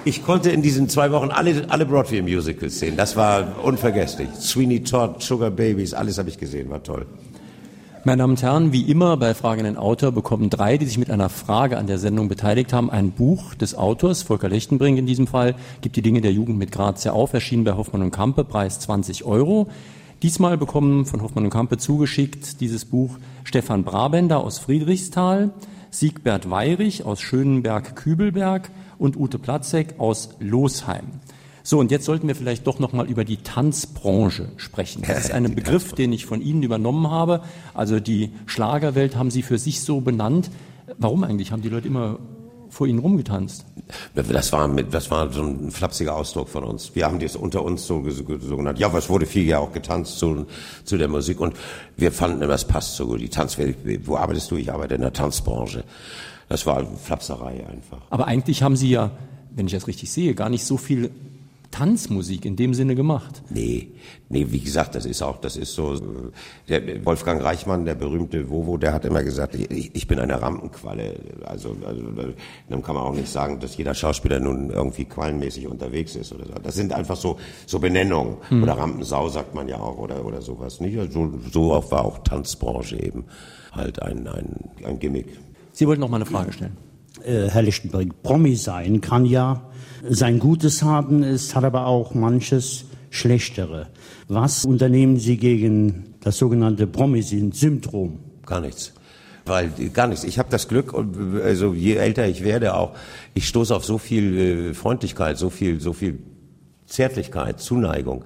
Ich 0.03 0.25
konnte 0.25 0.49
in 0.49 0.63
diesen 0.63 0.89
zwei 0.89 1.11
Wochen 1.11 1.29
alle, 1.29 1.65
alle 1.69 1.85
Broadway-Musicals 1.85 2.79
sehen. 2.79 2.97
Das 2.97 3.15
war 3.15 3.63
unvergesslich. 3.63 4.29
Sweeney 4.39 4.83
Todd, 4.83 5.21
Sugar 5.21 5.51
Babies, 5.51 5.93
alles 5.93 6.17
habe 6.17 6.27
ich 6.29 6.39
gesehen, 6.39 6.71
war 6.71 6.81
toll. 6.81 7.05
Meine 8.03 8.23
Damen 8.23 8.31
und 8.31 8.41
Herren, 8.41 8.73
wie 8.73 8.81
immer 8.89 9.15
bei 9.17 9.35
Fragen 9.35 9.59
an 9.59 9.65
den 9.65 9.77
Autor 9.77 10.11
bekommen 10.11 10.49
drei, 10.49 10.79
die 10.79 10.87
sich 10.87 10.97
mit 10.97 11.11
einer 11.11 11.29
Frage 11.29 11.77
an 11.77 11.85
der 11.85 11.99
Sendung 11.99 12.29
beteiligt 12.29 12.73
haben, 12.73 12.89
ein 12.89 13.11
Buch 13.11 13.53
des 13.53 13.75
Autors, 13.75 14.23
Volker 14.23 14.49
Lechtenbrink 14.49 14.97
in 14.97 15.05
diesem 15.05 15.27
Fall, 15.27 15.53
gibt 15.81 15.95
die 15.97 16.01
Dinge 16.01 16.21
der 16.21 16.31
Jugend 16.31 16.57
mit 16.57 16.71
Grazia 16.71 17.11
auf, 17.11 17.33
erschienen 17.33 17.63
bei 17.63 17.73
Hoffmann 17.73 18.01
und 18.01 18.09
Kampe, 18.09 18.43
Preis 18.43 18.79
20 18.79 19.23
Euro. 19.25 19.67
Diesmal 20.21 20.55
bekommen 20.55 21.07
von 21.07 21.23
Hoffmann 21.23 21.45
und 21.45 21.49
Kampe 21.49 21.79
zugeschickt 21.79 22.61
dieses 22.61 22.85
Buch 22.85 23.17
Stefan 23.43 23.83
Brabender 23.83 24.43
aus 24.43 24.59
Friedrichsthal, 24.59 25.51
Siegbert 25.89 26.47
Weirich 26.47 27.03
aus 27.05 27.21
Schönenberg-Kübelberg 27.21 28.69
und 28.99 29.17
Ute 29.17 29.39
Platzek 29.39 29.95
aus 29.99 30.29
Losheim. 30.39 31.05
So, 31.63 31.79
und 31.79 31.89
jetzt 31.89 32.05
sollten 32.05 32.27
wir 32.27 32.35
vielleicht 32.35 32.67
doch 32.67 32.77
noch 32.77 32.93
mal 32.93 33.09
über 33.09 33.25
die 33.25 33.37
Tanzbranche 33.37 34.49
sprechen. 34.57 35.03
Das 35.07 35.25
ist 35.25 35.31
ein 35.31 35.55
Begriff, 35.55 35.93
den 35.93 36.13
ich 36.13 36.27
von 36.27 36.41
Ihnen 36.41 36.61
übernommen 36.61 37.09
habe. 37.09 37.41
Also 37.73 37.99
die 37.99 38.29
Schlagerwelt 38.45 39.15
haben 39.15 39.31
Sie 39.31 39.41
für 39.41 39.57
sich 39.57 39.81
so 39.81 40.01
benannt. 40.01 40.51
Warum 40.99 41.23
eigentlich? 41.23 41.51
Haben 41.51 41.63
die 41.63 41.69
Leute 41.69 41.87
immer 41.87 42.19
vor 42.71 42.87
Ihnen 42.87 42.99
rumgetanzt? 42.99 43.65
Das 44.15 44.51
war, 44.51 44.67
mit, 44.67 44.93
das 44.93 45.11
war 45.11 45.31
so 45.31 45.43
ein 45.43 45.71
flapsiger 45.71 46.15
Ausdruck 46.15 46.49
von 46.49 46.63
uns. 46.63 46.95
Wir 46.95 47.05
haben 47.05 47.19
das 47.19 47.35
unter 47.35 47.63
uns 47.63 47.85
so, 47.85 48.03
so 48.09 48.23
genannt. 48.57 48.79
Ja, 48.79 48.91
was 48.93 49.09
wurde 49.09 49.25
viel 49.25 49.45
ja 49.45 49.59
auch 49.59 49.73
getanzt 49.73 50.17
zu, 50.17 50.45
zu 50.85 50.97
der 50.97 51.07
Musik 51.07 51.39
und 51.39 51.55
wir 51.97 52.11
fanden, 52.11 52.47
das 52.47 52.65
passt 52.65 52.95
so 52.95 53.07
gut. 53.07 53.21
Die 53.21 53.29
Tanzwelt, 53.29 53.77
wo 54.07 54.15
arbeitest 54.15 54.49
du? 54.49 54.55
Ich 54.55 54.71
arbeite 54.71 54.95
in 54.95 55.01
der 55.01 55.13
Tanzbranche. 55.13 55.83
Das 56.47 56.65
war 56.65 56.85
Flapserei 56.97 57.65
einfach. 57.67 57.99
Aber 58.09 58.27
eigentlich 58.27 58.63
haben 58.63 58.75
Sie 58.75 58.89
ja, 58.89 59.11
wenn 59.55 59.67
ich 59.67 59.73
das 59.73 59.87
richtig 59.87 60.11
sehe, 60.11 60.33
gar 60.33 60.49
nicht 60.49 60.65
so 60.65 60.77
viel 60.77 61.11
Tanzmusik 61.71 62.45
in 62.45 62.55
dem 62.55 62.73
Sinne 62.73 62.95
gemacht. 62.95 63.41
Nee, 63.49 63.91
nee, 64.29 64.47
wie 64.49 64.59
gesagt, 64.59 64.93
das 64.93 65.05
ist 65.05 65.21
auch, 65.21 65.37
das 65.37 65.55
ist 65.55 65.73
so, 65.73 65.99
der 66.67 67.05
Wolfgang 67.05 67.41
Reichmann, 67.41 67.85
der 67.85 67.95
berühmte 67.95 68.49
Wovo, 68.49 68.77
der 68.77 68.93
hat 68.93 69.05
immer 69.05 69.23
gesagt, 69.23 69.55
ich, 69.55 69.95
ich 69.95 70.07
bin 70.07 70.19
eine 70.19 70.41
Rampenqualle. 70.41 71.15
Also, 71.45 71.75
also, 71.85 72.03
dann 72.69 72.83
kann 72.83 72.95
man 72.95 73.05
auch 73.05 73.13
nicht 73.15 73.29
sagen, 73.29 73.59
dass 73.59 73.77
jeder 73.77 73.93
Schauspieler 73.93 74.39
nun 74.39 74.69
irgendwie 74.69 75.05
quallenmäßig 75.05 75.67
unterwegs 75.67 76.15
ist 76.15 76.33
oder 76.33 76.45
so. 76.45 76.53
Das 76.61 76.75
sind 76.75 76.93
einfach 76.93 77.15
so, 77.15 77.37
so 77.65 77.79
Benennungen. 77.79 78.37
Hm. 78.49 78.63
Oder 78.63 78.77
Rampensau 78.77 79.29
sagt 79.29 79.55
man 79.55 79.67
ja 79.67 79.79
auch 79.79 79.97
oder, 79.97 80.25
oder 80.25 80.41
sowas, 80.41 80.81
nicht? 80.81 80.99
Also, 80.99 81.31
so 81.51 81.73
auch 81.73 81.89
war 81.91 82.05
auch 82.05 82.19
Tanzbranche 82.19 83.01
eben 83.01 83.25
halt 83.71 84.01
ein, 84.01 84.27
ein, 84.27 84.69
ein 84.83 84.99
Gimmick. 84.99 85.39
Sie 85.71 85.87
wollten 85.87 86.01
noch 86.01 86.09
mal 86.09 86.17
eine 86.17 86.25
Frage 86.25 86.51
stellen. 86.51 86.77
Äh, 87.25 87.49
Herr 87.49 87.61
Lichtenberg, 87.61 88.23
Promi 88.23 88.55
sein 88.55 89.01
kann 89.01 89.25
ja 89.25 89.69
sein 90.07 90.39
Gutes 90.39 90.81
haben, 90.83 91.23
es 91.23 91.55
hat 91.55 91.63
aber 91.63 91.85
auch 91.85 92.13
manches 92.13 92.85
Schlechtere. 93.09 93.87
Was 94.27 94.65
unternehmen 94.65 95.17
Sie 95.17 95.37
gegen 95.37 96.15
das 96.21 96.37
sogenannte 96.37 96.87
Promisin-Syndrom? 96.87 98.19
Gar 98.45 98.61
nichts. 98.61 98.93
Weil 99.45 99.69
gar 99.93 100.07
nichts. 100.07 100.23
Ich 100.23 100.39
habe 100.39 100.49
das 100.49 100.67
Glück, 100.67 100.93
also 101.43 101.73
je 101.73 101.95
älter 101.95 102.27
ich 102.27 102.43
werde, 102.43 102.75
auch 102.75 102.93
ich 103.33 103.47
stoße 103.47 103.75
auf 103.75 103.85
so 103.85 103.97
viel 103.97 104.37
äh, 104.37 104.73
Freundlichkeit, 104.73 105.37
so 105.37 105.49
viel, 105.49 105.79
so 105.79 105.93
viel 105.93 106.19
Zärtlichkeit, 106.85 107.59
Zuneigung 107.59 108.23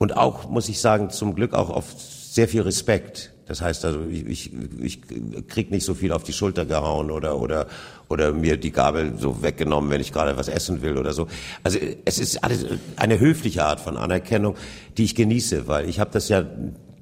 und 0.00 0.16
auch 0.16 0.48
muss 0.48 0.68
ich 0.70 0.80
sagen 0.80 1.10
zum 1.10 1.34
Glück 1.34 1.52
auch 1.52 1.68
auf 1.68 1.94
sehr 1.98 2.48
viel 2.48 2.62
Respekt. 2.62 3.32
Das 3.46 3.60
heißt 3.60 3.84
also, 3.84 4.04
ich, 4.08 4.26
ich, 4.26 4.50
ich 4.80 5.00
krieg 5.48 5.70
nicht 5.70 5.84
so 5.84 5.94
viel 5.94 6.12
auf 6.12 6.22
die 6.22 6.32
Schulter 6.32 6.64
gehauen 6.64 7.10
oder 7.10 7.38
oder 7.38 7.66
oder 8.10 8.32
mir 8.32 8.56
die 8.56 8.72
Gabel 8.72 9.14
so 9.16 9.42
weggenommen, 9.42 9.88
wenn 9.90 10.00
ich 10.00 10.12
gerade 10.12 10.36
was 10.36 10.48
essen 10.48 10.82
will 10.82 10.98
oder 10.98 11.12
so. 11.12 11.28
Also 11.62 11.78
es 12.04 12.18
ist 12.18 12.42
alles 12.44 12.66
eine 12.96 13.20
höfliche 13.20 13.64
Art 13.64 13.80
von 13.80 13.96
Anerkennung, 13.96 14.56
die 14.98 15.04
ich 15.04 15.14
genieße, 15.14 15.68
weil 15.68 15.88
ich 15.88 16.00
habe 16.00 16.10
das 16.12 16.28
ja 16.28 16.44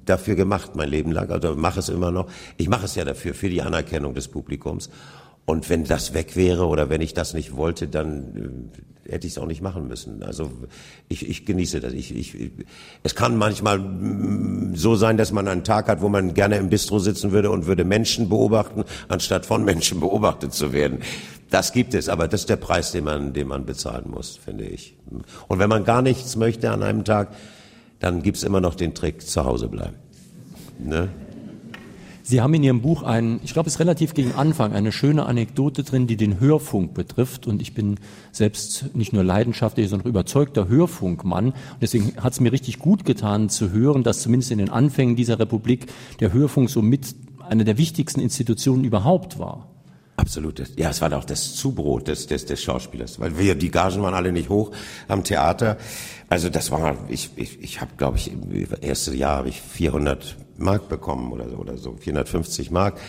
dafür 0.04 0.36
gemacht 0.36 0.76
mein 0.76 0.90
Leben 0.90 1.10
lang, 1.10 1.30
also 1.30 1.54
mache 1.56 1.80
es 1.80 1.88
immer 1.88 2.10
noch. 2.10 2.28
Ich 2.58 2.68
mache 2.68 2.84
es 2.84 2.94
ja 2.94 3.04
dafür 3.04 3.34
für 3.34 3.48
die 3.48 3.62
Anerkennung 3.62 4.14
des 4.14 4.28
Publikums. 4.28 4.90
Und 5.48 5.70
wenn 5.70 5.84
das 5.84 6.12
weg 6.12 6.36
wäre 6.36 6.66
oder 6.66 6.90
wenn 6.90 7.00
ich 7.00 7.14
das 7.14 7.32
nicht 7.32 7.56
wollte, 7.56 7.88
dann 7.88 8.70
äh, 9.06 9.12
hätte 9.12 9.26
ich 9.26 9.32
es 9.32 9.38
auch 9.38 9.46
nicht 9.46 9.62
machen 9.62 9.88
müssen. 9.88 10.22
Also 10.22 10.52
ich, 11.08 11.26
ich 11.26 11.46
genieße 11.46 11.80
das. 11.80 11.94
Ich, 11.94 12.14
ich, 12.14 12.36
es 13.02 13.14
kann 13.14 13.34
manchmal 13.34 13.78
mm, 13.78 14.74
so 14.76 14.94
sein, 14.94 15.16
dass 15.16 15.32
man 15.32 15.48
einen 15.48 15.64
Tag 15.64 15.88
hat, 15.88 16.02
wo 16.02 16.10
man 16.10 16.34
gerne 16.34 16.58
im 16.58 16.68
Bistro 16.68 16.98
sitzen 16.98 17.32
würde 17.32 17.50
und 17.50 17.64
würde 17.64 17.86
Menschen 17.86 18.28
beobachten, 18.28 18.84
anstatt 19.08 19.46
von 19.46 19.64
Menschen 19.64 20.00
beobachtet 20.00 20.52
zu 20.52 20.74
werden. 20.74 20.98
Das 21.48 21.72
gibt 21.72 21.94
es, 21.94 22.10
aber 22.10 22.28
das 22.28 22.42
ist 22.42 22.50
der 22.50 22.56
Preis, 22.56 22.92
den 22.92 23.04
man, 23.04 23.32
den 23.32 23.48
man 23.48 23.64
bezahlen 23.64 24.10
muss, 24.10 24.36
finde 24.36 24.66
ich. 24.66 24.98
Und 25.48 25.58
wenn 25.58 25.70
man 25.70 25.84
gar 25.84 26.02
nichts 26.02 26.36
möchte 26.36 26.70
an 26.70 26.82
einem 26.82 27.04
Tag, 27.04 27.34
dann 28.00 28.22
gibt's 28.22 28.42
immer 28.42 28.60
noch 28.60 28.74
den 28.74 28.92
Trick, 28.94 29.26
zu 29.26 29.46
Hause 29.46 29.68
bleiben. 29.68 29.96
Ne? 30.78 31.08
Sie 32.28 32.42
haben 32.42 32.52
in 32.52 32.62
Ihrem 32.62 32.82
Buch 32.82 33.04
einen, 33.04 33.40
ich 33.42 33.54
glaube, 33.54 33.68
es 33.68 33.76
ist 33.76 33.80
relativ 33.80 34.12
gegen 34.12 34.34
Anfang, 34.34 34.74
eine 34.74 34.92
schöne 34.92 35.24
Anekdote 35.24 35.82
drin, 35.82 36.06
die 36.06 36.18
den 36.18 36.40
Hörfunk 36.40 36.92
betrifft. 36.92 37.46
Und 37.46 37.62
ich 37.62 37.72
bin 37.72 37.98
selbst 38.32 38.94
nicht 38.94 39.14
nur 39.14 39.24
leidenschaftlich, 39.24 39.88
sondern 39.88 40.10
überzeugter 40.10 40.68
Hörfunkmann. 40.68 41.46
Und 41.46 41.56
deswegen 41.80 42.22
hat 42.22 42.34
es 42.34 42.40
mir 42.40 42.52
richtig 42.52 42.80
gut 42.80 43.06
getan 43.06 43.48
zu 43.48 43.70
hören, 43.72 44.02
dass 44.02 44.20
zumindest 44.20 44.50
in 44.50 44.58
den 44.58 44.68
Anfängen 44.68 45.16
dieser 45.16 45.38
Republik 45.38 45.86
der 46.20 46.34
Hörfunk 46.34 46.68
so 46.68 46.82
mit 46.82 47.16
eine 47.48 47.64
der 47.64 47.78
wichtigsten 47.78 48.20
Institutionen 48.20 48.84
überhaupt 48.84 49.38
war. 49.38 49.77
Absolut. 50.18 50.60
Ja, 50.76 50.90
es 50.90 51.00
war 51.00 51.12
auch 51.16 51.24
das 51.24 51.54
Zubrot 51.54 52.08
des, 52.08 52.26
des, 52.26 52.44
des 52.44 52.60
Schauspielers, 52.60 53.20
weil 53.20 53.38
wir, 53.38 53.54
die 53.54 53.70
Gagen 53.70 54.02
waren 54.02 54.14
alle 54.14 54.32
nicht 54.32 54.48
hoch 54.48 54.72
am 55.06 55.22
Theater. 55.22 55.78
Also 56.28 56.48
das 56.50 56.72
war, 56.72 56.96
ich, 57.08 57.30
ich, 57.36 57.62
ich 57.62 57.80
habe, 57.80 57.92
glaube 57.96 58.16
ich, 58.18 58.32
im 58.32 58.66
ersten 58.82 59.16
Jahr 59.16 59.36
habe 59.36 59.48
ich 59.48 59.62
400 59.62 60.36
Mark 60.56 60.88
bekommen 60.88 61.30
oder 61.32 61.48
so, 61.48 61.56
oder 61.56 61.76
so 61.76 61.96
450 61.96 62.72
Mark 62.72 63.00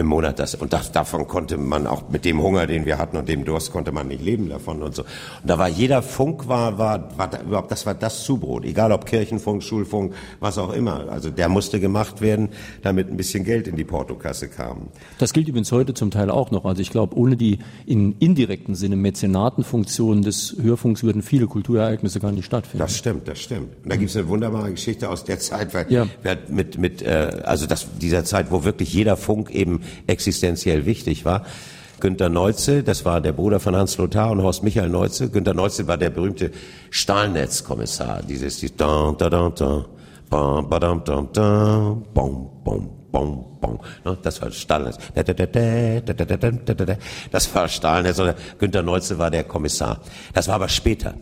im 0.00 0.06
Monat. 0.06 0.38
Das, 0.38 0.54
und 0.54 0.72
das, 0.72 0.90
davon 0.90 1.28
konnte 1.28 1.56
man 1.56 1.86
auch 1.86 2.08
mit 2.08 2.24
dem 2.24 2.42
Hunger, 2.42 2.66
den 2.66 2.86
wir 2.86 2.98
hatten 2.98 3.16
und 3.16 3.28
dem 3.28 3.44
Durst, 3.44 3.70
konnte 3.70 3.92
man 3.92 4.08
nicht 4.08 4.22
leben 4.24 4.48
davon 4.48 4.82
und 4.82 4.94
so. 4.94 5.02
Und 5.02 5.08
da 5.44 5.58
war 5.58 5.68
jeder 5.68 6.02
Funk 6.02 6.48
war, 6.48 6.78
war, 6.78 7.16
war 7.16 7.28
da, 7.28 7.40
überhaupt, 7.42 7.70
das 7.70 7.86
war 7.86 7.94
das 7.94 8.24
Zubrot. 8.24 8.64
Egal 8.64 8.92
ob 8.92 9.06
Kirchenfunk, 9.06 9.62
Schulfunk, 9.62 10.14
was 10.40 10.58
auch 10.58 10.72
immer. 10.72 11.08
Also 11.10 11.30
der 11.30 11.48
musste 11.48 11.78
gemacht 11.78 12.20
werden, 12.20 12.48
damit 12.82 13.08
ein 13.08 13.16
bisschen 13.16 13.44
Geld 13.44 13.68
in 13.68 13.76
die 13.76 13.84
Portokasse 13.84 14.48
kam. 14.48 14.88
Das 15.18 15.32
gilt 15.32 15.48
übrigens 15.48 15.70
heute 15.70 15.94
zum 15.94 16.10
Teil 16.10 16.30
auch 16.30 16.50
noch. 16.50 16.64
Also 16.64 16.82
ich 16.82 16.90
glaube, 16.90 17.16
ohne 17.16 17.36
die 17.36 17.58
in 17.86 18.16
indirekten 18.18 18.74
Sinne 18.74 18.96
Mäzenatenfunktion 18.96 20.22
des 20.22 20.56
Hörfunks 20.60 21.02
würden 21.02 21.22
viele 21.22 21.46
Kulturereignisse 21.46 22.20
gar 22.20 22.32
nicht 22.32 22.46
stattfinden. 22.46 22.78
Das 22.78 22.96
stimmt, 22.96 23.28
das 23.28 23.38
stimmt. 23.38 23.76
Und 23.84 23.92
da 23.92 23.96
gibt 23.96 24.10
es 24.10 24.16
eine 24.16 24.28
wunderbare 24.28 24.70
Geschichte 24.70 25.08
aus 25.08 25.24
der 25.24 25.38
Zeit, 25.38 25.74
weil 25.74 25.86
ja. 25.90 26.06
mit, 26.48 26.78
mit 26.78 27.02
äh, 27.02 27.42
also 27.44 27.66
das, 27.66 27.86
dieser 28.00 28.24
Zeit, 28.24 28.50
wo 28.50 28.64
wirklich 28.64 28.92
jeder 28.92 29.16
Funk 29.16 29.50
eben 29.50 29.82
existenziell 30.06 30.86
wichtig 30.86 31.24
war. 31.24 31.44
Günter 32.00 32.30
Neuze, 32.30 32.82
das 32.82 33.04
war 33.04 33.20
der 33.20 33.32
Bruder 33.32 33.60
von 33.60 33.76
Hans 33.76 33.98
Lothar 33.98 34.30
und 34.30 34.42
Horst 34.42 34.62
Michael 34.62 34.88
Neuze. 34.88 35.28
Günter 35.28 35.54
Neuze 35.54 35.86
war 35.86 35.98
der 35.98 36.10
berühmte 36.10 36.50
Stahlnetzkommissar. 36.90 38.22
Dieses, 38.22 38.58
dieses 38.58 38.76
da, 38.76 39.14
da, 39.16 39.28
da, 39.28 39.50
da, 39.50 39.84
ba, 40.30 40.62
ba, 40.62 40.78
da, 40.80 40.94
da, 40.94 41.28
da, 41.32 41.96
bom, 42.14 42.50
bom, 42.64 42.88
bom, 43.12 43.58
bom. 43.60 43.80
Das 44.22 44.40
war 44.40 44.50
Stahlnetz. 44.50 44.96
Das 47.30 47.54
war 47.54 47.68
Stahlnetz. 47.68 48.22
Günter 48.58 48.82
Neuze 48.82 49.18
war 49.18 49.30
der 49.30 49.44
Kommissar. 49.44 50.00
Das 50.32 50.48
war 50.48 50.54
aber 50.54 50.68
später. 50.68 51.14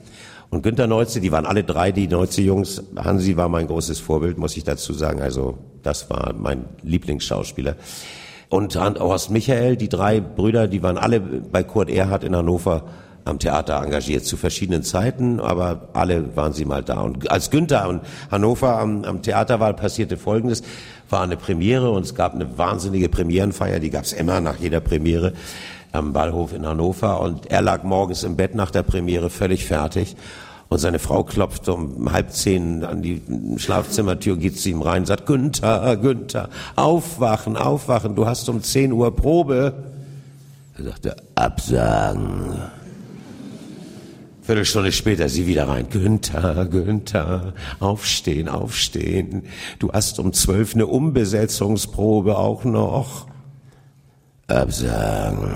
Und 0.50 0.62
Günter 0.62 0.86
Neuze, 0.86 1.20
die 1.20 1.30
waren 1.30 1.44
alle 1.44 1.64
drei 1.64 1.92
die 1.92 2.08
Neuze-Jungs. 2.08 2.82
Hansi 2.96 3.36
war 3.36 3.48
mein 3.48 3.66
großes 3.66 4.00
Vorbild, 4.00 4.38
muss 4.38 4.56
ich 4.56 4.64
dazu 4.64 4.92
sagen. 4.94 5.20
Also 5.20 5.58
das 5.82 6.08
war 6.08 6.32
mein 6.38 6.64
Lieblingsschauspieler. 6.82 7.76
Und 8.48 8.76
Horst 8.76 9.30
Michael, 9.30 9.76
die 9.76 9.88
drei 9.88 10.20
Brüder, 10.20 10.68
die 10.68 10.82
waren 10.82 10.96
alle 10.96 11.20
bei 11.20 11.62
Kurt 11.62 11.90
Erhard 11.90 12.24
in 12.24 12.34
Hannover 12.34 12.84
am 13.28 13.38
Theater 13.38 13.82
engagiert, 13.82 14.24
zu 14.24 14.36
verschiedenen 14.38 14.82
Zeiten, 14.82 15.38
aber 15.38 15.90
alle 15.92 16.34
waren 16.34 16.54
sie 16.54 16.64
mal 16.64 16.82
da. 16.82 17.00
Und 17.00 17.30
als 17.30 17.50
Günther 17.50 17.88
und 17.88 18.00
Hannover 18.30 18.78
am, 18.78 19.04
am 19.04 19.22
Theater 19.22 19.60
war, 19.60 19.74
passierte 19.74 20.16
Folgendes, 20.16 20.62
war 21.10 21.22
eine 21.22 21.36
Premiere 21.36 21.90
und 21.90 22.04
es 22.04 22.14
gab 22.14 22.34
eine 22.34 22.56
wahnsinnige 22.56 23.10
Premierenfeier, 23.10 23.80
die 23.80 23.90
gab 23.90 24.04
es 24.04 24.14
immer 24.14 24.40
nach 24.40 24.56
jeder 24.56 24.80
Premiere 24.80 25.34
am 25.92 26.12
Ballhof 26.12 26.54
in 26.54 26.66
Hannover. 26.66 27.20
Und 27.20 27.50
er 27.50 27.60
lag 27.60 27.82
morgens 27.82 28.22
im 28.22 28.36
Bett 28.36 28.54
nach 28.54 28.70
der 28.70 28.82
Premiere 28.82 29.28
völlig 29.28 29.66
fertig 29.66 30.16
und 30.68 30.78
seine 30.78 30.98
Frau 30.98 31.24
klopft 31.24 31.68
um 31.68 32.12
halb 32.12 32.32
zehn 32.32 32.84
an 32.84 33.00
die 33.02 33.22
Schlafzimmertür, 33.56 34.36
geht 34.36 34.58
zu 34.58 34.68
ihm 34.68 34.82
rein, 34.82 35.06
sagt, 35.06 35.26
Günther, 35.26 35.96
Günther, 35.96 36.50
aufwachen, 36.76 37.56
aufwachen, 37.56 38.14
du 38.14 38.26
hast 38.26 38.48
um 38.48 38.62
zehn 38.62 38.92
Uhr 38.92 39.14
Probe. 39.14 39.72
Er 40.76 40.84
sagte, 40.84 41.16
absagen. 41.34 42.56
Viertelstunde 44.42 44.92
später 44.92 45.28
sie 45.28 45.46
wieder 45.46 45.68
rein. 45.68 45.88
Günther, 45.90 46.66
Günther, 46.66 47.52
aufstehen, 47.80 48.48
aufstehen. 48.48 49.42
Du 49.78 49.92
hast 49.92 50.18
um 50.18 50.32
zwölf 50.32 50.74
eine 50.74 50.86
Umbesetzungsprobe 50.86 52.38
auch 52.38 52.64
noch. 52.64 53.26
Absagen. 54.46 55.50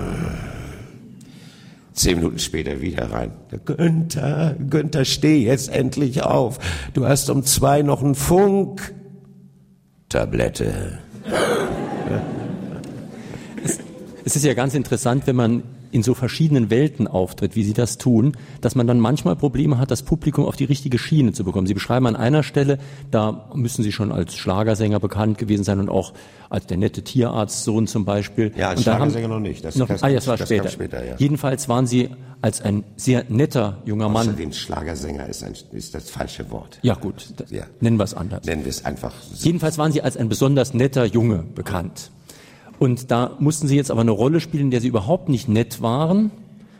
Zehn 1.92 2.16
Minuten 2.16 2.38
später 2.38 2.80
wieder 2.80 3.10
rein. 3.10 3.32
Günther, 3.64 4.56
Günther, 4.70 5.04
steh 5.04 5.44
jetzt 5.44 5.68
endlich 5.68 6.22
auf. 6.22 6.58
Du 6.94 7.06
hast 7.06 7.28
um 7.28 7.44
zwei 7.44 7.82
noch 7.82 8.02
einen 8.02 8.14
Funk. 8.14 8.94
Tablette. 10.08 10.98
es, 13.64 13.78
es 14.24 14.36
ist 14.36 14.44
ja 14.44 14.54
ganz 14.54 14.74
interessant, 14.74 15.26
wenn 15.26 15.36
man 15.36 15.62
in 15.92 16.02
so 16.02 16.14
verschiedenen 16.14 16.70
Welten 16.70 17.06
auftritt, 17.06 17.54
wie 17.54 17.62
Sie 17.62 17.74
das 17.74 17.98
tun, 17.98 18.36
dass 18.60 18.74
man 18.74 18.86
dann 18.86 18.98
manchmal 18.98 19.36
Probleme 19.36 19.78
hat, 19.78 19.90
das 19.90 20.02
Publikum 20.02 20.46
auf 20.46 20.56
die 20.56 20.64
richtige 20.64 20.98
Schiene 20.98 21.32
zu 21.32 21.44
bekommen. 21.44 21.66
Sie 21.66 21.74
beschreiben 21.74 22.06
an 22.06 22.16
einer 22.16 22.42
Stelle, 22.42 22.78
da 23.10 23.50
müssen 23.54 23.82
Sie 23.82 23.92
schon 23.92 24.10
als 24.10 24.34
Schlagersänger 24.34 24.98
bekannt 24.98 25.38
gewesen 25.38 25.64
sein 25.64 25.78
und 25.80 25.88
auch 25.88 26.14
als 26.48 26.66
der 26.66 26.78
nette 26.78 27.02
Tierarztsohn 27.02 27.86
zum 27.86 28.04
Beispiel. 28.04 28.52
Ja, 28.56 28.70
als 28.70 28.78
und 28.78 28.84
Schlagersänger 28.84 29.28
noch 29.28 29.40
nicht. 29.40 29.64
Das, 29.64 29.76
noch, 29.76 29.88
das, 29.88 30.02
ah, 30.02 30.08
das 30.08 30.26
war 30.26 30.36
das 30.36 30.48
später. 30.48 30.68
später 30.68 31.04
ja. 31.04 31.14
Jedenfalls 31.18 31.68
waren 31.68 31.86
Sie 31.86 32.08
als 32.40 32.60
ein 32.60 32.84
sehr 32.96 33.24
netter 33.28 33.78
junger 33.84 34.08
Mann. 34.08 34.28
Außerdem 34.28 34.52
Schlagersänger 34.52 35.28
ist, 35.28 35.44
ein, 35.44 35.54
ist 35.72 35.94
das 35.94 36.10
falsche 36.10 36.50
Wort. 36.50 36.78
Ja 36.82 36.94
gut, 36.94 37.26
ja. 37.50 37.64
nennen 37.80 37.98
wir 37.98 38.04
es 38.04 38.14
anders. 38.14 38.44
Nennen 38.44 38.64
wir 38.64 38.70
es 38.70 38.84
einfach. 38.84 39.12
So. 39.32 39.46
Jedenfalls 39.46 39.78
waren 39.78 39.92
Sie 39.92 40.02
als 40.02 40.16
ein 40.16 40.28
besonders 40.28 40.74
netter 40.74 41.04
Junge 41.04 41.44
bekannt. 41.54 42.10
Und 42.82 43.12
da 43.12 43.36
mussten 43.38 43.68
sie 43.68 43.76
jetzt 43.76 43.92
aber 43.92 44.00
eine 44.00 44.10
Rolle 44.10 44.40
spielen, 44.40 44.64
in 44.64 44.70
der 44.72 44.80
sie 44.80 44.88
überhaupt 44.88 45.28
nicht 45.28 45.48
nett 45.48 45.82
waren 45.82 46.32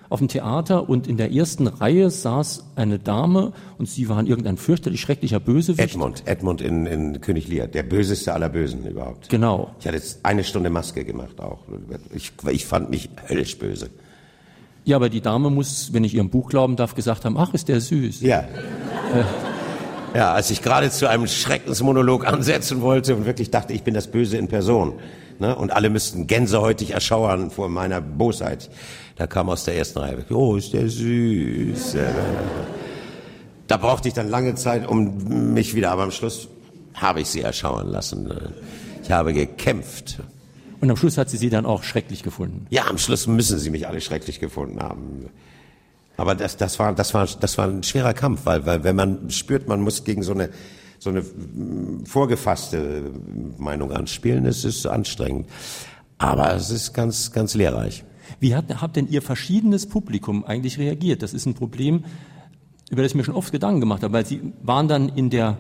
auf 0.09 0.19
dem 0.19 0.27
Theater 0.27 0.89
und 0.89 1.07
in 1.07 1.17
der 1.17 1.31
ersten 1.31 1.69
Reihe 1.69 2.11
saß 2.11 2.65
eine 2.75 2.99
Dame 2.99 3.53
und 3.79 3.89
sie 3.89 4.09
waren 4.09 4.27
irgendein 4.27 4.57
fürchterlich 4.57 5.01
schrecklicher 5.01 5.39
Bösewicht. 5.39 5.95
Edmund, 5.95 6.25
Edmund 6.27 6.61
in, 6.61 6.87
in 6.87 7.21
König 7.21 7.47
Lear, 7.47 7.69
der 7.69 7.85
böseste 7.85 8.33
aller 8.33 8.49
Bösen 8.49 8.85
überhaupt. 8.85 9.29
Genau. 9.29 9.77
Ich 9.79 9.87
hatte 9.87 9.97
jetzt 9.97 10.25
eine 10.25 10.43
Stunde 10.43 10.71
Maske 10.71 11.05
gemacht 11.05 11.41
auch. 11.41 11.61
Ich, 12.13 12.33
ich 12.51 12.67
fand 12.67 12.91
mich 12.91 13.09
höllisch 13.29 13.57
böse. 13.61 13.89
Ja, 14.85 14.97
aber 14.97 15.09
die 15.09 15.21
Dame 15.21 15.51
muss, 15.51 15.93
wenn 15.93 16.03
ich 16.03 16.17
ihrem 16.17 16.31
Buch 16.31 16.49
glauben 16.49 16.75
darf, 16.75 16.97
gesagt 16.97 17.25
haben, 17.25 17.37
ach, 17.39 17.55
ist 17.55 17.69
der 17.69 17.81
süß. 17.81 18.23
Ja. 18.23 18.41
Äh. 18.41 20.17
Ja, 20.19 20.33
als 20.33 20.51
ich 20.51 20.63
gerade 20.63 20.91
zu 20.91 21.09
einem 21.09 21.29
Schreckensmonolog 21.29 22.27
ansetzen 22.27 22.81
wollte 22.81 23.15
und 23.15 23.25
wirklich 23.25 23.53
dachte, 23.53 23.73
ich 23.73 23.85
bin 23.85 23.95
das 23.95 24.09
Böse 24.09 24.37
in 24.37 24.49
Person 24.49 24.95
Ne? 25.43 25.57
Und 25.57 25.73
alle 25.73 25.91
müssten 25.91 26.29
gänsehäutig 26.29 26.93
erschauern 26.93 27.51
vor 27.51 27.69
meiner 27.69 28.01
Bosheit. 28.01 28.71
Da 29.17 29.27
kam 29.27 29.51
aus 29.51 29.65
der 29.65 29.77
ersten 29.77 29.99
Reihe, 29.99 30.25
oh, 30.31 30.55
ist 30.55 30.73
der 30.73 30.89
süß. 30.89 31.97
Da 33.67 33.77
brauchte 33.77 34.07
ich 34.07 34.15
dann 34.15 34.29
lange 34.29 34.55
Zeit 34.55 34.87
um 34.87 35.53
mich 35.53 35.75
wieder, 35.75 35.91
aber 35.91 36.05
am 36.05 36.13
Schluss 36.13 36.47
habe 36.95 37.23
ich 37.23 37.29
sie 37.29 37.41
erschauern 37.41 37.89
lassen. 37.89 38.33
Ich 39.03 39.11
habe 39.11 39.33
gekämpft. 39.33 40.21
Und 40.81 40.89
am 40.89 40.97
Schluss 40.97 41.19
hat 41.19 41.29
sie 41.29 41.39
sie 41.39 41.51
dann 41.51 41.67
auch 41.67 41.83
schrecklich 41.83 42.23
gefunden? 42.23 42.67
Ja, 42.71 42.87
am 42.87 42.99
Schluss 42.99 43.27
müssen 43.27 43.59
sie 43.59 43.71
mich 43.71 43.89
alle 43.89 44.01
schrecklich 44.01 44.39
gefunden 44.39 44.81
haben. 44.81 45.29
Aber 46.17 46.37
das, 46.37 46.57
das, 46.57 46.79
war, 46.79 46.93
das, 46.93 47.15
war, 47.15 47.27
das 47.41 47.59
war 47.59 47.67
ein 47.67 47.83
schwerer 47.83 48.15
Kampf, 48.15 48.43
weil, 48.45 48.65
weil 48.65 48.85
wenn 48.85 48.95
man 48.95 49.29
spürt, 49.31 49.67
man 49.67 49.81
muss 49.81 50.05
gegen 50.05 50.23
so 50.23 50.35
eine 50.35 50.51
so 51.03 51.11
eine 51.11 51.25
vorgefasste 52.05 53.11
Meinung 53.59 53.91
anspielen. 53.91 54.47
Es 54.47 54.65
ist 54.65 54.87
anstrengend. 54.87 55.49
Aber 56.17 56.55
es 56.55 56.71
ist 56.71 56.93
ganz, 56.93 57.33
ganz 57.33 57.55
lehrreich. 57.55 58.05
Wie 58.39 58.55
hat, 58.55 58.81
hat 58.81 58.95
denn 58.95 59.09
Ihr 59.09 59.21
verschiedenes 59.21 59.89
Publikum 59.89 60.45
eigentlich 60.45 60.79
reagiert? 60.79 61.23
Das 61.23 61.35
ist 61.35 61.45
ein 61.45 61.55
Problem, 61.55 62.05
über 62.89 63.03
das 63.03 63.11
ich 63.11 63.17
mir 63.17 63.25
schon 63.25 63.35
oft 63.35 63.51
Gedanken 63.51 63.81
gemacht 63.81 64.05
habe, 64.05 64.13
weil 64.13 64.27
Sie 64.27 64.53
waren 64.63 64.87
dann 64.87 65.09
in 65.09 65.29
der 65.29 65.59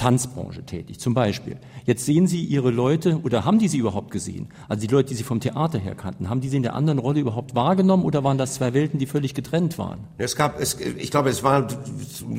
Tanzbranche 0.00 0.62
tätig, 0.62 0.98
zum 0.98 1.12
Beispiel. 1.12 1.58
Jetzt 1.84 2.06
sehen 2.06 2.26
Sie 2.26 2.42
Ihre 2.42 2.70
Leute 2.70 3.20
oder 3.22 3.44
haben 3.44 3.58
die 3.58 3.68
Sie 3.68 3.76
überhaupt 3.76 4.10
gesehen? 4.10 4.48
Also 4.66 4.86
die 4.86 4.92
Leute, 4.92 5.10
die 5.10 5.14
Sie 5.14 5.24
vom 5.24 5.40
Theater 5.40 5.78
her 5.78 5.94
kannten, 5.94 6.30
haben 6.30 6.40
die 6.40 6.48
Sie 6.48 6.56
in 6.56 6.62
der 6.62 6.74
anderen 6.74 6.98
Rolle 6.98 7.20
überhaupt 7.20 7.54
wahrgenommen 7.54 8.04
oder 8.04 8.24
waren 8.24 8.38
das 8.38 8.54
zwei 8.54 8.72
Welten, 8.72 8.98
die 8.98 9.04
völlig 9.04 9.34
getrennt 9.34 9.76
waren? 9.76 9.98
Es 10.16 10.36
gab, 10.36 10.58
es, 10.58 10.80
ich 10.80 11.10
glaube, 11.10 11.28
es 11.28 11.42
war 11.42 11.68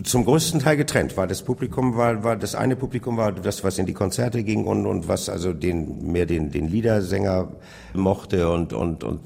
zum 0.04 0.26
größten 0.26 0.60
Teil 0.60 0.76
getrennt, 0.76 1.18
weil 1.18 1.28
das 1.28 1.44
Publikum 1.44 1.96
war, 1.96 2.24
war 2.24 2.36
das 2.36 2.56
eine 2.56 2.76
Publikum 2.76 3.18
war 3.18 3.32
das, 3.32 3.64
was 3.64 3.78
in 3.78 3.86
die 3.86 3.94
Konzerte 3.94 4.44
ging 4.44 4.66
und, 4.66 4.88
und 4.88 5.08
was 5.08 5.30
also 5.30 5.54
den 5.54 6.12
mehr 6.12 6.26
den 6.26 6.50
den 6.50 6.68
Liedersänger 6.68 7.52
mochte 7.94 8.50
und 8.50 8.74
und 8.74 9.04
und 9.04 9.20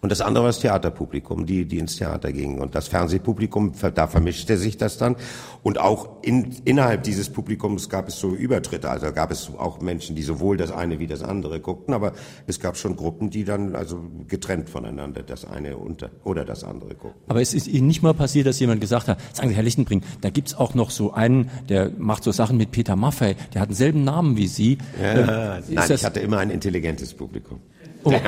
und 0.00 0.12
das 0.12 0.22
andere 0.22 0.44
war 0.44 0.48
das 0.48 0.60
Theaterpublikum, 0.60 1.44
die 1.44 1.66
die 1.66 1.78
ins 1.78 1.96
Theater 1.96 2.32
gingen 2.32 2.58
und 2.58 2.74
das 2.74 2.88
Fernsehpublikum, 2.88 3.72
da 3.94 4.06
vermischte 4.06 4.56
sich 4.56 4.78
das 4.78 4.96
dann 4.96 5.16
und 5.62 5.78
auch 5.78 6.22
in, 6.22 6.56
innerhalb 6.64 7.02
dieses 7.02 7.28
Publikums 7.28 7.65
gab 7.88 8.08
es 8.08 8.18
so 8.18 8.34
Übertritte. 8.34 8.90
Also 8.90 9.12
gab 9.12 9.30
es 9.30 9.50
auch 9.56 9.80
Menschen, 9.80 10.16
die 10.16 10.22
sowohl 10.22 10.56
das 10.56 10.70
eine 10.70 10.98
wie 10.98 11.06
das 11.06 11.22
andere 11.22 11.60
guckten, 11.60 11.94
aber 11.94 12.12
es 12.46 12.60
gab 12.60 12.76
schon 12.76 12.96
Gruppen, 12.96 13.30
die 13.30 13.44
dann 13.44 13.74
also 13.74 14.00
getrennt 14.28 14.70
voneinander 14.70 15.22
das 15.22 15.44
eine 15.44 15.76
unter, 15.76 16.10
oder 16.24 16.44
das 16.44 16.64
andere 16.64 16.94
guckten. 16.94 17.22
Aber 17.28 17.40
es 17.40 17.54
ist 17.54 17.66
Ihnen 17.66 17.86
nicht 17.86 18.02
mal 18.02 18.14
passiert, 18.14 18.46
dass 18.46 18.60
jemand 18.60 18.80
gesagt 18.80 19.08
hat, 19.08 19.18
sagen 19.34 19.48
Sie, 19.48 19.54
Herr 19.54 19.62
Lichtenbring, 19.62 20.02
da 20.20 20.30
gibt's 20.30 20.54
auch 20.54 20.74
noch 20.74 20.90
so 20.90 21.12
einen, 21.12 21.50
der 21.68 21.90
macht 21.98 22.24
so 22.24 22.32
Sachen 22.32 22.56
mit 22.56 22.70
Peter 22.70 22.96
Maffei, 22.96 23.36
der 23.54 23.62
hat 23.62 23.68
denselben 23.68 24.04
Namen 24.04 24.36
wie 24.36 24.46
Sie. 24.46 24.78
Ja, 25.00 25.12
äh, 25.56 25.62
nein, 25.68 25.90
ich 25.90 26.04
hatte 26.04 26.20
immer 26.20 26.38
ein 26.38 26.50
intelligentes 26.50 27.14
Publikum. 27.14 27.60
Oh. 28.04 28.10
äh, 28.12 28.20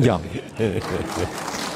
ja. 0.00 0.20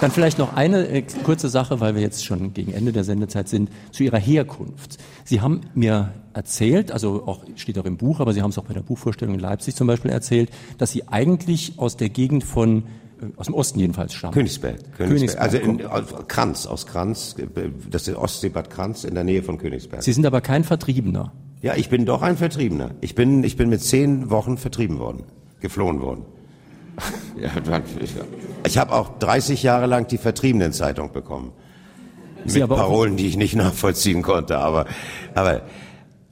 Dann 0.00 0.10
vielleicht 0.10 0.38
noch 0.38 0.54
eine 0.54 0.88
äh, 0.88 1.02
kurze 1.24 1.48
Sache, 1.48 1.80
weil 1.80 1.94
wir 1.94 2.02
jetzt 2.02 2.24
schon 2.24 2.52
gegen 2.52 2.72
Ende 2.72 2.92
der 2.92 3.02
Sendezeit 3.02 3.48
sind, 3.48 3.70
zu 3.92 4.04
Ihrer 4.04 4.18
Herkunft. 4.18 4.98
Sie 5.24 5.40
haben 5.40 5.62
mir 5.74 6.12
erzählt, 6.34 6.92
also 6.92 7.26
auch 7.26 7.44
steht 7.56 7.78
auch 7.78 7.86
im 7.86 7.96
Buch, 7.96 8.20
aber 8.20 8.34
Sie 8.34 8.42
haben 8.42 8.50
es 8.50 8.58
auch 8.58 8.64
bei 8.64 8.74
der 8.74 8.82
Buchvorstellung 8.82 9.34
in 9.34 9.40
Leipzig 9.40 9.74
zum 9.74 9.86
Beispiel 9.86 10.10
erzählt, 10.10 10.50
dass 10.76 10.92
Sie 10.92 11.08
eigentlich 11.08 11.78
aus 11.78 11.96
der 11.96 12.10
Gegend 12.10 12.44
von 12.44 12.82
äh, 13.22 13.26
aus 13.36 13.46
dem 13.46 13.54
Osten 13.54 13.78
jedenfalls 13.78 14.12
stammen. 14.12 14.34
Königsberg. 14.34 14.76
Königsberg. 14.98 15.40
Also 15.40 15.56
in 15.56 15.82
Kranz, 16.28 16.66
aus 16.66 16.86
Kranz, 16.86 17.34
das 17.90 18.06
ist 18.06 18.16
Ostseebad 18.16 18.68
Kranz 18.68 19.04
in 19.04 19.14
der 19.14 19.24
Nähe 19.24 19.42
von 19.42 19.56
Königsberg. 19.56 20.02
Sie 20.02 20.12
sind 20.12 20.26
aber 20.26 20.42
kein 20.42 20.64
Vertriebener. 20.64 21.32
Ja, 21.62 21.74
ich 21.74 21.88
bin 21.88 22.04
doch 22.04 22.20
ein 22.20 22.36
Vertriebener. 22.36 22.90
Ich 23.00 23.14
bin, 23.14 23.44
ich 23.44 23.56
bin 23.56 23.70
mit 23.70 23.80
zehn 23.80 24.28
Wochen 24.28 24.58
vertrieben 24.58 24.98
worden, 24.98 25.22
geflohen 25.60 26.02
worden. 26.02 26.26
Ja, 27.36 27.50
ich 28.64 28.78
habe 28.78 28.92
auch 28.92 29.18
30 29.18 29.62
Jahre 29.62 29.84
lang 29.84 30.06
die 30.06 30.16
Vertriebenen-Zeitung 30.16 31.12
bekommen. 31.12 31.52
Sie 32.46 32.60
mit 32.60 32.68
Parolen, 32.70 33.16
die 33.16 33.26
ich 33.26 33.36
nicht 33.36 33.56
nachvollziehen 33.56 34.22
konnte. 34.22 34.56
Aber, 34.58 34.86
aber 35.34 35.62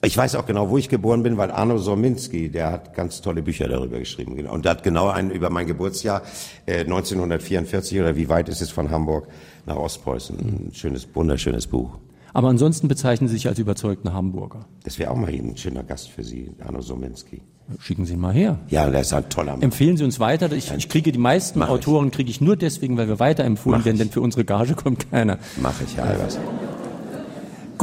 ich 0.03 0.15
weiß 0.15 0.35
auch 0.35 0.45
genau, 0.45 0.69
wo 0.69 0.77
ich 0.77 0.89
geboren 0.89 1.23
bin, 1.23 1.37
weil 1.37 1.51
Arno 1.51 1.77
Sorminski, 1.77 2.49
der 2.49 2.71
hat 2.71 2.93
ganz 2.93 3.21
tolle 3.21 3.41
Bücher 3.41 3.67
darüber 3.67 3.99
geschrieben. 3.99 4.35
Genau. 4.35 4.53
Und 4.53 4.65
der 4.65 4.71
hat 4.71 4.83
genau 4.83 5.09
einen 5.09 5.31
über 5.31 5.49
mein 5.49 5.67
Geburtsjahr 5.67 6.21
äh, 6.65 6.79
1944 6.81 7.99
oder 7.99 8.15
wie 8.15 8.29
weit 8.29 8.49
ist 8.49 8.61
es 8.61 8.69
von 8.71 8.89
Hamburg 8.91 9.27
nach 9.65 9.75
Ostpreußen. 9.75 10.37
Ein 10.37 10.71
schönes, 10.73 11.07
wunderschönes 11.13 11.67
Buch. 11.67 11.97
Aber 12.35 12.49
ansonsten 12.49 12.89
bezeichnen 12.89 13.29
Sie 13.29 13.35
sich 13.35 13.47
als 13.47 13.59
überzeugten 13.59 14.11
Hamburger. 14.11 14.65
Das 14.83 14.99
wäre 14.99 15.09
auch 15.09 15.15
mal 15.15 15.29
ein 15.29 15.55
schöner 15.55 15.83
Gast 15.83 16.09
für 16.09 16.21
Sie, 16.21 16.51
Arno 16.59 16.81
Sominski. 16.81 17.41
Schicken 17.79 18.05
Sie 18.05 18.15
ihn 18.15 18.19
mal 18.19 18.33
her. 18.33 18.59
Ja, 18.67 18.89
der 18.89 18.99
ist 18.99 19.13
ein 19.13 19.29
toller 19.29 19.53
Mann. 19.53 19.61
Empfehlen 19.61 19.95
Sie 19.95 20.03
uns 20.03 20.19
weiter. 20.19 20.51
Ich, 20.51 20.69
ich 20.69 20.89
kriege 20.89 21.13
die 21.13 21.17
meisten 21.17 21.59
Mach 21.59 21.69
Autoren, 21.69 22.11
kriege 22.11 22.29
ich 22.29 22.41
nur 22.41 22.57
deswegen, 22.57 22.97
weil 22.97 23.07
wir 23.07 23.19
weiterempfohlen 23.19 23.85
werden, 23.85 23.97
denn 23.97 24.09
für 24.09 24.19
unsere 24.19 24.43
Gage 24.43 24.73
kommt 24.75 25.09
keiner. 25.09 25.39
Mach 25.61 25.79
ich, 25.81 25.95
ja. 25.95 26.03
Albers. 26.03 26.37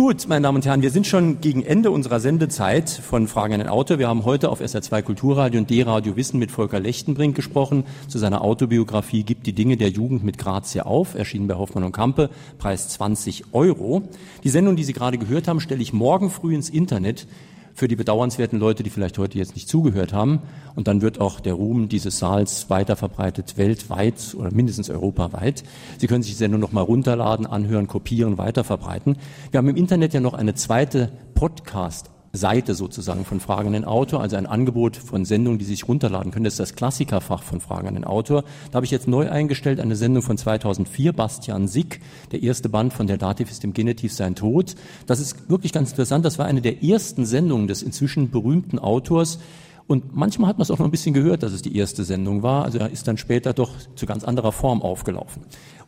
Gut, 0.04 0.26
meine 0.26 0.42
Damen 0.42 0.56
und 0.56 0.66
Herren, 0.66 0.82
wir 0.82 0.90
sind 0.90 1.06
schon 1.06 1.40
gegen 1.40 1.62
Ende 1.62 1.92
unserer 1.92 2.18
Sendezeit 2.18 2.90
von 2.90 3.28
Fragen 3.28 3.54
an 3.54 3.60
den 3.60 3.68
Autor. 3.68 4.00
Wir 4.00 4.08
haben 4.08 4.24
heute 4.24 4.48
auf 4.48 4.60
SR2 4.60 5.00
Kulturradio 5.00 5.60
und 5.60 5.70
D-Radio 5.70 6.16
Wissen 6.16 6.40
mit 6.40 6.50
Volker 6.50 6.80
Lechtenbrink 6.80 7.36
gesprochen. 7.36 7.84
Zu 8.08 8.18
seiner 8.18 8.42
Autobiografie 8.42 9.22
Gibt 9.22 9.46
die 9.46 9.52
Dinge 9.52 9.76
der 9.76 9.90
Jugend 9.90 10.24
mit 10.24 10.38
Grazia 10.38 10.86
auf, 10.86 11.14
erschienen 11.14 11.46
bei 11.46 11.54
Hoffmann 11.54 11.84
und 11.84 11.92
Kampe, 11.92 12.30
Preis 12.58 12.88
20 12.88 13.52
Euro. 13.52 14.02
Die 14.42 14.48
Sendung, 14.48 14.74
die 14.74 14.82
Sie 14.82 14.92
gerade 14.92 15.18
gehört 15.18 15.46
haben, 15.46 15.60
stelle 15.60 15.80
ich 15.80 15.92
morgen 15.92 16.30
früh 16.30 16.52
ins 16.52 16.68
Internet 16.68 17.28
für 17.74 17.88
die 17.88 17.96
bedauernswerten 17.96 18.58
Leute, 18.58 18.82
die 18.82 18.90
vielleicht 18.90 19.18
heute 19.18 19.38
jetzt 19.38 19.54
nicht 19.54 19.68
zugehört 19.68 20.12
haben. 20.12 20.40
Und 20.74 20.88
dann 20.88 21.02
wird 21.02 21.20
auch 21.20 21.40
der 21.40 21.54
Ruhm 21.54 21.88
dieses 21.88 22.18
Saals 22.18 22.70
weiter 22.70 22.96
verbreitet, 22.96 23.56
weltweit 23.56 24.34
oder 24.38 24.52
mindestens 24.52 24.90
europaweit. 24.90 25.64
Sie 25.98 26.06
können 26.06 26.22
sich 26.22 26.32
die 26.32 26.38
Sendung 26.38 26.60
nochmal 26.60 26.84
runterladen, 26.84 27.46
anhören, 27.46 27.86
kopieren, 27.86 28.38
weiterverbreiten. 28.38 29.16
Wir 29.50 29.58
haben 29.58 29.68
im 29.68 29.76
Internet 29.76 30.14
ja 30.14 30.20
noch 30.20 30.34
eine 30.34 30.54
zweite 30.54 31.10
Podcast 31.34 32.10
Seite 32.32 32.74
sozusagen 32.74 33.24
von 33.24 33.40
Fragen 33.40 33.68
an 33.68 33.72
den 33.74 33.84
Autor, 33.84 34.20
also 34.20 34.36
ein 34.36 34.46
Angebot 34.46 34.96
von 34.96 35.24
Sendungen, 35.24 35.58
die 35.58 35.66
sich 35.66 35.86
runterladen 35.86 36.32
können. 36.32 36.44
Das 36.44 36.54
ist 36.54 36.60
das 36.60 36.74
Klassikerfach 36.74 37.42
von 37.42 37.60
Fragen 37.60 37.88
an 37.88 37.94
den 37.94 38.04
Autor. 38.04 38.44
Da 38.70 38.76
habe 38.76 38.86
ich 38.86 38.90
jetzt 38.90 39.06
neu 39.06 39.30
eingestellt 39.30 39.80
eine 39.80 39.96
Sendung 39.96 40.22
von 40.22 40.38
2004, 40.38 41.12
Bastian 41.12 41.68
Sick, 41.68 42.00
der 42.30 42.42
erste 42.42 42.68
Band 42.68 42.94
von 42.94 43.06
Der 43.06 43.18
Dativ 43.18 43.50
ist 43.50 43.64
im 43.64 43.74
Genitiv 43.74 44.12
sein 44.14 44.34
Tod. 44.34 44.76
Das 45.06 45.20
ist 45.20 45.50
wirklich 45.50 45.72
ganz 45.72 45.90
interessant. 45.90 46.24
Das 46.24 46.38
war 46.38 46.46
eine 46.46 46.62
der 46.62 46.82
ersten 46.82 47.26
Sendungen 47.26 47.68
des 47.68 47.82
inzwischen 47.82 48.30
berühmten 48.30 48.78
Autors, 48.78 49.38
Und 49.86 50.14
manchmal 50.14 50.48
hat 50.48 50.58
man 50.58 50.62
es 50.62 50.70
auch 50.70 50.78
noch 50.78 50.86
ein 50.86 50.90
bisschen 50.90 51.14
gehört, 51.14 51.42
dass 51.42 51.52
es 51.52 51.62
die 51.62 51.76
erste 51.76 52.04
Sendung 52.04 52.42
war. 52.42 52.64
Also 52.64 52.78
er 52.78 52.90
ist 52.90 53.08
dann 53.08 53.18
später 53.18 53.52
doch 53.52 53.72
zu 53.94 54.06
ganz 54.06 54.24
anderer 54.24 54.52
Form 54.52 54.80
aufgelaufen. 54.80 55.42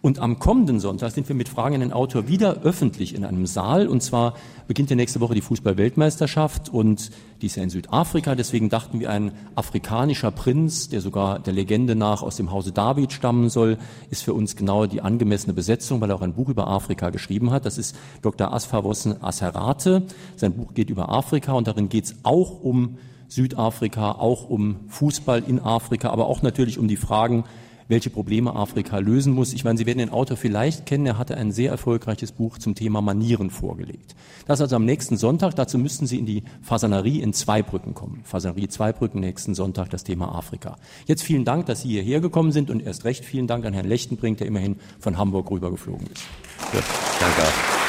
Und 0.04 0.18
am 0.18 0.38
kommenden 0.38 0.80
Sonntag 0.80 1.12
sind 1.12 1.30
wir 1.30 1.34
mit 1.34 1.48
Fragen 1.48 1.76
an 1.76 1.80
den 1.80 1.92
Autor 1.94 2.28
wieder 2.28 2.60
öffentlich 2.60 3.14
in 3.14 3.24
einem 3.24 3.46
Saal. 3.46 3.88
Und 3.88 4.02
zwar 4.02 4.34
beginnt 4.68 4.90
ja 4.90 4.96
nächste 4.96 5.18
Woche 5.20 5.32
die 5.32 5.40
Fußball-Weltmeisterschaft 5.40 6.68
und 6.68 7.10
die 7.40 7.46
ist 7.46 7.56
ja 7.56 7.62
in 7.62 7.70
Südafrika. 7.70 8.34
Deswegen 8.34 8.68
dachten 8.68 9.00
wir, 9.00 9.08
ein 9.08 9.32
afrikanischer 9.54 10.30
Prinz, 10.30 10.90
der 10.90 11.00
sogar 11.00 11.38
der 11.38 11.54
Legende 11.54 11.94
nach 11.94 12.20
aus 12.20 12.36
dem 12.36 12.52
Hause 12.52 12.70
David 12.70 13.14
stammen 13.14 13.48
soll, 13.48 13.78
ist 14.10 14.22
für 14.22 14.34
uns 14.34 14.56
genau 14.56 14.84
die 14.84 15.00
angemessene 15.00 15.54
Besetzung, 15.54 16.02
weil 16.02 16.10
er 16.10 16.16
auch 16.16 16.20
ein 16.20 16.34
Buch 16.34 16.50
über 16.50 16.68
Afrika 16.68 17.08
geschrieben 17.08 17.50
hat. 17.50 17.64
Das 17.64 17.78
ist 17.78 17.96
Dr. 18.20 18.52
Asfawossen 18.52 19.22
Aserate. 19.22 20.02
Sein 20.36 20.52
Buch 20.52 20.74
geht 20.74 20.90
über 20.90 21.08
Afrika 21.08 21.54
und 21.54 21.66
darin 21.66 21.88
geht 21.88 22.04
es 22.04 22.16
auch 22.24 22.62
um 22.62 22.98
Südafrika, 23.28 24.12
auch 24.12 24.50
um 24.50 24.80
Fußball 24.88 25.44
in 25.46 25.60
Afrika, 25.60 26.10
aber 26.10 26.26
auch 26.26 26.42
natürlich 26.42 26.78
um 26.78 26.88
die 26.88 26.98
Fragen, 26.98 27.44
welche 27.88 28.10
Probleme 28.10 28.54
Afrika 28.54 28.98
lösen 28.98 29.32
muss. 29.32 29.52
Ich 29.52 29.64
meine, 29.64 29.78
Sie 29.78 29.86
werden 29.86 29.98
den 29.98 30.10
Autor 30.10 30.36
vielleicht 30.36 30.86
kennen, 30.86 31.06
er 31.06 31.18
hatte 31.18 31.36
ein 31.36 31.52
sehr 31.52 31.70
erfolgreiches 31.70 32.32
Buch 32.32 32.58
zum 32.58 32.74
Thema 32.74 33.00
Manieren 33.00 33.50
vorgelegt. 33.50 34.14
Das 34.46 34.60
also 34.60 34.76
am 34.76 34.84
nächsten 34.84 35.16
Sonntag, 35.16 35.54
dazu 35.56 35.78
müssten 35.78 36.06
Sie 36.06 36.18
in 36.18 36.26
die 36.26 36.44
Fasanerie 36.62 37.20
in 37.20 37.32
Zweibrücken 37.32 37.94
kommen. 37.94 38.20
Fasanerie 38.24 38.68
Zweibrücken 38.68 39.20
nächsten 39.20 39.54
Sonntag, 39.54 39.90
das 39.90 40.04
Thema 40.04 40.34
Afrika. 40.34 40.76
Jetzt 41.06 41.22
vielen 41.22 41.44
Dank, 41.44 41.66
dass 41.66 41.82
Sie 41.82 41.88
hierher 41.88 42.20
gekommen 42.20 42.52
sind 42.52 42.70
und 42.70 42.84
erst 42.84 43.04
recht 43.04 43.24
vielen 43.24 43.46
Dank 43.46 43.64
an 43.64 43.72
Herrn 43.72 43.88
Lechtenbrink, 43.88 44.38
der 44.38 44.46
immerhin 44.46 44.76
von 44.98 45.18
Hamburg 45.18 45.50
rübergeflogen 45.50 46.06
ist. 46.06 46.24
Ja, 46.72 46.80
danke. 47.20 47.83